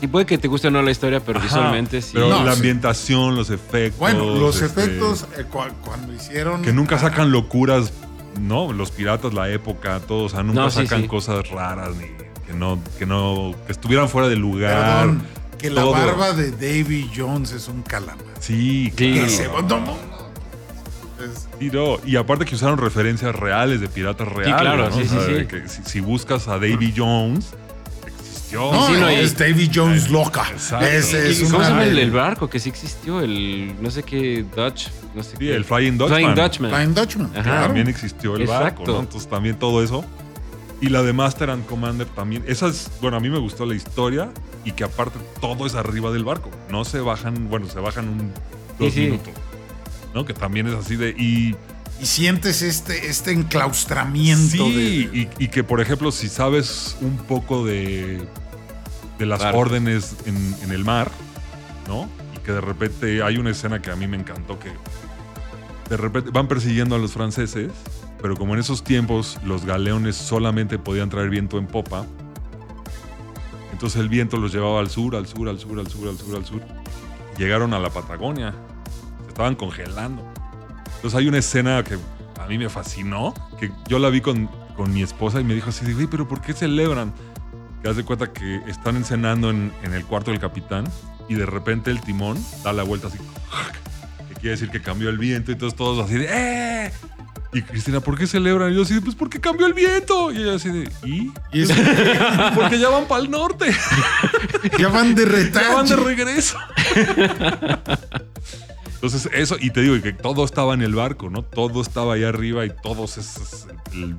Y 0.00 0.06
puede 0.06 0.26
que 0.26 0.38
te 0.38 0.48
guste 0.48 0.68
o 0.68 0.70
no 0.70 0.82
la 0.82 0.90
historia, 0.90 1.20
pero 1.20 1.38
ajá, 1.38 1.46
visualmente 1.48 2.00
sí. 2.02 2.10
Pero 2.14 2.28
No, 2.28 2.44
la 2.44 2.52
sí. 2.52 2.58
ambientación, 2.58 3.34
los 3.36 3.50
efectos. 3.50 3.98
bueno, 3.98 4.34
los 4.36 4.60
este, 4.62 4.82
efectos 4.84 5.26
eh, 5.36 5.44
cua- 5.50 5.72
cuando 5.84 6.12
hicieron 6.12 6.62
Que 6.62 6.72
nunca 6.72 6.98
sacan 6.98 7.30
locuras, 7.32 7.92
¿no? 8.40 8.72
Los 8.72 8.90
piratas, 8.90 9.32
la 9.34 9.48
época, 9.50 10.00
todos, 10.00 10.32
o 10.32 10.34
sea, 10.36 10.42
nunca 10.44 10.60
No, 10.60 10.70
sí, 10.70 10.82
sacan 10.84 11.02
sí. 11.02 11.08
cosas 11.08 11.48
raras 11.50 11.90
ni 11.96 12.06
que 12.46 12.52
no, 12.52 12.78
que 12.98 13.06
no, 13.06 13.54
que 13.66 13.72
estuvieran 13.72 14.08
fuera 14.08 14.28
de 14.28 14.36
lugar. 14.36 15.06
Perdón, 15.06 15.22
que 15.58 15.70
la 15.70 15.80
todo. 15.82 15.92
barba 15.92 16.32
de 16.32 16.50
Davy 16.52 17.10
Jones 17.16 17.50
es 17.52 17.66
un 17.68 17.82
calamar. 17.82 18.18
Sí, 18.40 18.84
Sí. 18.90 18.90
claro. 19.12 19.24
Que 19.24 19.28
se- 19.30 19.48
no, 19.48 19.62
no, 19.62 19.80
no. 19.80 19.96
Es- 21.24 21.48
Sí, 21.58 21.70
no, 21.72 21.96
Y 22.04 22.16
aparte 22.16 22.44
que 22.44 22.54
usaron 22.54 22.76
referencias 22.78 23.34
reales 23.34 23.80
de 23.80 23.88
piratas 23.88 24.28
reales. 24.28 24.60
claro, 24.60 24.90
¿no? 24.90 24.94
sí, 24.94 25.02
O 25.02 25.08
sea, 25.08 25.24
sí, 25.26 25.34
sí. 25.40 25.46
que 25.46 25.68
si, 25.68 25.82
si 25.84 26.00
buscas 26.00 26.46
a 26.48 26.52
Davy 26.58 26.92
Jones, 26.94 27.54
existió. 28.46 28.72
No, 28.72 28.86
sí, 28.86 28.92
no, 29.00 29.10
y- 29.10 29.14
es 29.16 29.36
Davy 29.36 29.70
Jones 29.72 30.10
loca. 30.10 30.46
Exacto. 30.52 30.86
Es, 30.86 31.12
¿Y 31.12 31.16
es 31.44 31.50
¿Cómo 31.50 31.62
se 31.64 31.70
llama 31.70 31.84
el, 31.84 31.98
el 31.98 32.10
barco 32.10 32.48
que 32.48 32.58
sí 32.58 32.68
existió? 32.68 33.20
El 33.20 33.74
no 33.82 33.90
sé 33.90 34.02
qué 34.02 34.44
Dutch. 34.56 34.88
No 35.14 35.22
sé 35.22 35.30
Sí, 35.32 35.36
qué. 35.38 35.54
el 35.54 35.64
Flying 35.64 35.98
Dutchman. 35.98 36.20
Flying 36.20 36.34
Dutchman. 36.34 36.70
Flying 36.70 36.94
Dutchman. 36.94 37.30
Ajá. 37.32 37.42
claro. 37.42 37.66
También 37.66 37.88
existió 37.88 38.36
el 38.36 38.42
Exacto. 38.42 38.64
barco, 38.80 38.92
¿no? 38.92 39.00
Entonces 39.00 39.28
también 39.28 39.56
todo 39.58 39.82
eso. 39.82 40.04
Y 40.80 40.88
la 40.90 41.02
de 41.02 41.12
Master 41.14 41.50
and 41.50 41.64
Commander 41.66 42.06
también. 42.06 42.44
Esa 42.46 42.66
es, 42.68 42.90
bueno, 43.00 43.16
a 43.16 43.20
mí 43.20 43.30
me 43.30 43.38
gustó 43.38 43.64
la 43.64 43.74
historia 43.74 44.30
y 44.64 44.72
que 44.72 44.84
aparte 44.84 45.18
todo 45.40 45.66
es 45.66 45.74
arriba 45.74 46.10
del 46.12 46.24
barco. 46.24 46.50
No 46.70 46.84
se 46.84 47.00
bajan, 47.00 47.48
bueno, 47.48 47.66
se 47.68 47.80
bajan 47.80 48.08
un 48.08 48.32
dos 48.78 48.92
sí. 48.92 49.00
minutos. 49.00 49.32
¿No? 50.14 50.24
Que 50.26 50.34
también 50.34 50.66
es 50.66 50.74
así 50.74 50.96
de. 50.96 51.10
Y 51.10 51.54
Y 52.00 52.06
sientes 52.06 52.62
este, 52.62 53.08
este 53.08 53.32
enclaustramiento 53.32 54.66
sí, 54.66 54.74
de. 54.74 55.18
y, 55.18 55.28
y 55.38 55.48
que 55.48 55.64
por 55.64 55.80
ejemplo, 55.80 56.12
si 56.12 56.28
sabes 56.28 56.96
un 57.00 57.16
poco 57.16 57.64
de, 57.64 58.20
de 59.18 59.26
las 59.26 59.42
órdenes 59.54 60.16
en, 60.26 60.54
en 60.62 60.72
el 60.72 60.84
mar, 60.84 61.10
¿no? 61.88 62.08
Y 62.34 62.38
que 62.40 62.52
de 62.52 62.60
repente 62.60 63.22
hay 63.22 63.38
una 63.38 63.50
escena 63.50 63.80
que 63.80 63.90
a 63.90 63.96
mí 63.96 64.06
me 64.06 64.16
encantó 64.16 64.58
que 64.58 64.70
de 65.88 65.96
repente 65.96 66.30
van 66.30 66.48
persiguiendo 66.48 66.96
a 66.96 66.98
los 66.98 67.12
franceses, 67.12 67.70
pero 68.20 68.36
como 68.36 68.54
en 68.54 68.60
esos 68.60 68.82
tiempos 68.82 69.38
los 69.44 69.64
galeones 69.64 70.16
solamente 70.16 70.78
podían 70.78 71.08
traer 71.08 71.30
viento 71.30 71.58
en 71.58 71.66
popa, 71.66 72.04
entonces 73.72 74.00
el 74.00 74.08
viento 74.08 74.38
los 74.38 74.52
llevaba 74.52 74.80
al 74.80 74.90
sur, 74.90 75.16
al 75.16 75.26
sur, 75.26 75.48
al 75.48 75.58
sur, 75.58 75.78
al 75.78 75.86
sur, 75.86 76.08
al 76.08 76.18
sur, 76.18 76.36
al 76.36 76.44
sur. 76.44 76.62
Llegaron 77.38 77.74
a 77.74 77.78
la 77.78 77.90
Patagonia, 77.90 78.54
se 79.22 79.28
estaban 79.28 79.54
congelando. 79.54 80.22
Entonces 80.96 81.18
hay 81.18 81.28
una 81.28 81.38
escena 81.38 81.82
que 81.84 81.96
a 82.40 82.46
mí 82.46 82.58
me 82.58 82.68
fascinó, 82.68 83.34
que 83.58 83.70
yo 83.88 83.98
la 83.98 84.08
vi 84.10 84.20
con, 84.20 84.48
con 84.76 84.92
mi 84.92 85.02
esposa 85.02 85.40
y 85.40 85.44
me 85.44 85.54
dijo 85.54 85.70
así, 85.70 85.90
"Güey, 85.92 86.06
pero 86.06 86.26
¿por 86.28 86.40
qué 86.40 86.52
celebran? 86.52 87.12
Que 87.82 87.88
haz 87.88 87.96
de 87.96 88.04
cuenta 88.04 88.32
que 88.32 88.60
están 88.66 88.96
encenando 88.96 89.50
en, 89.50 89.72
en 89.82 89.94
el 89.94 90.04
cuarto 90.04 90.30
del 90.30 90.40
capitán 90.40 90.86
y 91.28 91.34
de 91.34 91.46
repente 91.46 91.90
el 91.90 92.00
timón 92.00 92.36
da 92.64 92.72
la 92.72 92.82
vuelta 92.82 93.08
así, 93.08 93.18
que 94.28 94.34
quiere 94.34 94.50
decir 94.50 94.70
que 94.70 94.80
cambió 94.82 95.08
el 95.08 95.18
viento 95.18 95.50
y 95.50 95.54
entonces 95.54 95.76
todos 95.76 96.04
así 96.04 96.14
de 96.18 96.26
¡eh! 96.30 96.92
Y 97.52 97.62
Cristina, 97.62 98.00
¿por 98.00 98.18
qué 98.18 98.26
celebran? 98.26 98.70
Y 98.72 98.76
yo 98.76 98.82
así 98.82 98.92
de, 98.94 99.00
pues 99.00 99.14
porque 99.14 99.40
cambió 99.40 99.66
el 99.66 99.72
viento. 99.72 100.30
Y 100.30 100.42
ella 100.42 100.56
así 100.56 100.68
de, 100.68 100.90
¿y? 101.04 101.32
Y 101.52 101.62
es- 101.62 101.72
Porque 102.54 102.78
ya 102.78 102.90
van 102.90 103.06
para 103.06 103.22
el 103.22 103.30
norte. 103.30 103.74
ya 104.78 104.88
van 104.88 105.14
de 105.14 105.50
Ya 105.54 105.72
van 105.74 105.86
de 105.86 105.96
regreso. 105.96 106.58
Entonces, 108.96 109.28
eso, 109.32 109.56
y 109.60 109.70
te 109.70 109.82
digo 109.82 110.00
que 110.02 110.12
todo 110.12 110.44
estaba 110.44 110.74
en 110.74 110.82
el 110.82 110.94
barco, 110.94 111.30
¿no? 111.30 111.42
Todo 111.42 111.80
estaba 111.82 112.14
ahí 112.14 112.24
arriba 112.24 112.64
y 112.66 112.70
todos 112.82 113.18
esos. 113.18 113.66
el- 113.92 114.16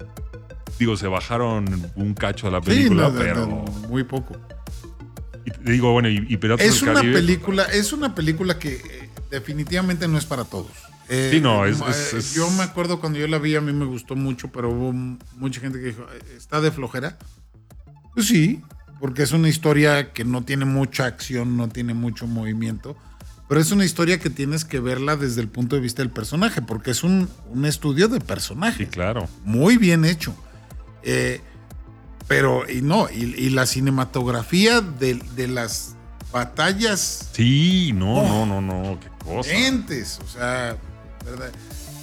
digo, 0.79 0.95
se 0.95 1.07
bajaron 1.07 1.91
un 1.95 2.13
cacho 2.13 2.47
de 2.47 2.51
la 2.53 2.61
película, 2.61 3.09
no, 3.09 3.15
pero. 3.17 3.45
no, 3.47 3.65
muy 3.89 4.03
poco. 4.03 4.35
Y 5.45 5.51
te 5.51 5.71
digo, 5.71 5.91
bueno, 5.93 6.09
y, 6.09 6.25
y 6.29 6.37
Piratas 6.37 6.65
Es 6.65 6.79
del 6.81 6.89
una 6.89 6.93
Caribe, 6.99 7.13
película, 7.13 7.63
es 7.63 7.93
una 7.93 8.13
película 8.13 8.59
que 8.59 8.75
eh, 8.75 9.09
definitivamente 9.31 10.07
no 10.07 10.17
es 10.17 10.25
para 10.25 10.43
todos. 10.43 10.71
Eh, 11.09 11.29
Sí, 11.33 11.39
no, 11.41 11.65
es- 11.65 11.79
eh, 11.79 11.83
es- 11.89 12.13
es- 12.13 12.33
Yo 12.35 12.49
me 12.51 12.63
acuerdo 12.63 12.99
cuando 12.99 13.17
yo 13.17 13.27
la 13.27 13.39
vi, 13.39 13.55
a 13.55 13.61
mí 13.61 13.71
me 13.73 13.85
gustó 13.85 14.15
mucho, 14.15 14.49
pero 14.51 14.69
hubo 14.69 14.91
mucha 15.37 15.59
gente 15.61 15.79
que 15.79 15.85
dijo, 15.85 16.03
"Eh, 16.13 16.35
¿está 16.37 16.59
de 16.61 16.69
flojera? 16.71 17.17
Pues 18.13 18.27
sí, 18.27 18.61
porque 18.99 19.23
es 19.23 19.31
una 19.31 19.47
historia 19.47 20.11
que 20.11 20.25
no 20.25 20.43
tiene 20.43 20.65
mucha 20.65 21.05
acción, 21.05 21.55
no 21.55 21.69
tiene 21.69 21.93
mucho 21.93 22.27
movimiento, 22.27 22.97
pero 23.47 23.61
es 23.61 23.71
una 23.71 23.85
historia 23.85 24.19
que 24.19 24.29
tienes 24.29 24.65
que 24.65 24.79
verla 24.79 25.15
desde 25.15 25.41
el 25.41 25.47
punto 25.47 25.75
de 25.75 25.81
vista 25.81 26.01
del 26.01 26.11
personaje, 26.11 26.61
porque 26.61 26.91
es 26.91 27.03
un, 27.03 27.29
un 27.49 27.65
estudio 27.65 28.07
de 28.07 28.19
personaje 28.19 28.85
Sí, 28.85 28.89
claro. 28.91 29.27
muy 29.43 29.77
bien 29.77 30.03
hecho. 30.05 30.35
Eh, 31.03 31.41
pero, 32.27 32.69
y 32.69 32.81
no, 32.81 33.07
y, 33.09 33.23
y 33.37 33.49
la 33.51 33.65
cinematografía 33.65 34.81
de, 34.81 35.15
de 35.35 35.47
las 35.47 35.95
batallas 36.33 37.29
Sí, 37.31 37.91
no, 37.95 38.15
Oh. 38.19 38.45
no, 38.45 38.61
no, 38.61 38.83
no, 38.83 38.99
qué 38.99 39.07
cosa. 39.23 39.51
entes, 39.51 40.19
o 40.23 40.27
sea, 40.27 40.75
¿verdad? 41.25 41.51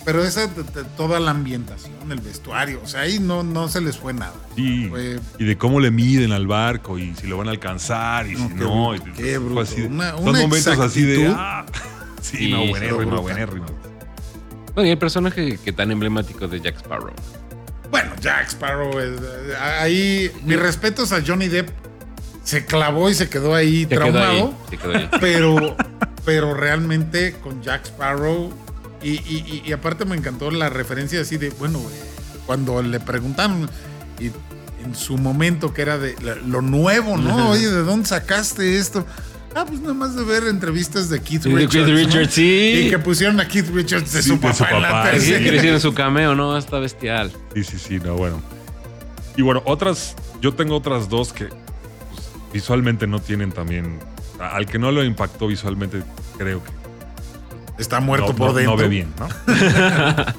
Pero 0.05 0.23
esa, 0.23 0.47
de- 0.49 0.63
de- 0.63 0.85
toda 0.97 1.19
la 1.19 1.31
ambientación, 1.31 2.13
el 2.13 2.21
vestuario, 2.21 2.81
o 2.85 2.87
sea, 2.87 3.01
ahí 3.03 3.19
no, 3.19 3.43
no 3.43 3.69
se 3.69 3.81
les 3.81 3.97
fue 3.97 4.13
nada. 4.13 4.35
Sí. 4.55 4.87
Fue- 4.91 5.19
Y 5.39 5.45
de 5.45 5.57
cómo 5.57 5.81
le 5.81 5.91
miden 5.91 6.33
al 6.33 6.47
barco 6.47 6.99
y 6.99 7.15
si 7.15 7.27
lo 7.27 7.39
van 7.39 7.49
a 7.49 7.53
alcanzar 7.53 8.27
y 8.27 8.33
No, 8.35 8.49
si 8.49 8.55
qué 8.55 8.61
no. 8.65 8.89
bruto, 8.91 9.09
y- 9.09 9.13
qué 9.13 9.39
bruto. 9.39 9.61
así 9.63 9.81
Una- 9.83 10.11
son 10.13 10.25
momentos 10.25 10.67
así 10.79 11.03
de. 11.03 11.27
ah, 11.35 11.65
sí, 12.21 12.37
Sí, 12.37 12.51
no, 12.51 12.67
buenérrimo, 12.67 12.99
brutal. 12.99 13.21
buenérrimo. 13.21 13.67
Bueno, 14.75 14.89
y 14.89 14.91
el 14.93 14.99
personaje 14.99 15.59
que 15.65 15.73
tan 15.73 15.91
emblemático 15.91 16.49
de 16.49 16.61
Jack 16.61 16.77
Sparrow. 16.79 17.15
Bueno, 17.91 18.11
Jack 18.21 18.49
Sparrow, 18.49 18.91
eh, 19.01 19.17
eh, 19.21 19.55
ahí, 19.81 20.31
mis 20.45 20.59
respetos 20.59 21.13
a 21.13 21.23
Johnny 21.25 21.47
Depp, 21.49 21.69
se 22.43 22.67
clavó 22.67 23.09
y 23.09 23.15
se 23.15 23.29
quedó 23.31 23.55
ahí 23.55 23.85
Se 23.85 23.89
quedó 23.91 24.01
traumado. 24.01 24.31
ahí. 24.33 24.55
Se 24.71 24.77
quedó 24.77 24.95
ahí. 24.97 25.09
pero, 25.21 25.77
pero 26.27 26.53
realmente 26.55 27.35
con 27.43 27.63
Jack 27.63 27.87
Sparrow 27.87 28.53
y, 29.05 29.11
y- 29.11 29.63
y- 29.65 29.69
y 29.69 29.73
aparte 29.73 30.05
me 30.05 30.17
encantó 30.17 30.51
la 30.51 30.69
referencia 30.71 31.21
así 31.21 31.37
de, 31.37 31.51
bueno, 31.51 31.81
cuando 32.47 32.83
le 32.83 32.99
preguntaron 33.01 33.69
y 34.19 34.27
en 34.85 34.95
su 34.95 35.17
momento 35.17 35.73
que 35.73 35.83
era 35.83 35.99
de 35.99 36.15
lo 36.47 36.61
nuevo, 36.63 37.17
¿no? 37.17 37.51
Oye, 37.51 37.69
¿de 37.71 37.83
dónde 37.83 38.07
sacaste 38.09 38.79
esto? 38.79 39.07
Ah, 39.57 39.65
pues 39.67 39.81
nada 39.81 39.95
más 39.95 40.17
de 40.17 40.25
ver 40.25 40.45
entrevistas 40.49 41.09
de 41.09 41.21
Keith 41.23 41.45
Richards. 41.45 41.71
Keith 41.73 41.87
¿no? 41.87 41.95
Richards, 41.95 42.35
sí. 42.35 42.83
Y 42.87 42.91
que 42.91 42.99
pusieron 42.99 43.39
a 43.41 43.47
Keith 43.47 43.69
Richards 43.73 44.13
de 44.13 44.23
Sí, 44.23 44.31
su 44.31 44.35
de 44.35 44.41
papá, 44.41 44.55
su 44.55 44.65
en 44.65 44.83
la 44.83 44.89
papá, 44.91 45.19
Sí, 45.21 45.81
su 45.81 45.95
cameo, 45.95 46.35
¿no? 46.35 46.59
Está 46.59 46.81
bestial. 46.81 47.31
Sí, 47.55 47.63
sí, 47.63 47.79
sí, 47.79 47.99
no, 48.01 48.17
bueno. 48.17 48.43
Y 49.37 49.43
bueno, 49.43 49.63
otras, 49.65 50.17
yo 50.41 50.55
tengo 50.55 50.77
otras 50.77 51.09
dos 51.09 51.33
que 51.33 51.45
pues, 51.47 51.61
visualmente 52.53 53.07
no 53.07 53.21
tienen 53.21 53.53
también. 53.53 54.01
Al 54.41 54.67
que 54.67 54.79
no 54.81 54.91
lo 54.91 55.05
impactó 55.05 55.47
visualmente, 55.47 56.03
creo 56.37 56.63
que 56.63 56.71
Está 57.79 58.01
muerto 58.01 58.29
no, 58.29 58.37
por 58.37 58.49
no- 58.49 58.53
dentro. 58.55 58.73
no 58.77 58.83
ve 58.83 58.89
bien, 58.89 59.13
¿no? 59.19 59.29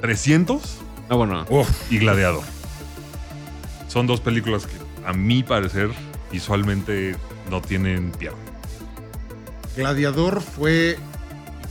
300 0.00 0.60
Ah, 1.08 1.16
bueno. 1.16 1.44
Uf, 1.48 1.68
y 1.90 1.98
Gladiador. 1.98 2.44
Son 3.88 4.06
dos 4.06 4.20
películas 4.20 4.64
que, 4.66 4.76
a 5.04 5.12
mi 5.12 5.42
parecer, 5.42 5.90
visualmente 6.30 7.16
no 7.50 7.60
tienen 7.60 8.12
pierde. 8.12 8.36
Gladiador 9.76 10.40
fue 10.40 10.98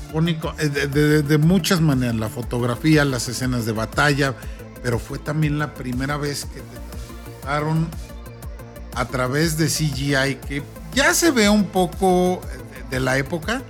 icónico 0.10 0.54
eh, 0.60 0.68
de, 0.68 0.88
de- 0.88 1.22
de 1.24 1.38
muchas 1.38 1.80
maneras, 1.80 2.16
la 2.16 2.28
fotografía, 2.28 3.06
las 3.06 3.30
escenas 3.30 3.66
de 3.66 3.72
batalla, 3.72 4.34
pero 4.84 5.00
fue 5.00 5.20
también 5.20 5.58
la 5.58 5.74
primera 5.74 6.18
vez 6.18 6.44
que 6.46 6.60
te 6.60 6.78
transportaron 6.90 7.88
a 8.96 9.06
través 9.06 9.58
de 9.58 9.68
CGI 9.68 10.36
que 10.48 10.64
ya 10.94 11.14
se 11.14 11.32
ve 11.32 11.48
un 11.48 11.64
poco 11.68 12.42
eh, 12.44 12.58
de, 12.90 12.98
de 12.98 13.00
la 13.00 13.18
época, 13.18 13.62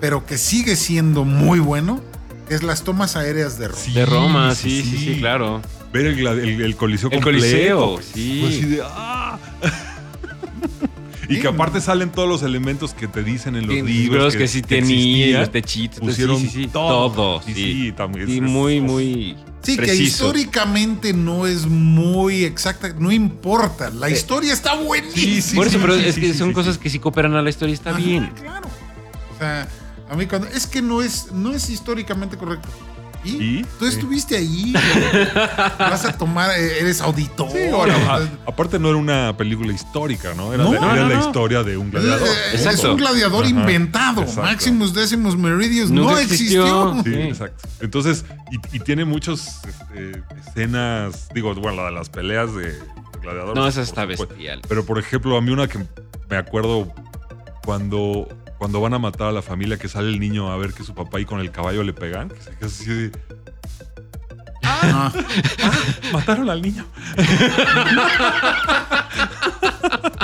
pero 0.00 0.24
que 0.26 0.38
sigue 0.38 0.76
siendo 0.76 1.24
muy 1.24 1.58
bueno, 1.60 2.00
que 2.48 2.54
es 2.54 2.62
las 2.62 2.82
tomas 2.84 3.16
aéreas 3.16 3.58
de 3.58 3.68
Roma. 3.68 3.80
Sí, 3.82 3.92
De 3.92 4.06
Roma, 4.06 4.54
sí, 4.54 4.82
sí, 4.82 4.96
sí, 4.98 5.16
claro. 5.20 5.60
Ver 5.92 6.06
el, 6.06 6.26
el- 6.26 6.60
el 6.62 6.76
coliseo 6.76 7.10
El 7.10 7.20
completo. 7.20 7.40
Coliseo, 7.40 8.00
sí. 8.14 8.44
Así 8.46 8.60
de, 8.64 8.82
¡ah! 8.84 9.38
y 11.28 11.34
Sí. 11.36 11.40
que 11.40 11.48
aparte 11.48 11.80
salen 11.80 12.10
todos 12.10 12.28
los 12.28 12.42
elementos 12.42 12.92
que 12.94 13.06
te 13.06 13.22
dicen 13.22 13.54
en 13.56 13.66
los 13.66 13.76
Sí, 13.76 13.82
libros. 13.82 14.34
que, 14.34 14.48
sí 14.48 14.62
tenía, 14.62 14.80
existían. 14.80 15.40
los 15.40 15.52
techitos. 15.52 16.00
pusieron 16.00 16.38
sí, 16.40 16.46
sí, 16.48 16.62
sí, 16.64 16.66
todo. 16.72 17.10
todo. 17.12 17.42
Sí, 17.42 17.54
Sí, 17.54 17.72
sí, 17.86 17.92
también 17.92 18.26
Sí, 18.26 18.36
es- 18.36 18.42
muy, 18.42 18.80
muy 18.80 19.36
Sí, 19.62 19.76
que 19.76 19.94
históricamente 19.94 21.12
no 21.12 21.46
es 21.46 21.66
muy 21.66 22.44
exacta, 22.44 22.88
no 22.98 23.12
importa, 23.12 23.90
la 23.90 24.08
historia 24.08 24.52
está 24.54 24.74
buenísima. 24.74 25.14
Sí, 25.22 25.42
sí, 25.42 25.54
Por 25.56 25.66
eso, 25.66 25.78
pero 25.80 25.96
sí, 25.96 26.04
es 26.06 26.14
sí, 26.14 26.20
que 26.22 26.32
sí, 26.32 26.38
son 26.38 26.48
sí, 26.48 26.54
cosas 26.54 26.74
sí. 26.76 26.80
que 26.80 26.88
si 26.90 26.98
cooperan 26.98 27.34
a 27.34 27.42
la 27.42 27.50
historia 27.50 27.74
está 27.74 27.90
Ajá, 27.90 27.98
bien. 27.98 28.32
Claro. 28.40 28.68
O 29.34 29.38
sea, 29.38 29.68
A 30.10 30.16
mí 30.16 30.26
cuando 30.26 30.48
es 30.48 30.66
que 30.66 30.82
no 30.82 31.00
es 31.02 31.30
no 31.32 31.52
es 31.54 31.70
históricamente 31.70 32.36
correcto. 32.36 32.68
¿Y? 33.22 33.30
¿Y? 33.58 33.66
Tú 33.78 33.84
Sí. 33.86 33.92
estuviste 33.96 34.34
ahí. 34.36 34.72
Vas 35.78 36.06
a 36.06 36.16
tomar, 36.16 36.50
eh, 36.58 36.80
eres 36.80 37.02
auditor. 37.02 37.50
Sí, 37.52 37.58
bueno, 37.70 37.94
a- 38.10 38.26
aparte 38.46 38.78
no 38.78 38.88
era 38.88 38.96
una 38.96 39.36
película 39.36 39.74
histórica, 39.74 40.32
¿no? 40.34 40.54
Era, 40.54 40.64
No, 40.64 40.70
de- 40.72 40.80
no, 40.80 40.86
era 40.94 41.02
no, 41.02 41.08
la 41.10 41.14
no. 41.16 41.26
historia 41.26 41.62
de 41.62 41.76
un 41.76 41.90
gladiador. 41.90 42.26
Eh, 42.26 42.54
Es 42.54 42.82
un 42.84 42.96
gladiador 42.96 43.44
Ajá, 43.44 43.50
inventado. 43.50 44.22
exacto. 44.22 44.42
Maximus 44.42 44.94
Decimus 44.94 45.36
Meridius 45.36 45.90
no 45.90 46.18
existió. 46.18 46.94
existió. 46.94 47.04
Sí, 47.04 47.12
Sí. 47.22 47.28
exacto. 47.28 47.68
Entonces, 47.80 48.24
y, 48.50 48.76
y 48.76 48.80
tiene 48.80 49.04
muchas 49.04 49.60
este, 49.68 50.22
escenas, 50.48 51.28
digo, 51.34 51.54
bueno, 51.56 51.82
la 51.82 51.84
de 51.90 51.92
las 51.92 52.08
peleas 52.08 52.54
de 52.54 52.74
gladiadores. 53.20 53.54
No, 53.54 53.68
esa 53.68 53.82
está 53.82 54.06
bestial. 54.06 54.62
Pero, 54.66 54.86
por 54.86 54.98
ejemplo, 54.98 55.36
a 55.36 55.42
mí 55.42 55.50
una 55.50 55.68
que 55.68 55.78
me 56.30 56.36
acuerdo 56.38 56.90
cuando, 57.66 58.26
cuando 58.60 58.78
van 58.82 58.92
a 58.92 58.98
matar 58.98 59.28
a 59.28 59.32
la 59.32 59.40
familia, 59.40 59.78
que 59.78 59.88
sale 59.88 60.08
el 60.10 60.20
niño 60.20 60.52
a 60.52 60.56
ver 60.58 60.74
que 60.74 60.84
su 60.84 60.94
papá 60.94 61.18
y 61.18 61.24
con 61.24 61.40
el 61.40 61.50
caballo 61.50 61.82
le 61.82 61.94
pegan, 61.94 62.28
que 62.28 62.40
se 62.42 62.50
queda 62.56 62.66
así 62.66 62.84
de, 62.84 63.10
Ah, 64.62 65.10
mataron 66.12 66.50
al 66.50 66.60
niño. 66.60 66.84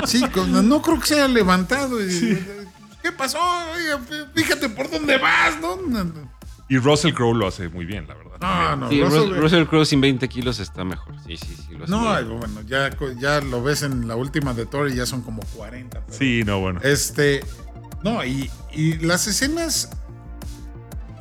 sí, 0.05 0.21
con- 0.29 0.69
no 0.69 0.81
creo 0.81 0.99
que 0.99 1.07
se 1.07 1.15
haya 1.15 1.27
levantado. 1.27 2.01
y- 2.03 2.45
¿Qué 3.01 3.11
pasó? 3.11 3.39
Fíjate 4.35 4.69
por 4.69 4.89
dónde 4.91 5.17
vas, 5.17 5.59
¿no? 5.59 5.77
Y 6.69 6.77
Russell 6.77 7.13
Crowe 7.13 7.33
lo 7.33 7.47
hace 7.47 7.69
muy 7.69 7.85
bien, 7.85 8.05
la 8.07 8.13
verdad. 8.13 8.37
No, 8.41 8.75
no. 8.75 8.89
Sí, 8.89 9.01
Russell- 9.01 9.65
Crowe 9.67 9.85
sin 9.85 10.01
20 10.01 10.27
kilos 10.29 10.59
está 10.59 10.83
mejor. 10.83 11.15
Sí, 11.25 11.37
sí, 11.37 11.55
sí. 11.55 11.73
Lo 11.75 11.85
hace 11.85 11.91
No, 11.91 12.13
bien. 12.13 12.37
bueno, 12.39 12.61
ya, 12.67 12.89
ya 13.19 13.41
lo 13.41 13.63
ves 13.63 13.83
en 13.83 14.07
la 14.07 14.15
última 14.15 14.53
de 14.53 14.65
Thor 14.65 14.89
y 14.89 14.95
ya 14.95 15.05
son 15.05 15.21
como 15.23 15.41
40. 15.55 16.01
pero- 16.05 16.17
Sí, 16.17 16.43
no, 16.45 16.59
bueno. 16.59 16.79
Este, 16.83 17.43
no, 18.03 18.23
y, 18.23 18.49
y 18.71 18.97
las 18.97 19.27
escenas 19.27 19.89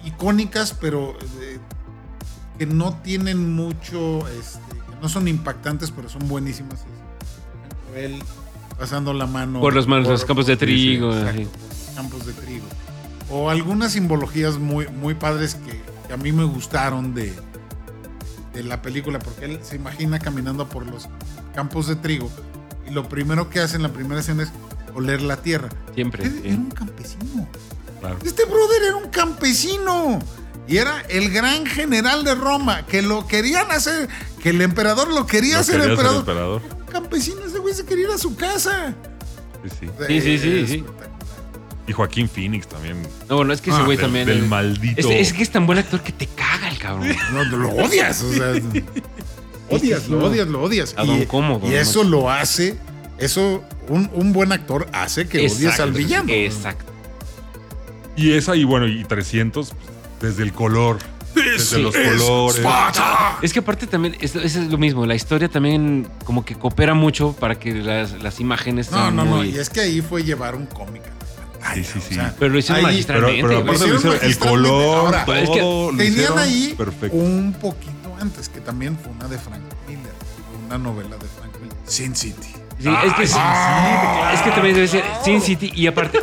icónicas, 0.04 0.74
pero 0.80 1.16
eh, 1.40 1.58
que 2.58 2.66
no 2.66 2.94
tienen 3.02 3.54
mucho, 3.54 4.26
este, 4.28 4.76
que 4.76 4.96
no 5.02 5.08
son 5.08 5.28
impactantes, 5.28 5.90
pero 5.90 6.08
son 6.08 6.28
buenísimas. 6.28 6.84
Por 7.88 7.98
él 7.98 8.22
pasando 8.78 9.14
la 9.14 9.26
mano 9.26 9.60
Por 9.60 9.74
los, 9.74 9.86
manos, 9.86 10.06
los 10.06 10.24
campos 10.24 10.46
de 10.46 10.56
trigo. 10.56 11.12
exacto, 11.16 11.48
por 11.50 11.94
campos 11.94 12.26
de 12.26 12.32
trigo. 12.34 12.66
O 13.30 13.50
algunas 13.50 13.92
simbologías 13.92 14.58
muy, 14.58 14.86
muy 14.88 15.14
padres 15.14 15.54
que, 15.56 15.80
que 16.06 16.12
a 16.12 16.16
mí 16.16 16.30
me 16.30 16.44
gustaron 16.44 17.14
de, 17.14 17.34
de 18.52 18.62
la 18.62 18.82
película, 18.82 19.18
porque 19.18 19.46
él 19.46 19.60
se 19.62 19.76
imagina 19.76 20.18
caminando 20.18 20.68
por 20.68 20.86
los 20.86 21.08
campos 21.54 21.88
de 21.88 21.96
trigo 21.96 22.30
y 22.86 22.92
lo 22.92 23.08
primero 23.08 23.50
que 23.50 23.60
hace 23.60 23.76
en 23.76 23.82
la 23.82 23.88
primera 23.92 24.20
escena 24.20 24.44
es 24.44 24.52
oler 24.96 25.22
la 25.22 25.36
tierra. 25.36 25.68
Siempre. 25.94 26.24
Era, 26.24 26.32
sí. 26.32 26.40
era 26.44 26.56
un 26.56 26.70
campesino. 26.70 27.48
Claro. 28.00 28.18
Este 28.24 28.44
brother 28.44 28.82
era 28.84 28.96
un 28.96 29.08
campesino. 29.10 30.18
Y 30.68 30.78
era 30.78 31.00
el 31.08 31.30
gran 31.30 31.64
general 31.64 32.24
de 32.24 32.34
Roma, 32.34 32.84
que 32.86 33.00
lo 33.00 33.26
querían 33.28 33.70
hacer, 33.70 34.08
que 34.42 34.50
el 34.50 34.60
emperador 34.60 35.08
lo 35.08 35.24
quería 35.26 35.60
hacer 35.60 35.76
quería 35.76 35.84
ser 35.84 35.90
emperador. 35.92 36.18
emperador. 36.20 36.62
Un 36.86 36.92
campesino, 36.92 37.44
ese 37.46 37.58
güey 37.60 37.72
se 37.72 37.84
quería 37.86 38.06
ir 38.06 38.10
a 38.10 38.18
su 38.18 38.34
casa. 38.34 38.92
Sí, 39.62 39.70
sí. 39.80 39.88
Sí, 40.08 40.20
sí, 40.20 40.38
sí, 40.38 40.66
sí. 40.66 40.84
Y 41.86 41.92
Joaquín 41.92 42.28
Phoenix 42.28 42.66
también. 42.66 43.00
No, 43.28 43.36
bueno, 43.36 43.52
es 43.52 43.60
que 43.60 43.70
ese 43.70 43.78
Ah, 43.80 43.84
güey 43.84 43.96
del, 43.96 44.06
también. 44.06 44.26
del 44.26 44.38
es, 44.42 44.48
maldito. 44.48 45.08
es, 45.08 45.28
es 45.28 45.32
que 45.32 45.44
es 45.44 45.50
tan 45.50 45.66
buen 45.66 45.78
actor 45.78 46.00
que 46.02 46.10
te 46.10 46.26
caga 46.26 46.68
el 46.68 46.78
cabrón. 46.78 47.14
No, 47.32 47.44
lo 47.44 47.70
odias, 47.70 48.22
o 48.22 48.32
sea. 48.32 48.54
odias, 49.70 50.08
lo 50.08 50.24
odias, 50.24 50.48
lo 50.48 50.62
odias. 50.62 50.94
A 50.96 51.04
don 51.04 51.24
cómodo, 51.26 51.70
y 51.70 51.74
eso 51.74 52.02
lo 52.02 52.28
hace, 52.28 52.76
eso, 53.18 53.64
un, 53.88 54.10
un 54.14 54.32
buen 54.32 54.52
actor 54.52 54.86
hace 54.92 55.26
que 55.28 55.38
odies 55.38 55.62
Exacto, 55.62 55.82
al 55.84 55.92
villano. 55.92 56.32
Exacto. 56.32 56.92
Y 58.16 58.32
esa, 58.32 58.56
y 58.56 58.64
bueno, 58.64 58.86
y 58.88 59.04
300, 59.04 59.68
pues, 59.70 59.78
desde 60.20 60.42
el 60.42 60.52
color, 60.52 60.98
desde 61.34 61.58
Sí, 61.76 61.82
los 61.82 61.94
es 61.94 62.22
colores. 62.22 62.56
Sparta. 62.60 63.38
Es 63.42 63.52
que 63.52 63.58
aparte 63.58 63.86
también, 63.86 64.16
es, 64.20 64.34
es 64.36 64.56
lo 64.56 64.78
mismo, 64.78 65.04
la 65.04 65.14
historia 65.14 65.48
también 65.48 66.08
como 66.24 66.42
que 66.44 66.54
coopera 66.54 66.94
mucho 66.94 67.34
para 67.34 67.58
que 67.58 67.74
las, 67.74 68.22
las 68.22 68.40
imágenes 68.40 68.90
No, 68.90 68.96
sean 68.98 69.16
no, 69.16 69.24
no. 69.26 69.44
Y 69.44 69.58
es 69.58 69.68
que 69.68 69.80
ahí 69.80 70.00
fue 70.00 70.24
llevar 70.24 70.54
un 70.54 70.64
cómic 70.66 71.02
a 71.02 71.08
la 71.08 71.50
pantalla. 71.52 71.74
Sí, 71.74 71.84
sí, 71.84 72.00
sí. 72.00 72.14
o 72.14 72.14
sea, 72.14 72.34
Pero 72.38 72.52
lo 72.54 72.58
hicieron 72.58 72.86
ahí- 72.86 73.04
Pero, 73.06 73.20
magistralmente. 73.20 73.42
pero 73.42 73.48
güey. 73.48 73.62
aparte 73.62 73.80
Lo 73.80 73.92
lo 73.92 73.98
hicieron 73.98 74.18
el 74.30 74.38
color, 74.38 74.96
Ahora, 75.06 75.24
todo, 75.26 75.34
es 75.36 75.50
que 75.50 75.60
lo 75.60 75.92
Tenían 75.96 76.38
ahí 76.38 76.74
perfecto. 76.76 77.16
un 77.18 77.52
poquito 77.60 78.16
antes, 78.18 78.48
que 78.48 78.60
también 78.60 78.96
fue 78.98 79.12
una 79.12 79.28
de 79.28 79.36
Frank 79.36 79.60
Miller, 79.86 80.12
una 80.66 80.78
novela 80.78 81.16
de 81.18 81.26
Frank 81.38 81.52
Miller, 81.60 81.76
Sin 81.84 82.16
City. 82.16 82.54
Sí, 82.78 82.88
es 82.88 83.14
que, 83.14 83.28
Ah, 83.36 84.32
es 84.34 84.40
que 84.42 84.50
también 84.50 84.74
debe 84.74 84.86
ser 84.88 85.02
Sin 85.24 85.40
City 85.40 85.72
y 85.74 85.86
aparte. 85.86 86.18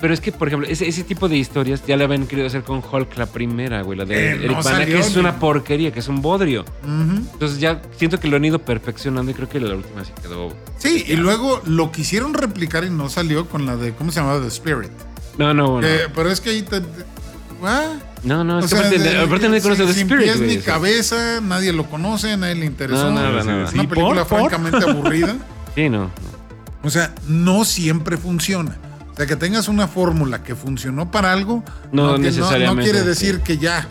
Pero 0.00 0.12
es 0.14 0.20
que, 0.20 0.32
por 0.32 0.48
ejemplo, 0.48 0.68
ese, 0.68 0.88
ese 0.88 1.04
tipo 1.04 1.28
de 1.28 1.36
historias 1.36 1.84
ya 1.86 1.96
la 1.96 2.04
habían 2.04 2.26
querido 2.26 2.48
hacer 2.48 2.64
con 2.64 2.82
Hulk 2.82 3.16
la 3.18 3.26
primera, 3.26 3.82
güey, 3.82 3.96
la 3.96 4.04
de 4.04 4.14
Eh, 4.16 4.30
Eric 4.32 4.46
no 4.48 4.56
Bana, 4.56 4.62
salió 4.78 4.86
que 4.96 4.98
es 5.00 5.14
una 5.16 5.38
porquería, 5.38 5.92
que 5.92 6.00
es 6.00 6.08
un 6.08 6.20
bodrio. 6.20 6.64
Entonces 6.84 7.60
ya 7.60 7.80
siento 7.96 8.18
que 8.18 8.26
lo 8.26 8.36
han 8.36 8.44
ido 8.44 8.58
perfeccionando 8.58 9.30
y 9.30 9.34
creo 9.34 9.48
que 9.48 9.60
la 9.60 9.76
última 9.76 10.04
sí 10.04 10.10
quedó. 10.20 10.52
Sí, 10.78 11.04
y 11.06 11.14
luego 11.14 11.62
lo 11.66 11.92
quisieron 11.92 12.34
replicar 12.34 12.82
y 12.82 12.90
no 12.90 13.08
salió 13.08 13.48
con 13.48 13.64
la 13.64 13.76
de, 13.76 13.92
¿cómo 13.94 14.10
se 14.10 14.18
llamaba? 14.20 14.40
The 14.40 14.48
Spirit. 14.48 14.90
No, 15.38 15.54
no, 15.54 15.70
bueno. 15.70 15.86
Eh, 15.86 16.08
pero 16.12 16.30
es 16.30 16.40
que 16.40 16.50
ahí 16.50 16.62
te... 16.62 16.80
te- 16.80 17.04
¿ah? 17.62 17.92
no, 18.24 18.42
no, 18.42 18.58
es 18.58 18.64
O 18.64 18.68
que 18.68 18.74
sea, 18.74 18.86
aparte, 18.88 18.98
de- 18.98 19.18
aparte 19.18 19.46
nadie 19.48 19.60
sin- 19.60 19.70
conoce 19.70 19.84
The 19.94 20.00
Spirit, 20.00 20.24
pies 20.24 20.38
güey. 20.38 20.56
ni 20.56 20.62
cabeza, 20.62 21.40
nadie 21.40 21.72
lo 21.72 21.88
conoce, 21.88 22.36
nadie 22.36 22.56
le 22.56 22.66
interesó. 22.66 23.04
No, 23.04 23.20
nada, 23.20 23.38
Es 23.38 23.46
nada. 23.46 23.58
una 23.58 23.70
Sí, 23.70 23.86
película 23.86 24.24
por. 24.24 24.38
francamente 24.50 24.78
aburrida. 24.90 25.36
Sí, 25.74 25.88
no. 25.88 26.04
no. 26.04 26.10
O 26.84 26.90
sea, 26.90 27.14
no 27.28 27.64
siempre 27.64 28.16
funciona. 28.16 28.76
O 29.12 29.16
sea, 29.16 29.26
que 29.26 29.36
tengas 29.36 29.68
una 29.68 29.86
fórmula 29.88 30.42
que 30.42 30.54
funcionó 30.54 31.10
para 31.10 31.32
algo, 31.32 31.62
No 31.92 32.16
necesariamente, 32.18 32.82
No, 32.82 32.82
quiere 32.82 33.06
decir 33.06 33.36
sí. 33.36 33.42
que 33.42 33.58
ya. 33.58 33.86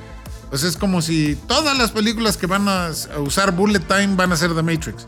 Pues 0.50 0.64
es 0.64 0.76
como 0.76 1.02
si 1.02 1.36
todas 1.48 1.78
las 1.78 1.92
películas 1.92 2.36
que 2.38 2.48
van 2.48 2.68
a, 2.68 2.90
usar 3.20 3.52
Bullet 3.54 3.80
Time 3.80 4.16
van 4.16 4.32
a 4.32 4.36
ser 4.36 4.54
The 4.54 4.64
Matrix. 4.64 5.08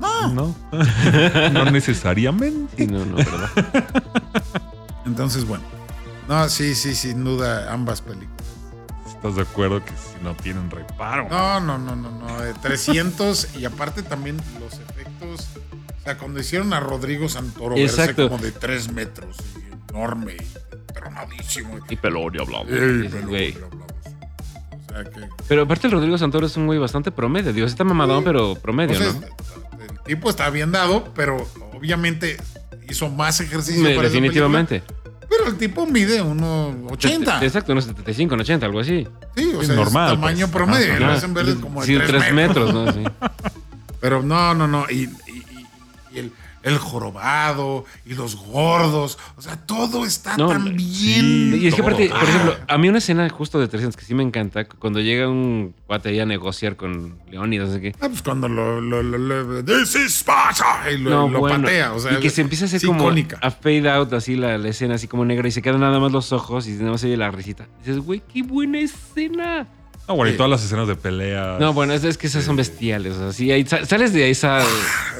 No. 0.00 0.28
No, 0.32 0.56
no 1.52 1.70
necesariamente. 1.70 2.74
Sí, 2.76 2.86
no, 2.86 3.04
no, 3.04 3.16
¿verdad? 3.16 3.50
Entonces, 5.06 5.44
bueno. 5.44 5.64
No, 6.28 6.48
sí, 6.48 6.74
sí, 6.74 6.94
sin 6.94 7.24
duda, 7.24 7.72
ambas 7.72 8.00
películas. 8.00 8.30
¿Estás 9.06 9.36
de 9.36 9.42
acuerdo 9.42 9.84
que 9.84 9.90
si 9.90 10.22
no 10.22 10.34
tienen 10.34 10.70
reparo? 10.70 11.28
No, 11.28 11.60
no, 11.60 11.76
no, 11.78 11.94
no, 11.96 12.10
no. 12.10 12.44
eh, 12.44 12.54
300 12.62 13.56
y 13.58 13.64
aparte 13.64 14.02
también 14.02 14.36
los 14.60 14.74
efectos. 14.74 15.48
O 16.04 16.06
sea, 16.06 16.18
cuando 16.18 16.38
hicieron 16.38 16.72
a 16.74 16.80
Rodrigo 16.80 17.28
Santoro 17.30 17.76
verse 17.76 18.00
Exacto. 18.02 18.28
como 18.28 18.42
de 18.42 18.52
3 18.52 18.92
metros, 18.92 19.36
y 19.56 19.90
enorme, 19.90 20.34
y 20.34 20.92
tronadísimo. 20.92 21.78
Y 21.88 21.96
pelón 21.96 22.34
y 22.34 22.40
hablamos. 22.42 22.68
Ey, 22.70 23.08
pero- 23.10 23.26
güey. 23.28 23.54
hablamos. 23.54 23.84
O 24.86 24.92
sea 24.92 25.04
que. 25.04 25.20
Pero 25.48 25.62
aparte 25.62 25.86
el 25.86 25.92
Rodrigo 25.94 26.18
Santoro 26.18 26.46
es 26.46 26.56
un 26.58 26.66
güey 26.66 26.78
bastante 26.78 27.10
promedio. 27.10 27.54
Dios, 27.54 27.70
está 27.70 27.84
mamadón, 27.84 28.18
Sí. 28.18 28.24
pero 28.26 28.54
promedio, 28.56 28.96
Entonces, 28.96 29.22
¿no? 29.22 29.82
el 29.82 29.98
tipo 30.00 30.28
está 30.28 30.50
bien 30.50 30.72
dado, 30.72 31.10
pero 31.14 31.48
obviamente 31.72 32.36
hizo 32.88 33.08
más 33.08 33.40
ejercicio. 33.40 33.82
Me- 33.82 33.94
para 33.96 34.08
definitivamente. 34.08 34.82
Pero 35.26 35.48
el 35.48 35.56
tipo 35.56 35.86
mide 35.86 36.22
1,80. 36.22 37.42
Exacto, 37.42 37.72
unos 37.72 37.84
75, 37.86 38.34
80, 38.34 38.66
algo 38.66 38.80
así. 38.80 39.08
Sí, 39.34 39.52
o 39.54 39.62
Es 39.62 39.68
sea, 39.68 39.76
normal, 39.76 40.12
es 40.12 40.20
tamaño 40.20 40.46
pues. 40.48 40.52
promedio. 40.52 40.92
Ajá. 40.92 41.00
Lo 41.00 41.12
hacen 41.12 41.32
ver 41.34 41.54
como 41.56 41.80
de 41.80 41.86
sí, 41.86 41.94
3 41.96 42.08
tres 42.08 42.32
metros. 42.34 42.72
metros, 42.74 42.74
¿no? 42.74 42.92
Sí. 42.92 43.02
Pero 44.00 44.22
no, 44.22 44.54
no, 44.54 44.68
no. 44.68 44.84
Y, 44.90 45.08
y- 46.14 46.18
el, 46.18 46.32
el 46.62 46.78
jorobado 46.78 47.84
y 48.06 48.14
los 48.14 48.36
gordos. 48.36 49.18
O 49.36 49.42
sea, 49.42 49.56
todo 49.56 50.04
está 50.06 50.36
No, 50.36 50.48
tan 50.48 50.74
bien. 50.76 51.58
Y 51.60 51.66
es 51.66 51.74
que 51.74 51.82
aparte, 51.82 52.08
por 52.08 52.22
ejemplo, 52.22 52.56
a 52.66 52.78
mí 52.78 52.88
una 52.88 52.98
escena 52.98 53.28
justo 53.28 53.60
de 53.60 53.68
300 53.68 53.96
que 53.96 54.04
sí 54.04 54.14
me 54.14 54.22
encanta, 54.22 54.64
cuando 54.64 55.00
llega 55.00 55.28
un 55.28 55.74
cuate 55.86 56.08
ahí 56.08 56.20
a 56.20 56.26
negociar 56.26 56.76
con 56.76 57.18
Leónidas, 57.30 57.68
no 57.68 57.74
sé 57.74 57.80
qué. 57.82 57.92
Ah, 58.00 58.08
pues 58.08 58.22
cuando 58.22 58.48
lo, 58.48 58.80
lo, 58.80 59.02
lo, 59.02 59.18
lo- 59.18 59.64
This 59.64 59.94
is 59.96 60.14
Sparta, 60.20 60.90
y 60.90 60.98
lo, 60.98 61.10
No, 61.10 61.28
lo 61.28 61.40
bueno, 61.40 61.62
patea. 61.64 61.92
O 61.92 61.98
sea, 61.98 62.14
y 62.18 62.20
que 62.20 62.30
se 62.30 62.40
empieza 62.40 62.64
a 62.64 62.68
hacer 62.68 62.80
como 62.82 63.00
icónica. 63.02 63.38
a 63.42 63.50
fade 63.50 63.90
out, 63.90 64.12
así 64.14 64.34
la, 64.36 64.56
la 64.56 64.68
escena, 64.70 64.94
así 64.94 65.06
como 65.06 65.24
negra, 65.26 65.46
y 65.46 65.50
se 65.50 65.60
quedan 65.60 65.80
nada 65.80 66.00
más 66.00 66.12
los 66.12 66.32
ojos 66.32 66.66
y 66.66 66.72
nada 66.72 66.92
más 66.92 67.00
se 67.02 67.08
oye 67.08 67.16
la 67.18 67.30
risita. 67.30 67.68
Y 67.82 67.86
dices, 67.88 67.98
güey, 67.98 68.22
qué 68.32 68.42
buena 68.42 68.78
escena. 68.80 69.66
No, 70.06 70.16
bueno, 70.16 70.34
y 70.34 70.36
todas 70.36 70.50
las 70.50 70.62
escenas 70.62 70.86
de 70.86 70.96
pelea. 70.96 71.56
No, 71.58 71.72
bueno, 71.72 71.94
es, 71.94 72.04
es 72.04 72.18
que 72.18 72.26
esas 72.26 72.44
son 72.44 72.56
bestiales. 72.56 73.14
O 73.14 73.18
sea, 73.18 73.32
sí, 73.32 73.50
ahí 73.50 73.64
sa- 73.66 73.86
sales 73.86 74.12
de 74.12 74.28
esa. 74.30 74.60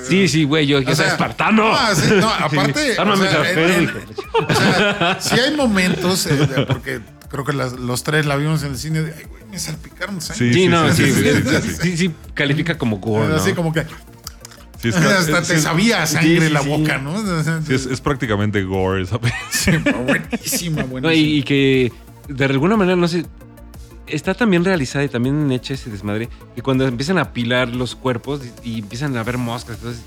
Sí, 0.07 0.29
sí, 0.29 0.45
güey, 0.45 0.67
yo, 0.67 0.81
yo 0.81 0.91
O 0.91 0.95
soy 0.95 1.05
sea, 1.07 1.13
espartano. 1.15 1.73
no, 1.73 1.95
sí, 1.95 2.11
no, 2.21 2.29
aparte, 2.29 2.95
Ármame 2.99 3.27
o 3.27 3.31
sea, 3.31 3.41
esa 3.43 3.49
en- 3.51 3.55
fe, 3.55 3.75
en- 3.77 3.83
hijo. 3.85 3.99
O 4.49 4.55
sea, 4.55 5.17
sí 5.21 5.41
hay 5.41 5.57
momentos, 5.57 6.27
eh, 6.27 6.35
de- 6.37 6.67
porque 6.67 7.01
creo 7.31 7.45
que 7.47 7.55
las- 7.55 7.73
los 7.73 8.03
tres 8.05 8.27
la 8.27 8.37
vimos 8.37 8.63
en 8.63 8.73
el 8.73 8.79
cine, 8.79 9.01
de, 9.01 9.15
ay, 9.17 9.25
güey, 9.25 9.43
me 9.51 9.59
salpicaron 9.59 10.21
sangre. 10.21 10.53
Sí, 10.53 10.61
Sí, 10.65 10.69
no, 10.69 10.93
sí, 10.93 11.05
sí, 11.07 11.13
sí, 11.13 11.23
sí, 11.23 11.43
sí, 11.43 11.61
sí, 11.71 11.77
sí, 11.81 11.97
sí, 11.97 12.11
califica 12.35 12.77
como 12.77 12.99
gore, 12.99 13.29
¿no? 13.29 13.37
Así 13.37 13.53
como 13.55 13.73
que 13.73 13.87
Sí, 14.83 14.89
es 14.89 14.97
hasta 14.97 15.39
es- 15.39 15.49
te 15.49 15.55
es- 15.55 15.63
sabía 15.63 16.07
sangre 16.07 16.49
sí, 16.49 16.53
la 16.53 16.61
sí. 16.61 16.69
boca, 16.69 16.99
¿no? 16.99 17.17
Sí, 17.63 17.73
es, 17.75 17.87
es 17.87 18.01
prácticamente 18.03 18.63
gore 18.65 19.03
esa 19.05 19.19
película. 19.19 19.49
sí, 19.51 19.71
buenísima, 20.05 20.83
buenísima. 20.83 21.01
No, 21.01 21.11
y, 21.13 21.39
y 21.39 21.43
que 21.43 21.91
de 22.29 22.45
alguna 22.45 22.77
manera, 22.77 22.97
no 22.97 23.09
sé, 23.09 23.25
está 24.07 24.35
también 24.35 24.65
realizada 24.65 25.05
y 25.05 25.09
también 25.09 25.51
hecha 25.53 25.75
ese 25.75 25.91
desmadre, 25.91 26.29
que 26.55 26.63
cuando 26.63 26.87
empiezan 26.87 27.19
a 27.19 27.23
apilar 27.23 27.69
los 27.69 27.95
cuerpos 27.95 28.41
y, 28.65 28.71
y 28.71 28.79
empiezan 28.81 29.17
a 29.17 29.23
ver 29.23 29.39
moscas, 29.39 29.77
entonces 29.77 30.03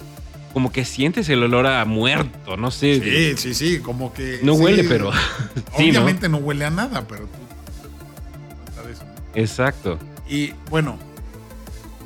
como 0.57 0.71
que 0.71 0.85
sientes 0.85 1.29
el 1.29 1.43
olor 1.43 1.67
a 1.67 1.85
muerto, 1.85 2.57
no 2.57 2.71
sé. 2.71 2.99
Sí, 2.99 3.37
sí, 3.37 3.53
sí, 3.53 3.79
como 3.79 4.11
que. 4.11 4.39
No 4.41 4.55
sí, 4.55 4.61
huele, 4.63 4.83
pero. 4.85 5.11
sí, 5.77 5.91
¿no? 5.91 5.99
Obviamente 5.99 6.29
¿no? 6.29 6.37
huele 6.37 6.65
a 6.65 6.71
nada, 6.71 7.07
pero 7.07 7.27
tú. 7.27 8.89
eso, 8.89 9.03
¿no? 9.03 9.11
Exacto. 9.35 9.99
Y 10.27 10.53
bueno, 10.71 10.97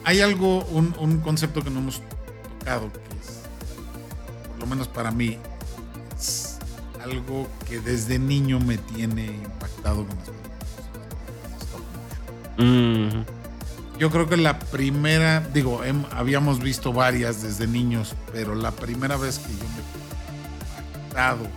hay 0.03 0.19
algo, 0.19 0.65
un, 0.65 0.93
un 0.99 1.19
concepto 1.19 1.63
que 1.63 1.69
no 1.69 1.79
hemos 1.79 2.01
tocado, 2.59 2.91
que 2.91 2.99
es, 2.99 3.39
por 4.49 4.59
lo 4.59 4.65
menos 4.65 4.89
para 4.89 5.11
mí, 5.11 5.37
es 6.17 6.59
algo 7.01 7.47
que 7.69 7.79
desde 7.79 8.19
niño 8.19 8.59
me 8.59 8.77
tiene 8.77 9.27
impactado 9.27 10.05
con 10.05 10.17
las. 10.17 10.40
Mm, 12.63 13.25
Yo 13.99 14.09
creo 14.09 14.27
que 14.27 14.37
la 14.37 14.57
primera, 14.57 15.41
digo, 15.53 15.81
habíamos 16.11 16.59
visto 16.59 16.91
varias 16.93 17.43
desde 17.43 17.67
niños, 17.67 18.15
pero 18.33 18.55
la 18.55 18.71
primera 18.71 19.15
vez 19.17 19.37
que 19.39 19.49
yo 19.53 19.59
me 19.59 19.81
quedé 19.91 21.03
impactado 21.03 21.47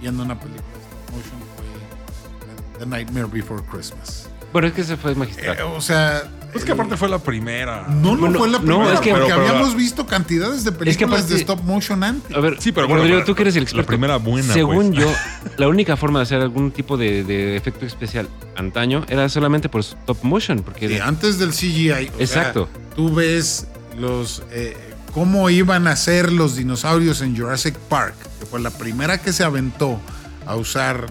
viendo 0.00 0.22
una 0.22 0.38
película 0.38 0.62
de 0.66 1.16
motion 1.16 1.40
fue 1.56 2.78
The 2.80 2.86
Nightmare 2.86 3.26
Before 3.26 3.62
Christmas. 3.70 4.28
Bueno, 4.52 4.68
es 4.68 4.74
que 4.74 4.84
se 4.84 4.96
fue 4.96 5.14
magistral. 5.14 5.58
Eh, 5.58 5.62
o 5.62 5.80
sea, 5.80 6.22
Es 6.54 6.64
que 6.64 6.72
aparte 6.72 6.96
fue 6.96 7.08
la 7.08 7.18
primera. 7.18 7.86
no, 7.88 8.14
no 8.14 8.20
Bueno, 8.20 8.38
fue 8.38 8.48
la 8.48 8.58
no, 8.58 8.64
primera, 8.64 8.94
es 8.94 9.00
que- 9.00 9.10
porque 9.10 9.24
pero- 9.26 9.36
pero- 9.40 9.48
habíamos 9.50 9.76
visto 9.76 10.06
cantidades 10.06 10.64
de 10.64 10.72
películas 10.72 10.90
Es 10.92 10.96
que 10.96 11.04
aparte- 11.04 11.34
de 11.34 11.40
stop 11.40 11.62
motion 11.62 12.02
antes. 12.02 12.34
A 12.36 12.40
ver, 12.40 12.56
Sí, 12.60 12.72
pero 12.72 12.88
bueno, 12.88 13.02
Rodrigo, 13.02 13.24
tú 13.24 13.34
que 13.34 13.42
eres 13.42 13.54
el 13.56 13.60
la 13.60 13.64
experto. 13.64 13.86
primera 13.86 14.16
buena, 14.16 14.52
Según 14.54 14.92
pues. 14.92 15.00
yo, 15.00 15.12
la 15.58 15.68
única 15.68 15.96
forma 15.96 16.20
de 16.20 16.22
hacer 16.24 16.40
algún 16.40 16.70
tipo 16.70 16.96
de, 16.96 17.22
de 17.24 17.56
efecto 17.56 17.84
especial 17.84 18.28
antaño 18.56 19.04
era 19.08 19.28
solamente 19.28 19.68
por 19.68 19.82
stop 19.82 20.18
motion. 20.22 20.62
Porque 20.62 20.88
Sí, 20.88 20.98
antes 20.98 21.38
del 21.38 21.52
CGI. 21.52 22.10
Exacto. 22.18 22.68
sea, 22.72 22.94
tú 22.96 23.14
ves 23.14 23.66
los 23.98 24.42
eh, 24.50 24.74
cómo 25.12 25.50
iban 25.50 25.86
a 25.86 25.96
ser 25.96 26.32
los 26.32 26.56
dinosaurios 26.56 27.20
en 27.20 27.36
Jurassic 27.36 27.76
Park, 27.76 28.14
que 28.40 28.46
fue 28.46 28.60
la 28.60 28.70
primera 28.70 29.18
que 29.20 29.32
se 29.32 29.44
aventó 29.44 30.00
a 30.46 30.56
usar 30.56 31.06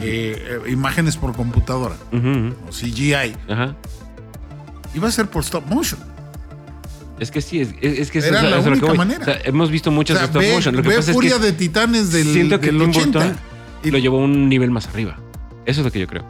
eh, 0.00 0.60
eh, 0.66 0.70
imágenes 0.72 1.16
por 1.16 1.34
computadora 1.36 1.94
o 2.68 2.72
CGI. 2.72 3.36
Ajá. 3.48 3.74
Iba 4.94 5.08
a 5.08 5.12
ser 5.12 5.28
por 5.28 5.42
stop 5.42 5.66
motion. 5.66 6.00
Es 7.18 7.30
que 7.30 7.40
sí, 7.40 7.60
es, 7.60 7.68
es- 7.80 8.10
que 8.10 8.18
Era 8.18 8.42
la 8.42 8.62
que 8.62 8.68
única 8.70 8.94
manera. 8.94 9.20
O 9.22 9.24
sea, 9.24 9.38
hemos 9.44 9.70
visto 9.70 9.90
O 9.90 9.92
muchas 9.92 10.16
sea, 10.18 10.26
de 10.26 10.30
stop 10.30 10.42
ve, 10.42 10.54
motion. 10.54 10.76
Lo 10.76 10.82
que 10.82 10.88
ve 10.88 10.96
pasa 10.96 11.12
Furia 11.12 11.34
es 11.34 11.40
que 11.40 11.46
de 11.46 11.52
Titanes 11.52 12.12
del, 12.12 12.32
siento 12.32 12.58
que 12.60 12.66
del 12.66 12.78
Tim 12.78 12.90
80. 12.90 13.18
Burton 13.18 13.36
Y- 13.84 13.90
lo 13.90 13.98
llevó 13.98 14.20
a 14.20 14.24
un 14.24 14.48
nivel 14.48 14.70
más 14.70 14.86
arriba. 14.88 15.16
Eso 15.66 15.80
es 15.80 15.84
lo 15.84 15.92
que 15.92 16.00
yo 16.00 16.06
creo. 16.06 16.24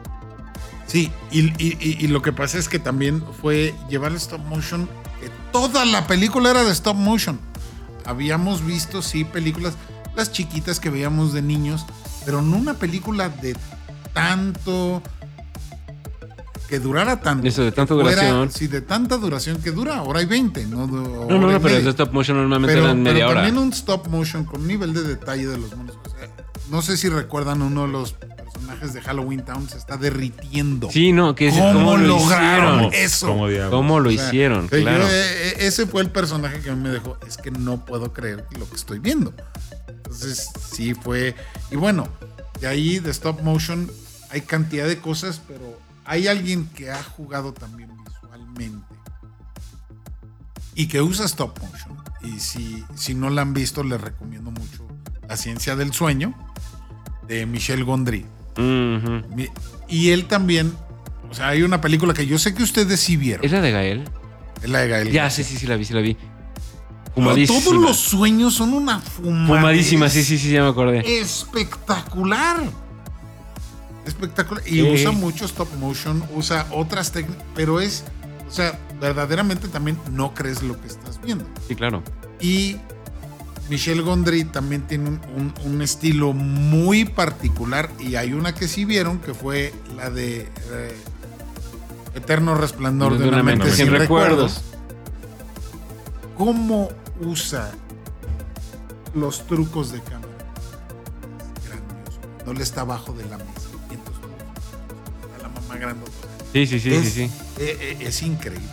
Sí, 0.87 1.11
y, 1.31 1.39
y- 1.57 1.77
y- 1.79 1.97
y 2.05 2.07
lo 2.07 2.21
que 2.21 2.31
pasa 2.31 2.59
es 2.59 2.69
que 2.69 2.77
también 2.77 3.23
fue 3.41 3.73
llevar 3.89 4.11
el 4.11 4.17
stop 4.17 4.41
motion, 4.45 4.87
que 5.19 5.29
toda 5.51 5.83
la 5.85 6.05
película 6.05 6.51
era 6.51 6.63
de 6.63 6.71
stop 6.71 6.95
motion. 6.95 7.39
Habíamos 8.05 8.63
visto, 8.63 9.01
sí, 9.01 9.23
películas, 9.23 9.73
las 10.15 10.31
chiquitas 10.31 10.79
que 10.79 10.91
veíamos 10.91 11.33
de 11.33 11.41
niños, 11.41 11.85
pero 12.23 12.41
no 12.43 12.55
una 12.57 12.75
película 12.75 13.29
de 13.29 13.55
tanto, 14.13 15.01
que 16.67 16.79
durara 16.79 17.19
tanto. 17.21 17.47
Eso, 17.47 17.63
de 17.63 17.71
tanta 17.71 17.93
fuera- 17.93 18.09
duración. 18.11 18.51
Sí, 18.51 18.67
de 18.67 18.81
tanta 18.81 19.17
duración 19.17 19.61
que 19.61 19.71
dura, 19.71 20.01
hora 20.03 20.21
y 20.21 20.25
20, 20.25 20.65
no 20.65 20.87
No, 20.87 21.25
no, 21.27 21.51
no, 21.51 21.61
pero 21.61 21.77
el 21.77 21.83
de 21.83 21.89
stop 21.91 22.11
motion 22.11 22.37
normalmente 22.37 22.73
Pero, 22.75 22.85
eran 22.87 23.03
pero 23.03 23.13
media 23.13 23.27
hora. 23.27 23.41
también 23.43 23.57
un 23.57 23.71
stop 23.73 24.07
motion 24.07 24.45
con 24.45 24.61
un 24.61 24.67
nivel 24.67 24.93
de 24.93 25.03
detalle 25.03 25.47
de 25.47 25.57
los 25.57 25.75
monos. 25.75 25.95
O 26.05 26.09
sea, 26.09 26.29
no 26.71 26.81
sé 26.81 26.97
si 26.97 27.09
recuerdan 27.09 27.61
uno 27.61 27.83
de 27.85 27.91
los 27.91 28.13
personajes 28.13 28.93
de 28.93 29.01
Halloween 29.01 29.43
Town 29.45 29.69
se 29.69 29.77
está 29.77 29.97
derritiendo. 29.97 30.89
Sí, 30.89 31.11
no, 31.11 31.35
que 31.35 31.49
es 31.49 31.53
¿Cómo 31.53 31.73
cómo 31.73 31.97
lo 31.97 32.07
lograron 32.07 32.85
hicieron. 32.85 32.93
eso? 32.93 33.47
Diablos. 33.47 33.69
¿Cómo 33.69 33.99
lo 33.99 34.09
O 34.09 34.11
sea, 34.13 34.25
hicieron? 34.27 34.63
yo, 34.69 34.77
Claro. 34.79 35.03
eh, 35.07 35.09
eh, 35.11 35.53
ese 35.59 35.85
fue 35.85 36.01
el 36.01 36.09
personaje 36.09 36.59
que 36.61 36.69
a 36.71 36.75
mí 36.75 36.81
me 36.81 36.89
dejó. 36.89 37.17
Es 37.27 37.37
que 37.37 37.51
no 37.51 37.85
puedo 37.85 38.11
creer 38.13 38.45
lo 38.57 38.67
que 38.67 38.75
estoy 38.75 38.99
viendo. 38.99 39.33
Entonces, 39.87 40.49
sí 40.71 40.93
fue. 40.95 41.35
Y 41.71 41.75
bueno, 41.75 42.07
de 42.59 42.67
ahí 42.67 42.99
de 42.99 43.11
stop 43.11 43.41
motion 43.41 43.91
hay 44.31 44.41
cantidad 44.41 44.87
de 44.87 44.97
cosas, 44.99 45.41
pero 45.47 45.77
hay 46.05 46.27
alguien 46.27 46.67
que 46.75 46.91
ha 46.91 47.03
jugado 47.03 47.53
también 47.53 47.89
visualmente 48.05 48.85
y 50.75 50.87
que 50.87 51.01
usa 51.01 51.25
stop 51.25 51.59
motion. 51.59 51.97
Y 52.23 52.39
si, 52.39 52.83
si 52.95 53.13
no 53.13 53.29
la 53.29 53.41
han 53.43 53.53
visto, 53.53 53.83
les 53.83 54.01
recomiendo 54.01 54.49
mucho 54.49 54.87
La 55.27 55.37
ciencia 55.37 55.75
del 55.75 55.93
sueño 55.93 56.33
de 57.27 57.45
Michel 57.45 57.83
Gondry. 57.83 58.25
Y 59.87 60.09
él 60.09 60.25
también. 60.25 60.73
O 61.29 61.33
sea, 61.33 61.49
hay 61.49 61.63
una 61.63 61.81
película 61.81 62.13
que 62.13 62.25
yo 62.25 62.39
sé 62.39 62.53
que 62.53 62.63
ustedes 62.63 62.99
sí 62.99 63.17
vieron. 63.17 63.43
¿Es 63.43 63.51
la 63.51 63.61
de 63.61 63.71
Gael? 63.71 64.09
Es 64.61 64.69
la 64.69 64.79
de 64.79 64.87
Gael. 64.87 65.11
Ya, 65.11 65.29
sí, 65.29 65.43
sí, 65.43 65.57
sí 65.57 65.67
la 65.67 65.75
vi, 65.75 65.85
sí 65.85 65.93
la 65.93 66.01
vi. 66.01 66.15
Fumadísima. 67.13 67.59
Todos 67.59 67.75
los 67.75 67.97
sueños 67.97 68.53
son 68.53 68.73
una 68.73 68.99
fumada. 68.99 69.47
Fumadísima, 69.47 70.09
sí, 70.09 70.23
sí, 70.23 70.37
sí, 70.37 70.51
ya 70.51 70.63
me 70.63 70.69
acordé. 70.69 71.19
Espectacular. 71.19 72.63
Espectacular. 74.05 74.63
Y 74.67 74.75
Sí. 74.75 74.81
usa 74.83 75.11
mucho 75.11 75.45
stop 75.45 75.67
motion, 75.79 76.23
usa 76.35 76.67
otras 76.71 77.11
técnicas, 77.11 77.43
pero 77.55 77.79
es, 77.81 78.03
o 78.47 78.51
sea, 78.51 78.77
verdaderamente 79.01 79.67
también 79.67 79.97
no 80.11 80.33
crees 80.33 80.61
lo 80.63 80.79
que 80.79 80.87
estás 80.87 81.19
viendo. 81.21 81.45
Sí, 81.67 81.75
claro. 81.75 82.03
Y 82.39 82.77
Michel 83.69 84.03
Gondry 84.03 84.43
también 84.45 84.83
tiene 84.83 85.09
un, 85.09 85.21
un- 85.35 85.53
un 85.65 85.81
estilo 85.81 86.33
muy 86.33 87.05
particular 87.05 87.89
y 87.99 88.15
hay 88.15 88.33
una 88.33 88.53
que 88.53 88.67
sí 88.67 88.85
vieron 88.85 89.17
que 89.19 89.33
fue 89.33 89.73
la 89.97 90.11
de 90.11 90.41
eh, 90.71 90.97
Eterno 92.13 92.53
Resplandor 92.55 93.17
de, 93.17 93.27
una 93.27 93.41
mente 93.41 93.71
sin 93.71 93.89
recuerdos. 93.89 94.61
¿Cómo 96.37 96.89
usa 97.21 97.71
los 99.15 99.47
trucos 99.47 99.91
de 99.91 99.99
cámara? 100.01 100.27
Es 101.57 101.69
grandioso. 101.69 102.19
No 102.45 102.53
le 102.53 102.61
está 102.63 102.81
abajo 102.81 103.13
de 103.13 103.23
la 103.25 103.37
mesa. 103.37 103.64
Grandota. 105.77 106.11
Sí, 106.53 106.65
sí, 106.67 106.79
sí, 106.79 106.93
es, 106.93 107.03
sí, 107.05 107.11
sí. 107.11 107.21
eh, 107.59 107.77
eh, 107.81 107.97
es 108.01 108.21
increíble. 108.21 108.67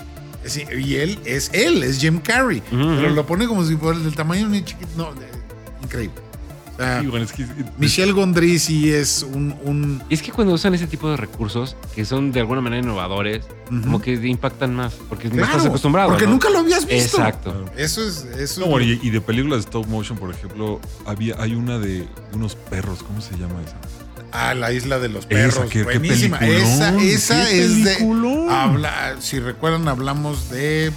Es 0.45 0.57
y 0.57 0.97
él 0.97 1.19
es 1.25 1.51
él, 1.53 1.83
es 1.83 1.99
Jim 2.01 2.19
Carrey. 2.21 2.63
Pero 2.71 3.11
lo 3.11 3.27
pone 3.27 3.47
como 3.47 3.65
si 3.65 3.77
fuera 3.77 3.99
del 3.99 4.15
tamaño 4.15 4.49
de 4.49 4.59
un 4.59 4.65
chiquito. 4.65 4.91
No, 4.97 5.11
eh, 5.11 5.31
increíble. 5.83 6.15
O 6.73 6.77
sea, 6.77 7.01
Sí, 7.01 7.07
bueno, 7.07 7.25
es 7.27 7.33
que- 7.33 7.47
Michel 7.79 8.13
Gondry 8.15 8.59
sí 8.59 8.91
es 8.91 9.25
un. 9.31 10.03
es 10.09 10.23
que 10.23 10.33
cuando 10.33 10.55
usan 10.55 10.75
ese 10.75 10.87
tipo 10.87 11.09
de 11.11 11.17
recursos, 11.17 11.77
que 11.95 12.05
son 12.05 12.33
de 12.33 12.41
alguna 12.41 12.61
manera 12.63 12.83
innovadores, 12.83 13.45
como 13.69 14.01
que 14.01 14.15
impactan 14.15 14.75
más, 14.75 14.95
porque 15.09 15.29
no 15.29 15.35
Claro, 15.37 15.51
estás 15.53 15.67
acostumbrado. 15.67 16.09
Porque 16.11 16.25
¿no? 16.25 16.33
nunca 16.33 16.49
lo 16.51 16.61
habías 16.61 16.87
visto. 16.87 17.19
Exacto. 17.19 17.67
Eso 17.77 18.03
es. 18.03 18.25
Eso 18.39 18.61
No, 18.61 18.67
es- 18.67 18.71
bueno, 18.73 18.87
y, 18.87 19.01
y 19.03 19.11
de 19.11 19.21
películas 19.21 19.59
de 19.59 19.65
stop 19.67 19.87
motion, 19.87 20.19
por 20.19 20.31
ejemplo, 20.31 20.81
había, 21.07 21.37
hay 21.41 21.55
una 21.55 21.79
de 21.79 22.09
unos 22.33 22.57
perros, 22.57 23.03
¿cómo 23.03 23.21
se 23.21 23.37
llama 23.37 23.61
esa? 23.63 23.77
Ah, 24.33 24.55
la 24.55 24.73
isla 24.73 24.99
de 24.99 25.09
los 25.11 25.25
Esa, 25.27 25.29
perros. 25.29 25.65
qué- 25.71 25.79
qué 25.81 25.85
buenísima. 25.85 26.39
esa 26.39 26.97
esa 27.01 27.45
qué 27.47 27.65
es 27.65 27.85
de. 27.85 27.95
peliculón. 27.95 28.51
Habla, 28.51 29.17
si 29.21 29.39
recuerdan, 29.41 29.87
hablamos 29.89 30.49
de. 30.51 30.91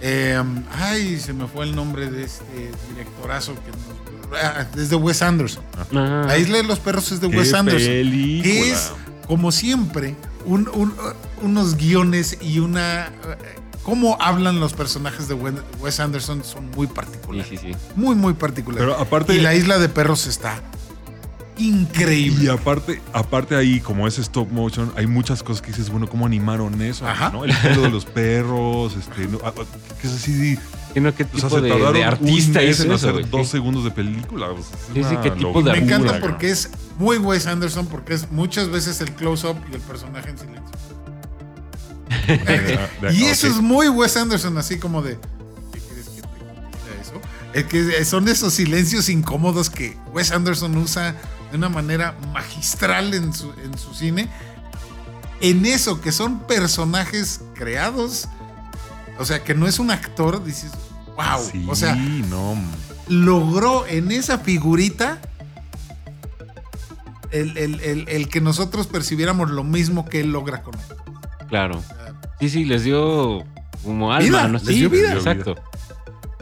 eh, 0.00 0.42
ay, 0.72 1.18
se 1.20 1.32
me 1.32 1.46
fue 1.46 1.64
el 1.64 1.74
nombre 1.76 2.10
de 2.10 2.24
este 2.24 2.70
directorazo 2.90 3.54
que 3.54 3.70
nos. 3.70 4.42
ah, 4.42 4.66
es 4.76 4.88
de 4.90 4.96
Wes 4.96 5.22
Anderson. 5.22 5.64
Ah, 5.94 6.24
La 6.26 6.38
isla 6.38 6.58
de 6.58 6.64
los 6.64 6.78
perros 6.80 7.10
es 7.12 7.20
de 7.20 7.28
¡Qué 7.30 7.38
Wes 7.38 7.52
Anderson. 7.54 7.88
película! 7.88 8.42
Que 8.42 8.70
es, 8.72 8.92
como 9.26 9.52
siempre, 9.52 10.14
un- 10.44 10.68
un- 10.74 10.94
unos 11.42 11.76
guiones 11.76 12.38
y 12.40 12.58
una. 12.60 13.06
eh, 13.06 13.10
Cómo 13.84 14.16
hablan 14.20 14.60
los 14.60 14.74
personajes 14.74 15.26
de 15.26 15.34
Wes 15.34 15.98
Anderson 15.98 16.44
son 16.44 16.70
muy 16.70 16.86
sí, 16.86 16.92
particulares. 16.94 17.48
sí, 17.50 17.56
sí. 17.58 17.72
Muy, 17.96 18.14
muy 18.14 18.32
particulares. 18.34 18.86
Pero 18.86 18.96
aparte- 19.02 19.34
Y 19.34 19.40
la 19.40 19.56
isla 19.56 19.80
de 19.80 19.88
perros 19.88 20.28
está 20.28 20.62
increíble. 21.58 22.44
Y 22.44 22.48
aparte, 22.48 23.00
aparte 23.12 23.54
ahí, 23.56 23.80
como 23.80 24.06
es 24.08 24.18
stop 24.18 24.50
motion, 24.50 24.92
hay 24.96 25.06
muchas 25.06 25.42
cosas 25.42 25.62
que 25.62 25.68
dices, 25.68 25.90
bueno, 25.90 26.08
¿cómo 26.08 26.26
animaron 26.26 26.80
eso? 26.82 27.06
Ajá. 27.06 27.30
¿no? 27.30 27.44
El 27.44 27.54
pelo 27.56 27.82
de 27.82 27.90
los 27.90 28.04
perros, 28.04 28.94
este, 28.96 29.26
no, 29.28 29.38
ah, 29.44 29.52
ah, 29.56 29.62
que 30.00 30.06
es 30.06 30.12
así, 30.14 30.58
qué 30.94 31.00
o 31.00 31.12
tipo 31.12 31.38
sea, 31.40 31.48
se 31.50 31.60
de, 31.62 31.70
de 31.92 32.04
artista 32.04 32.60
un 32.60 32.66
mes 32.66 32.74
hizo 32.78 32.84
en 32.84 32.92
eso, 32.92 33.08
hacer 33.10 33.30
dos 33.30 33.48
segundos 33.48 33.84
de 33.84 33.90
película. 33.90 34.48
o 34.50 34.62
sea, 34.62 34.76
es 34.76 34.94
Sí, 34.94 35.02
sí, 35.04 35.14
una 35.14 35.20
qué 35.22 35.30
tipo 35.30 35.36
de 35.36 35.42
locura, 35.54 35.72
Me 35.72 35.78
encanta 35.78 36.20
porque 36.20 36.50
es 36.50 36.70
muy 36.98 37.16
Wes 37.18 37.46
Anderson, 37.46 37.86
porque 37.86 38.14
es 38.14 38.30
muchas 38.30 38.68
veces 38.70 39.00
el 39.00 39.10
close-up 39.12 39.56
y 39.70 39.74
el 39.74 39.80
personaje 39.80 40.30
en 40.30 40.38
silencio. 40.38 40.62
De- 42.26 43.08
de- 43.08 43.14
y 43.14 43.24
eso 43.24 43.46
es 43.46 43.56
muy 43.56 43.88
Wes 43.88 44.16
Anderson, 44.16 44.56
así 44.58 44.78
como 44.78 45.00
de. 45.02 45.18
¿Qué 45.72 45.80
quieres 45.80 46.08
que 46.08 46.20
te 46.20 46.28
diga 46.28 47.00
eso? 47.00 47.20
Es 47.54 47.64
que 47.64 48.04
son 48.04 48.28
esos 48.28 48.52
silencios 48.52 49.08
incómodos 49.08 49.70
que 49.70 49.96
Wes 50.12 50.30
Anderson 50.30 50.76
usa 50.76 51.16
de 51.52 51.58
una 51.58 51.68
manera 51.68 52.16
magistral 52.32 53.14
en 53.14 53.32
su, 53.32 53.52
en 53.62 53.76
su 53.78 53.94
cine. 53.94 54.28
En 55.40 55.64
eso, 55.66 56.00
que 56.00 56.10
son 56.10 56.40
personajes 56.40 57.42
creados. 57.54 58.26
O 59.18 59.24
sea, 59.24 59.44
que 59.44 59.54
no 59.54 59.66
es 59.68 59.78
un 59.78 59.90
actor, 59.90 60.42
dices, 60.42 60.72
wow. 61.16 61.44
Sí, 61.52 61.66
O 61.68 61.74
sea, 61.76 61.94
no. 61.94 62.56
logró 63.08 63.86
en 63.86 64.10
esa 64.10 64.38
figurita 64.38 65.18
el, 67.30 67.56
el- 67.56 67.80
el- 67.80 68.08
el 68.08 68.28
que 68.28 68.40
nosotros 68.40 68.86
percibiéramos 68.86 69.50
lo 69.50 69.64
mismo 69.64 70.06
que 70.08 70.20
él 70.20 70.32
logra 70.32 70.62
con 70.62 70.74
él. 70.74 70.96
Claro. 71.48 71.82
Sí, 72.40 72.48
sí, 72.48 72.64
les 72.64 72.84
dio 72.84 73.44
como 73.84 74.12
alma, 74.12 74.24
Vida, 74.26 74.48
¿no? 74.48 74.54
les 74.58 74.62
Sí, 74.66 74.74
dio 74.74 74.90
vida. 74.90 75.12
Exacto. 75.12 75.54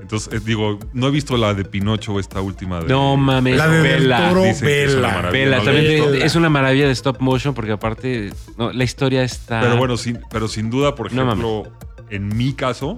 Entonces, 0.01 0.33
eh, 0.33 0.41
digo, 0.45 0.79
no 0.93 1.09
he 1.09 1.11
visto 1.11 1.37
la 1.37 1.55
de 1.55 1.65
Pinocho, 1.65 2.19
esta 2.19 2.41
última 2.41 2.81
de. 2.81 2.89
No 2.89 3.17
mames, 3.17 3.57
La 3.57 3.69
de 3.69 3.83
Del 3.83 4.01
vela. 4.03 4.29
Toro, 4.29 4.43
Dicen 4.45 4.67
que 4.67 4.85
es 4.85 4.91
una 4.95 5.01
vela. 5.09 5.15
maravilla. 5.15 5.45
Vela, 5.45 5.57
no 5.59 5.65
la 5.65 5.71
he 5.71 5.75
también 5.75 5.95
visto. 5.95 6.11
de- 6.13 6.25
es 6.27 6.35
una 6.37 6.49
maravilla 6.51 6.87
de 6.87 6.93
stop 6.93 7.21
motion 7.21 7.55
porque 7.55 7.73
aparte 7.73 8.33
no, 8.57 8.73
la 8.73 8.85
historia 8.85 9.23
está... 9.23 9.61
Pero 9.61 9.77
bueno, 9.77 9.97
sin, 9.97 10.19
pero 10.31 10.49
sin 10.49 10.71
duda, 10.71 10.95
por 10.95 11.13
No 11.13 11.23
ejemplo, 11.23 11.65
en 12.11 12.37
mi 12.37 12.53
caso, 12.55 12.97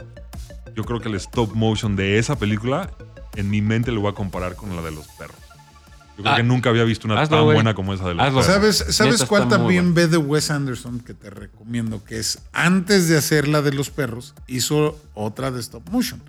yo 0.75 0.85
creo 0.85 1.01
que 1.01 1.09
el 1.09 1.17
stop 1.17 1.55
motion 1.55 1.97
de 1.97 2.19
esa 2.19 2.39
película, 2.39 2.91
en 3.37 3.51
mi 3.51 3.61
mente 3.63 3.93
lo 3.93 4.01
voy 4.01 4.11
a 4.11 4.15
comparar 4.15 4.57
con 4.57 4.75
la 4.77 4.83
de 4.83 4.91
los 4.93 5.07
perros. 5.09 5.37
Yo 6.17 6.25
creo 6.25 6.35
Ah, 6.35 6.37
que 6.37 6.43
nunca 6.43 6.69
había 6.69 6.85
visto 6.85 7.07
una 7.09 7.19
hazlo, 7.23 7.37
tan 7.39 7.45
güey. 7.47 7.55
buena 7.57 7.73
como 7.75 7.95
esa 7.95 8.07
de 8.07 8.13
los 8.15 8.23
Hazlo. 8.27 8.41
perros. 8.43 8.55
¿Sabes, 8.55 8.77
¿sabes 8.97 9.15
Neta, 9.15 9.27
cuál 9.27 9.43
muy 9.47 9.51
también 9.51 9.95
ve 9.95 10.09
de 10.09 10.19
Wes 10.19 10.51
Anderson 10.51 11.01
que 11.01 11.15
te 11.15 11.31
recomiendo? 11.31 12.05
Que 12.05 12.19
es 12.19 12.39
antes 12.53 13.09
de 13.09 13.17
hacer 13.17 13.49
la 13.49 13.63
de 13.63 13.73
los 13.73 13.89
perros, 13.89 14.35
hizo 14.47 14.99
otra 15.15 15.51
de 15.51 15.61
stop 15.61 15.89
motion, 15.91 16.23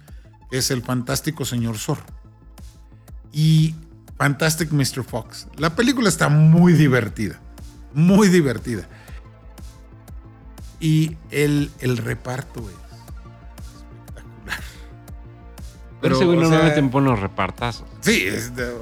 es 0.57 0.71
el 0.71 0.81
fantástico 0.81 1.45
señor 1.45 1.77
zorro. 1.77 2.05
Y 3.31 3.75
Fantastic 4.17 4.71
Mr. 4.71 5.03
Fox. 5.03 5.47
La 5.57 5.75
película 5.75 6.07
está 6.09 6.29
muy 6.29 6.73
divertida, 6.73 7.39
muy 7.93 8.27
divertida. 8.29 8.87
Y 10.79 11.17
el, 11.31 11.71
el 11.79 11.97
reparto 11.97 12.61
es 12.61 12.75
espectacular. 14.07 14.59
Pero 16.01 16.15
ese 16.15 16.25
güey 16.25 16.37
o 16.37 16.41
sea, 16.41 16.49
normalmente 16.49 16.81
me 16.81 16.89
pone 16.89 17.09
los 17.09 17.19
repartazos. 17.19 17.85
Sí, 18.01 18.23
es 18.27 18.55
de- 18.55 18.73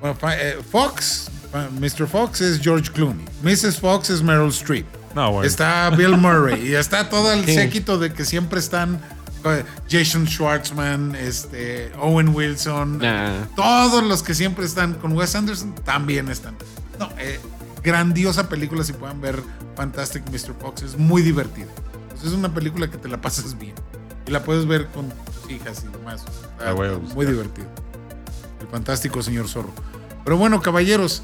bueno, 0.00 0.16
fa- 0.16 0.36
eh, 0.36 0.58
Fox, 0.68 1.30
Mr. 1.78 2.06
Fox 2.08 2.40
es 2.40 2.60
George 2.60 2.90
Clooney, 2.90 3.24
Mrs. 3.42 3.78
Fox 3.78 4.10
es 4.10 4.20
Meryl 4.22 4.48
Streep, 4.48 4.86
No, 5.14 5.30
bueno. 5.30 5.46
está 5.46 5.90
Bill 5.90 6.16
Murray 6.16 6.70
y 6.70 6.74
está 6.74 7.08
todo 7.08 7.32
el 7.32 7.44
séquito 7.44 7.98
de 7.98 8.12
que 8.12 8.24
siempre 8.24 8.58
están 8.58 9.00
Jason 9.90 10.26
Schwartzman, 10.26 11.14
este, 11.16 11.92
Owen 12.00 12.28
Wilson, 12.34 12.98
Nah. 12.98 13.46
todos 13.56 14.02
los 14.04 14.22
que 14.22 14.34
siempre 14.34 14.64
están 14.64 14.94
con 14.94 15.12
Wes 15.12 15.34
Anderson 15.34 15.74
también 15.84 16.28
están. 16.28 16.54
No, 16.98 17.08
eh, 17.18 17.40
grandiosa 17.82 18.48
película 18.48 18.84
si 18.84 18.92
pueden 18.92 19.20
ver 19.20 19.42
Fantastic 19.76 20.22
Mr. 20.30 20.54
Fox, 20.60 20.82
es 20.82 20.96
muy 20.98 21.22
divertida. 21.22 21.66
Pues 22.10 22.24
es 22.24 22.32
una 22.32 22.52
película 22.54 22.90
que 22.90 22.98
te 22.98 23.08
la 23.08 23.20
pasas 23.20 23.58
bien 23.58 23.74
y 24.26 24.30
la 24.30 24.42
puedes 24.44 24.66
ver 24.66 24.86
con 24.88 25.08
tus 25.08 25.50
hijas 25.50 25.84
y 25.88 25.96
demás. 25.98 26.24
está- 26.58 26.74
muy 27.14 27.26
divertido. 27.26 27.66
El 28.60 28.68
fantástico 28.68 29.22
señor 29.22 29.48
Zorro. 29.48 29.72
Pero 30.24 30.36
bueno, 30.36 30.60
caballeros, 30.62 31.22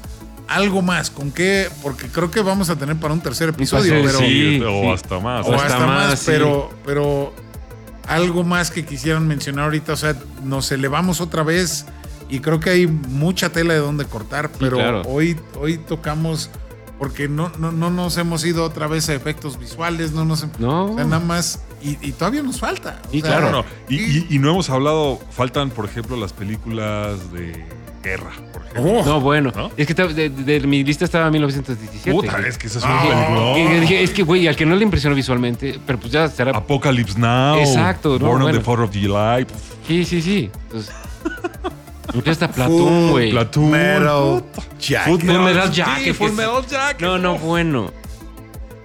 algo 0.49 0.81
más. 0.81 1.09
¿Con 1.09 1.31
qué? 1.31 1.69
Porque 1.81 2.07
creo 2.07 2.29
que 2.31 2.41
vamos 2.41 2.69
a 2.69 2.75
tener 2.75 2.97
para 2.97 3.13
un 3.13 3.21
tercer 3.21 3.47
episodio, 3.49 3.93
tercer, 3.93 4.05
pero, 4.07 4.19
sí, 4.19 4.57
sí, 4.57 4.61
o 4.61 4.69
sí. 4.81 4.87
hasta 4.89 5.19
más. 5.19 5.47
o 5.47 5.53
hasta 5.53 5.65
hasta, 5.67 5.85
más, 5.87 6.07
más, 6.09 6.19
sí. 6.19 6.25
pero, 6.27 6.69
pero 6.85 7.33
algo 8.09 8.43
más 8.43 8.71
que 8.71 8.85
quisieran 8.85 9.27
mencionar 9.27 9.65
ahorita. 9.65 9.93
O 9.93 9.97
sea, 9.97 10.15
nos 10.43 10.71
elevamos 10.71 11.21
otra 11.21 11.43
vez 11.43 11.85
y 12.29 12.39
creo 12.39 12.59
que 12.59 12.71
hay 12.71 12.87
mucha 12.87 13.51
tela 13.51 13.73
de 13.73 13.79
donde 13.79 14.05
cortar, 14.05 14.51
pero 14.59 14.77
claro. 14.77 15.01
hoy, 15.05 15.37
hoy 15.59 15.77
tocamos 15.77 16.49
porque 16.97 17.29
no, 17.29 17.49
no, 17.57 17.71
no 17.71 17.89
nos 17.89 18.17
hemos 18.17 18.43
ido 18.43 18.65
otra 18.65 18.87
vez 18.87 19.07
a 19.09 19.15
efectos 19.15 19.57
visuales, 19.57 20.11
no 20.11 20.25
nos 20.25 20.45
No. 20.59 20.91
o 20.91 20.95
sea, 20.95 21.05
nada 21.05 21.23
más 21.23 21.61
y, 21.81 21.97
y 22.01 22.11
todavía 22.13 22.43
nos 22.43 22.59
falta. 22.59 23.01
Sí, 23.11 23.21
sea, 23.21 23.29
claro. 23.37 23.51
No, 23.51 23.57
no, 23.61 23.65
Y, 23.89 23.95
y- 23.97 24.27
y 24.31 24.39
no 24.39 24.51
hemos 24.51 24.69
hablado, 24.69 25.19
faltan, 25.31 25.69
por 25.69 25.85
ejemplo, 25.85 26.15
las 26.17 26.33
películas 26.33 27.31
de 27.31 27.65
guerra, 28.03 28.31
por 28.53 28.61
ejemplo. 28.65 28.83
Oh, 29.01 29.05
No, 29.05 29.19
bueno. 29.21 29.51
¿No? 29.55 29.71
Es 29.75 29.85
que 29.87 29.93
de, 29.93 30.29
de 30.29 30.59
mi 30.61 30.83
lista 30.83 31.03
estaba 31.05 31.29
1917. 31.29 32.11
Puta, 32.11 32.39
es 32.47 32.57
que 32.57 32.67
esa 32.67 32.79
es 32.79 32.85
una 32.85 33.01
película. 33.01 33.53
Que- 33.55 33.67
que 33.69 33.79
dije, 33.81 34.03
es 34.03 34.11
que, 34.11 34.23
güey, 34.23 34.47
al 34.47 34.55
que 34.55 34.65
no 34.65 34.75
le 34.75 34.83
impresionó 34.83 35.15
visualmente, 35.15 35.79
pero 35.85 35.99
pues 35.99 36.11
ya 36.11 36.27
será. 36.29 36.51
Apocalypse 36.55 37.19
Now. 37.19 37.57
Exacto, 37.59 38.17
no, 38.19 38.25
Born 38.27 38.35
on 38.37 38.41
bueno. 38.43 38.59
the 38.59 38.63
4 38.65 38.83
of 38.85 38.91
July. 38.93 39.45
Sí, 39.87 40.05
sí, 40.05 40.21
sí. 40.21 40.49
Entonces, 40.63 40.93
ya 42.25 42.31
está 42.31 42.47
Platón, 42.49 43.11
güey. 43.11 43.31
Platoon. 43.31 43.71
Metal 43.71 44.43
Jacket. 44.79 45.07
Full 45.11 45.19
Full 45.21 45.39
Metal 45.43 45.67
sí, 45.69 45.73
Jacket, 45.75 46.15
Full 46.15 46.27
que 46.27 46.31
es- 46.33 46.37
Metal 46.37 46.65
Jacket. 46.69 47.01
No, 47.01 47.17
no, 47.17 47.37
bueno. 47.37 47.91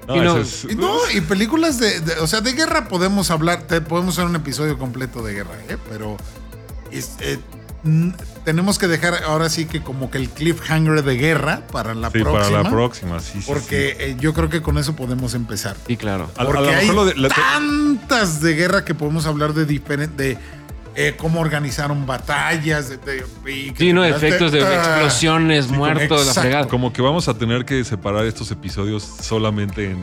No, 0.07 0.17
Y 0.17 0.21
no- 0.21 0.37
es- 0.39 0.67
Y 0.71 0.75
No, 0.75 0.97
y 1.15 1.21
películas 1.23 1.79
de, 1.79 2.01
de- 2.01 2.15
o 2.21 2.27
sea, 2.27 2.41
de 2.41 2.53
guerra 2.53 2.89
podemos 2.89 3.31
hablar, 3.31 3.63
te- 3.63 3.81
podemos 3.81 4.15
hacer 4.19 4.29
un 4.29 4.37
episodio 4.37 4.79
completo 4.79 5.23
de 5.23 5.33
guerra, 5.35 5.55
¿eh? 5.69 5.77
pero 5.89 6.17
es- 6.91 7.13
eh, 7.21 7.39
tenemos 8.45 8.79
que 8.79 8.87
dejar 8.89 9.25
ahora 9.25 9.49
sí 9.51 9.67
que 9.67 9.83
como 9.83 10.11
que 10.11 10.17
el 10.19 10.31
cliffhanger 10.31 11.03
de 11.03 11.17
guerra 11.17 11.67
para 11.71 11.95
la 11.95 12.11
sí, 12.11 12.21
próxima, 12.23 12.43
para 12.49 12.63
la 12.63 12.71
próxima, 12.71 13.21
sí, 13.21 13.41
sí. 13.41 13.45
porque 13.47 13.97
eh, 13.99 14.17
yo 14.19 14.33
creo 14.33 14.49
que 14.49 14.63
con 14.63 14.79
eso 14.79 14.97
podemos 14.97 15.35
empezar. 15.35 15.77
Sí, 15.87 15.97
claro. 15.97 16.31
A- 16.37 16.43
a 16.43 16.47
Porque 16.47 16.63
lo 16.63 16.69
hay 16.69 16.75
mejor 16.89 16.95
lo 16.95 17.05
de- 17.05 17.15
la- 17.17 17.29
tantas 17.29 18.41
de 18.41 18.55
guerra 18.55 18.85
que 18.85 18.95
podemos 18.95 19.27
hablar 19.27 19.53
de 19.55 19.67
diferente, 19.67 20.23
de 20.23 20.39
eh, 20.97 21.15
cómo 21.17 21.41
organizaron 21.41 22.07
batallas, 22.07 22.89
de, 22.89 22.97
de- 22.99 23.53
y 23.53 23.73
Sí, 23.77 23.93
no, 23.93 24.05
efectos 24.05 24.53
de 24.53 24.63
Ah, 24.65 24.75
explosiones, 24.75 25.69
muertos, 25.69 26.27
la 26.27 26.35
fregada. 26.35 26.69
Como 26.69 26.93
que 26.93 27.03
vamos 27.03 27.29
a 27.29 27.35
tener 27.37 27.65
que 27.65 27.83
separar 27.85 28.25
estos 28.27 28.51
episodios 28.51 29.03
solamente 29.03 29.91
en. 29.91 29.99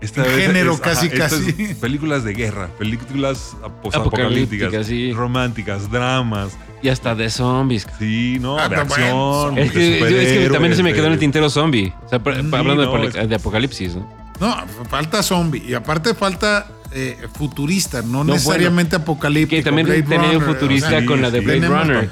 Esta 0.00 0.22
En 0.24 0.34
vez 0.34 0.46
género, 0.46 0.78
casi, 0.80 1.10
casi. 1.10 1.52
Películas 1.74 2.24
de 2.24 2.32
guerra, 2.32 2.68
películas 2.78 3.54
Apocalípticas, 3.62 4.86
sí. 4.86 5.12
románticas, 5.12 5.90
dramas. 5.90 6.56
Y 6.82 6.88
hasta 6.88 7.14
de 7.14 7.28
zombies. 7.28 7.86
Sí, 7.98 8.38
¿no? 8.40 8.58
Ah, 8.58 8.68
de 8.70 8.76
acción. 8.76 9.58
Es 9.58 9.70
que, 9.70 10.44
es 10.46 10.50
también 10.52 10.74
se 10.74 10.82
me 10.82 10.94
quedó 10.94 11.06
en 11.08 11.12
el 11.12 11.18
tintero 11.18 11.50
zombie. 11.50 11.92
O 12.06 12.08
sea, 12.08 12.18
Sí, 12.18 12.30
hablando 12.56 12.86
no, 12.86 13.08
de, 13.26 13.34
apocalipsis, 13.34 13.96
¿no? 13.96 14.19
No, 14.40 14.66
falta 14.88 15.22
zombie. 15.22 15.62
Y 15.66 15.74
aparte 15.74 16.14
falta 16.14 16.66
eh, 16.92 17.16
futurista, 17.36 18.02
no, 18.02 18.24
No, 18.24 18.32
necesariamente 18.34 18.96
apocalíptico. 18.96 19.58
Que 19.58 19.62
también 19.62 19.86
Blade 19.86 20.02
tenía 20.02 20.30
un 20.30 20.40
Runner, 20.40 20.54
futurista 20.54 20.86
o 20.88 20.90
sea, 20.90 21.00
sí, 21.00 21.06
con 21.06 21.22
la 21.22 21.30
de. 21.30 21.40
Blade 21.40 21.60
tenemos- 21.60 21.86
Runner. 21.86 22.10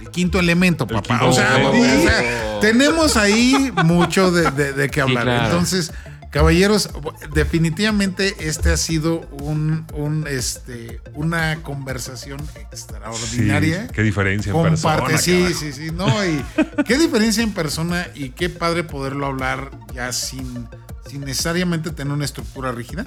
El 0.00 0.10
quinto 0.10 0.38
elemento, 0.40 0.84
El 0.88 0.94
papá. 0.96 1.08
quinto 1.08 1.28
o, 1.28 1.32
sea, 1.32 1.56
elemento. 1.60 1.98
o 1.98 2.02
sea, 2.02 2.60
tenemos 2.60 3.16
ahí 3.16 3.72
mucho 3.84 4.32
de, 4.32 4.50
de- 4.50 4.72
de 4.72 4.88
qué 4.90 5.00
hablar. 5.02 5.24
claro. 5.24 5.44
Entonces, 5.44 5.92
caballeros, 6.30 6.88
definitivamente 7.32 8.34
este 8.40 8.70
ha 8.72 8.76
sido 8.76 9.20
un, 9.40 9.86
un, 9.94 10.26
este, 10.26 11.00
una 11.12 11.56
conversación 11.62 12.40
extraordinaria. 12.72 13.82
Sí, 13.82 13.88
qué 13.94 14.02
diferencia 14.02 14.50
en 14.50 14.56
Comparte, 14.56 15.12
persona. 15.12 15.18
sí, 15.18 15.42
carajo. 15.42 15.60
sí, 15.60 15.72
sí, 15.72 15.90
no, 15.92 16.24
y 16.24 16.84
qué 16.84 16.98
diferencia 16.98 17.42
en 17.42 17.52
persona 17.52 18.08
y 18.14 18.30
qué 18.30 18.48
padre 18.48 18.82
poderlo 18.82 19.26
hablar 19.26 19.70
ya 19.94 20.12
sin, 20.12 20.66
sin 21.08 21.20
necesariamente 21.24 21.90
tener 21.90 22.12
una 22.12 22.24
estructura 22.24 22.72
rígida, 22.72 23.04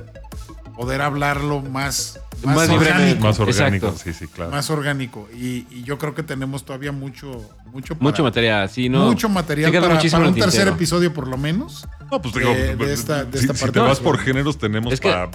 poder 0.75 1.01
hablarlo 1.01 1.61
más, 1.61 2.19
más, 2.43 2.55
Más 2.55 2.69
orgánico. 2.69 3.21
Más 3.21 3.39
orgánico, 3.39 3.87
Exacto. 3.87 4.03
sí, 4.11 4.13
sí, 4.13 4.27
claro. 4.27 4.51
más 4.51 4.69
orgánico 4.69 5.27
y, 5.33 5.65
y 5.71 5.83
yo 5.83 5.97
creo 5.97 6.13
que 6.13 6.21
tenemos 6.23 6.63
todavía 6.63 6.91
mucho, 6.91 7.43
mucho, 7.73 7.95
para- 7.95 8.03
Mucho 8.11 8.23
material, 8.23 8.69
sí, 8.69 8.87
¿no? 8.89 9.05
mucho 9.05 9.27
material 9.29 9.71
para, 9.71 9.87
un 9.95 9.99
tercer 10.35 10.51
tintero. 10.51 10.71
episodio 10.75 11.13
por 11.13 11.27
lo 11.27 11.37
menos. 11.37 11.87
No, 12.11 12.21
pues 12.21 12.33
de- 12.35 12.39
digo, 12.71 12.85
de 12.85 12.93
esta- 12.93 13.25
de 13.25 13.37
si, 13.39 13.45
esta 13.45 13.53
si 13.55 13.59
parte 13.61 13.73
te 13.73 13.79
de 13.79 13.87
vas 13.87 13.97
la- 13.97 14.03
por 14.03 14.19
géneros, 14.19 14.57
tenemos 14.59 14.93
Es 14.93 14.99
que- 14.99 15.09
para. 15.09 15.29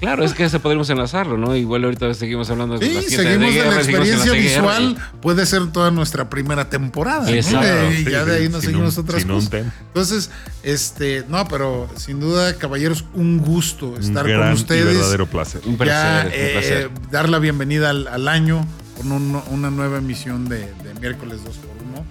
Claro, 0.00 0.24
es 0.24 0.32
que 0.32 0.48
se 0.48 0.58
podríamos 0.58 0.88
enlazarlo, 0.88 1.36
¿no? 1.36 1.54
Igual 1.54 1.84
ahorita 1.84 2.12
seguimos 2.14 2.48
hablando 2.48 2.78
de 2.78 2.86
Sí, 2.88 2.94
las 2.94 3.04
seguimos 3.04 3.48
de, 3.48 3.52
guerra, 3.52 3.68
la 3.68 3.74
en 3.74 3.80
experiencia 3.80 4.32
guerra, 4.32 4.38
visual, 4.40 4.96
puede 5.20 5.44
ser 5.46 5.70
toda 5.72 5.90
nuestra 5.90 6.30
primera 6.30 6.70
temporada. 6.70 7.22
¿no? 7.24 7.28
Exacto. 7.28 7.66
Eh, 7.66 7.98
y 8.00 8.04
Sí, 8.04 8.10
ya 8.10 8.24
de 8.24 8.36
ahí 8.36 8.48
nos 8.48 8.64
seguimos 8.64 8.96
un- 8.96 9.04
otras 9.04 9.22
sin 9.22 9.30
un 9.30 9.44
cosas. 9.44 9.64
Entonces, 9.88 10.30
este, 10.62 11.24
no, 11.28 11.46
pero 11.48 11.86
sin 11.96 12.18
duda, 12.18 12.56
caballeros, 12.56 13.04
un 13.12 13.38
gusto 13.38 13.88
Un 13.90 14.00
estar 14.02 14.26
gran 14.26 14.40
con 14.40 14.52
ustedes. 14.54 14.86
verdadero 14.86 15.26
placer. 15.26 15.60
Un 15.66 15.76
placer, 15.76 15.94
ya 15.94 16.26
un 16.26 16.32
eh, 16.32 16.50
placer. 16.54 16.90
dar 17.10 17.28
la 17.28 17.38
bienvenida 17.38 17.90
al, 17.90 18.08
al 18.08 18.26
año 18.28 18.66
con 18.96 19.12
un- 19.12 19.42
una 19.50 19.70
nueva 19.70 19.98
emisión 19.98 20.48
de, 20.48 20.60
de 20.60 20.94
miércoles 20.98 21.40
2x1. 21.44 22.04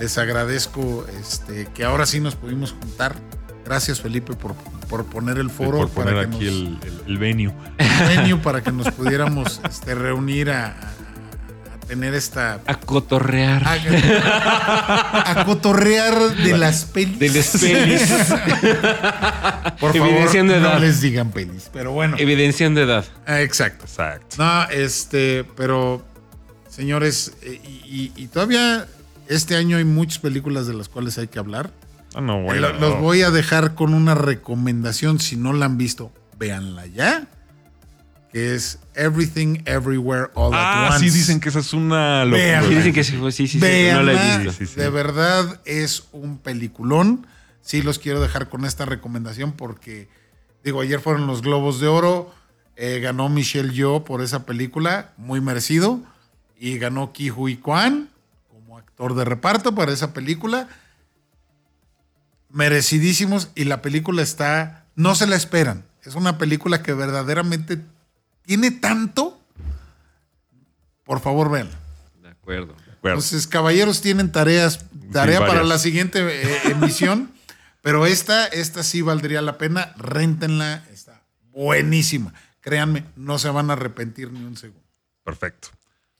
Les 0.00 0.16
agradezco 0.16 1.06
este, 1.20 1.68
que 1.74 1.84
ahora 1.84 2.06
sí 2.06 2.18
nos 2.20 2.34
pudimos 2.34 2.72
juntar. 2.72 3.14
Gracias, 3.66 4.00
Felipe, 4.00 4.32
por, 4.34 4.54
por 4.88 5.04
poner 5.06 5.38
el 5.38 5.50
foro. 5.50 5.78
por 5.78 5.90
poner 5.90 6.14
para 6.14 6.30
que 6.30 6.36
aquí 6.36 6.44
nos- 6.46 6.54
el, 6.54 6.78
el, 6.82 7.02
el 7.06 7.18
venue. 7.18 7.52
venue 8.08 8.36
para 8.38 8.62
que 8.62 8.72
nos 8.72 8.90
pudiéramos 8.92 9.60
este, 9.68 9.94
reunir 9.94 10.50
a, 10.50 10.74
tener 11.88 12.14
esta. 12.14 12.60
A 12.66 12.74
cotorrear. 12.80 13.62
A, 13.64 15.30
a 15.40 15.44
cotorrear 15.44 16.18
de 16.36 16.58
las 16.58 16.84
pelis. 16.84 17.18
De 17.18 17.28
las 17.28 17.56
pelis. 17.60 18.02
Por 19.80 19.92
favor, 19.92 20.08
Evidenciando 20.08 20.54
no 20.58 20.60
edad. 20.68 20.80
les 20.80 21.00
digan 21.00 21.30
pelis. 21.30 21.70
Pero 21.72 21.92
bueno. 21.92 22.16
Evidenciando 22.18 22.80
edad. 22.80 23.04
Ah, 23.26 23.40
exacto. 23.40 23.84
Exacto. 23.84 24.36
No, 24.38 24.64
este, 24.70 25.44
pero 25.56 26.04
señores, 26.68 27.34
eh, 27.42 27.60
y, 27.64 28.12
y- 28.16 28.22
y 28.24 28.26
todavía 28.28 28.86
este 29.28 29.56
año 29.56 29.76
hay 29.76 29.84
muchas 29.84 30.18
películas 30.18 30.66
de 30.66 30.74
las 30.74 30.88
cuales 30.88 31.18
hay 31.18 31.28
que 31.28 31.38
hablar. 31.38 31.70
Ah, 32.16 32.20
no, 32.22 32.52
Eh, 32.52 32.60
los 32.60 32.98
voy 33.00 33.22
a 33.22 33.30
dejar 33.30 33.74
con 33.74 33.92
una 33.94 34.14
recomendación. 34.14 35.18
Si 35.20 35.36
no 35.36 35.52
la 35.52 35.66
han 35.66 35.76
visto, 35.78 36.12
véanla 36.38 36.86
ya. 36.86 37.26
Que 38.32 38.54
es 38.54 38.78
Everything 38.94 39.58
Everywhere 39.66 40.30
All 40.34 40.52
Ah, 40.54 40.86
at 40.88 40.92
Once. 40.94 41.10
sí, 41.10 41.16
dicen 41.16 41.40
que 41.40 41.48
esa 41.50 41.60
es 41.60 41.72
una 41.72 42.24
locura. 42.24 42.62
Sí, 42.62 42.74
dicen 42.74 42.92
que 42.92 43.04
sí, 43.04 43.16
fue- 43.18 43.32
sí, 43.32 43.46
sí, 43.46 43.58
Véanla, 43.58 44.00
no 44.00 44.18
la 44.18 44.34
he 44.34 44.38
visto. 44.38 44.52
Sí, 44.52 44.66
sí, 44.66 44.74
sí. 44.74 44.80
De 44.80 44.88
verdad 44.90 45.60
es 45.64 46.04
un 46.12 46.38
peliculón. 46.38 47.26
Sí, 47.62 47.82
los 47.82 47.98
quiero 47.98 48.20
dejar 48.20 48.48
con 48.48 48.64
esta 48.64 48.84
recomendación 48.84 49.52
porque, 49.52 50.08
digo, 50.64 50.80
ayer 50.80 51.00
fueron 51.00 51.26
los 51.26 51.42
Globos 51.42 51.80
de 51.80 51.86
Oro. 51.88 52.32
Eh, 52.76 53.00
ganó 53.00 53.28
Michelle 53.28 53.72
Yeoh 53.72 54.04
por 54.04 54.22
esa 54.22 54.44
película, 54.44 55.12
muy 55.16 55.40
merecido. 55.40 56.00
Y 56.58 56.78
ganó 56.78 57.12
Ki 57.12 57.30
Hui 57.30 57.56
Kwan 57.56 58.08
como 58.48 58.78
actor 58.78 59.14
de 59.14 59.24
reparto 59.24 59.74
para 59.74 59.92
esa 59.92 60.12
película. 60.12 60.68
Merecidísimos. 62.56 63.50
Y 63.54 63.64
la 63.64 63.82
película 63.82 64.22
está. 64.22 64.86
No 64.94 65.14
se 65.14 65.26
la 65.26 65.36
esperan. 65.36 65.84
Es 66.02 66.14
una 66.14 66.38
película 66.38 66.82
que 66.82 66.94
verdaderamente 66.94 67.78
tiene 68.46 68.70
tanto. 68.70 69.38
Por 71.04 71.20
favor, 71.20 71.50
véanla. 71.50 71.76
De 72.22 72.30
acuerdo. 72.30 72.74
De 72.86 72.92
acuerdo. 72.92 73.18
Entonces, 73.18 73.46
caballeros 73.46 74.00
tienen 74.00 74.32
tareas, 74.32 74.86
tarea 75.12 75.40
para 75.40 75.64
la 75.64 75.78
siguiente 75.78 76.20
eh, 76.20 76.60
emisión, 76.70 77.30
pero 77.82 78.06
esta, 78.06 78.46
esta 78.46 78.82
sí 78.82 79.02
valdría 79.02 79.42
la 79.42 79.58
pena, 79.58 79.92
réntenla, 79.98 80.84
está 80.92 81.22
buenísima. 81.50 82.32
Créanme, 82.60 83.04
no 83.16 83.38
se 83.38 83.50
van 83.50 83.70
a 83.70 83.74
arrepentir 83.74 84.32
ni 84.32 84.44
un 84.44 84.56
segundo. 84.56 84.82
Perfecto. 85.22 85.68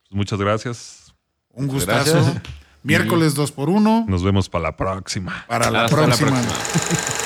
Pues 0.03 0.13
muchas 0.13 0.39
gracias. 0.39 1.15
Un 1.51 1.67
gustazo. 1.67 2.13
Gracias. 2.13 2.43
Miércoles 2.87 3.35
2 3.35 3.53
por 3.53 3.69
1 3.69 4.07
Nos 4.09 4.23
vemos 4.23 4.49
para 4.49 4.63
la 4.63 4.77
próxima. 4.77 5.45
para 5.49 5.71
la 5.71 5.85
Hasta 5.85 5.97
la 5.97 6.05
próxima. 6.05 6.31
próxima. 6.31 7.26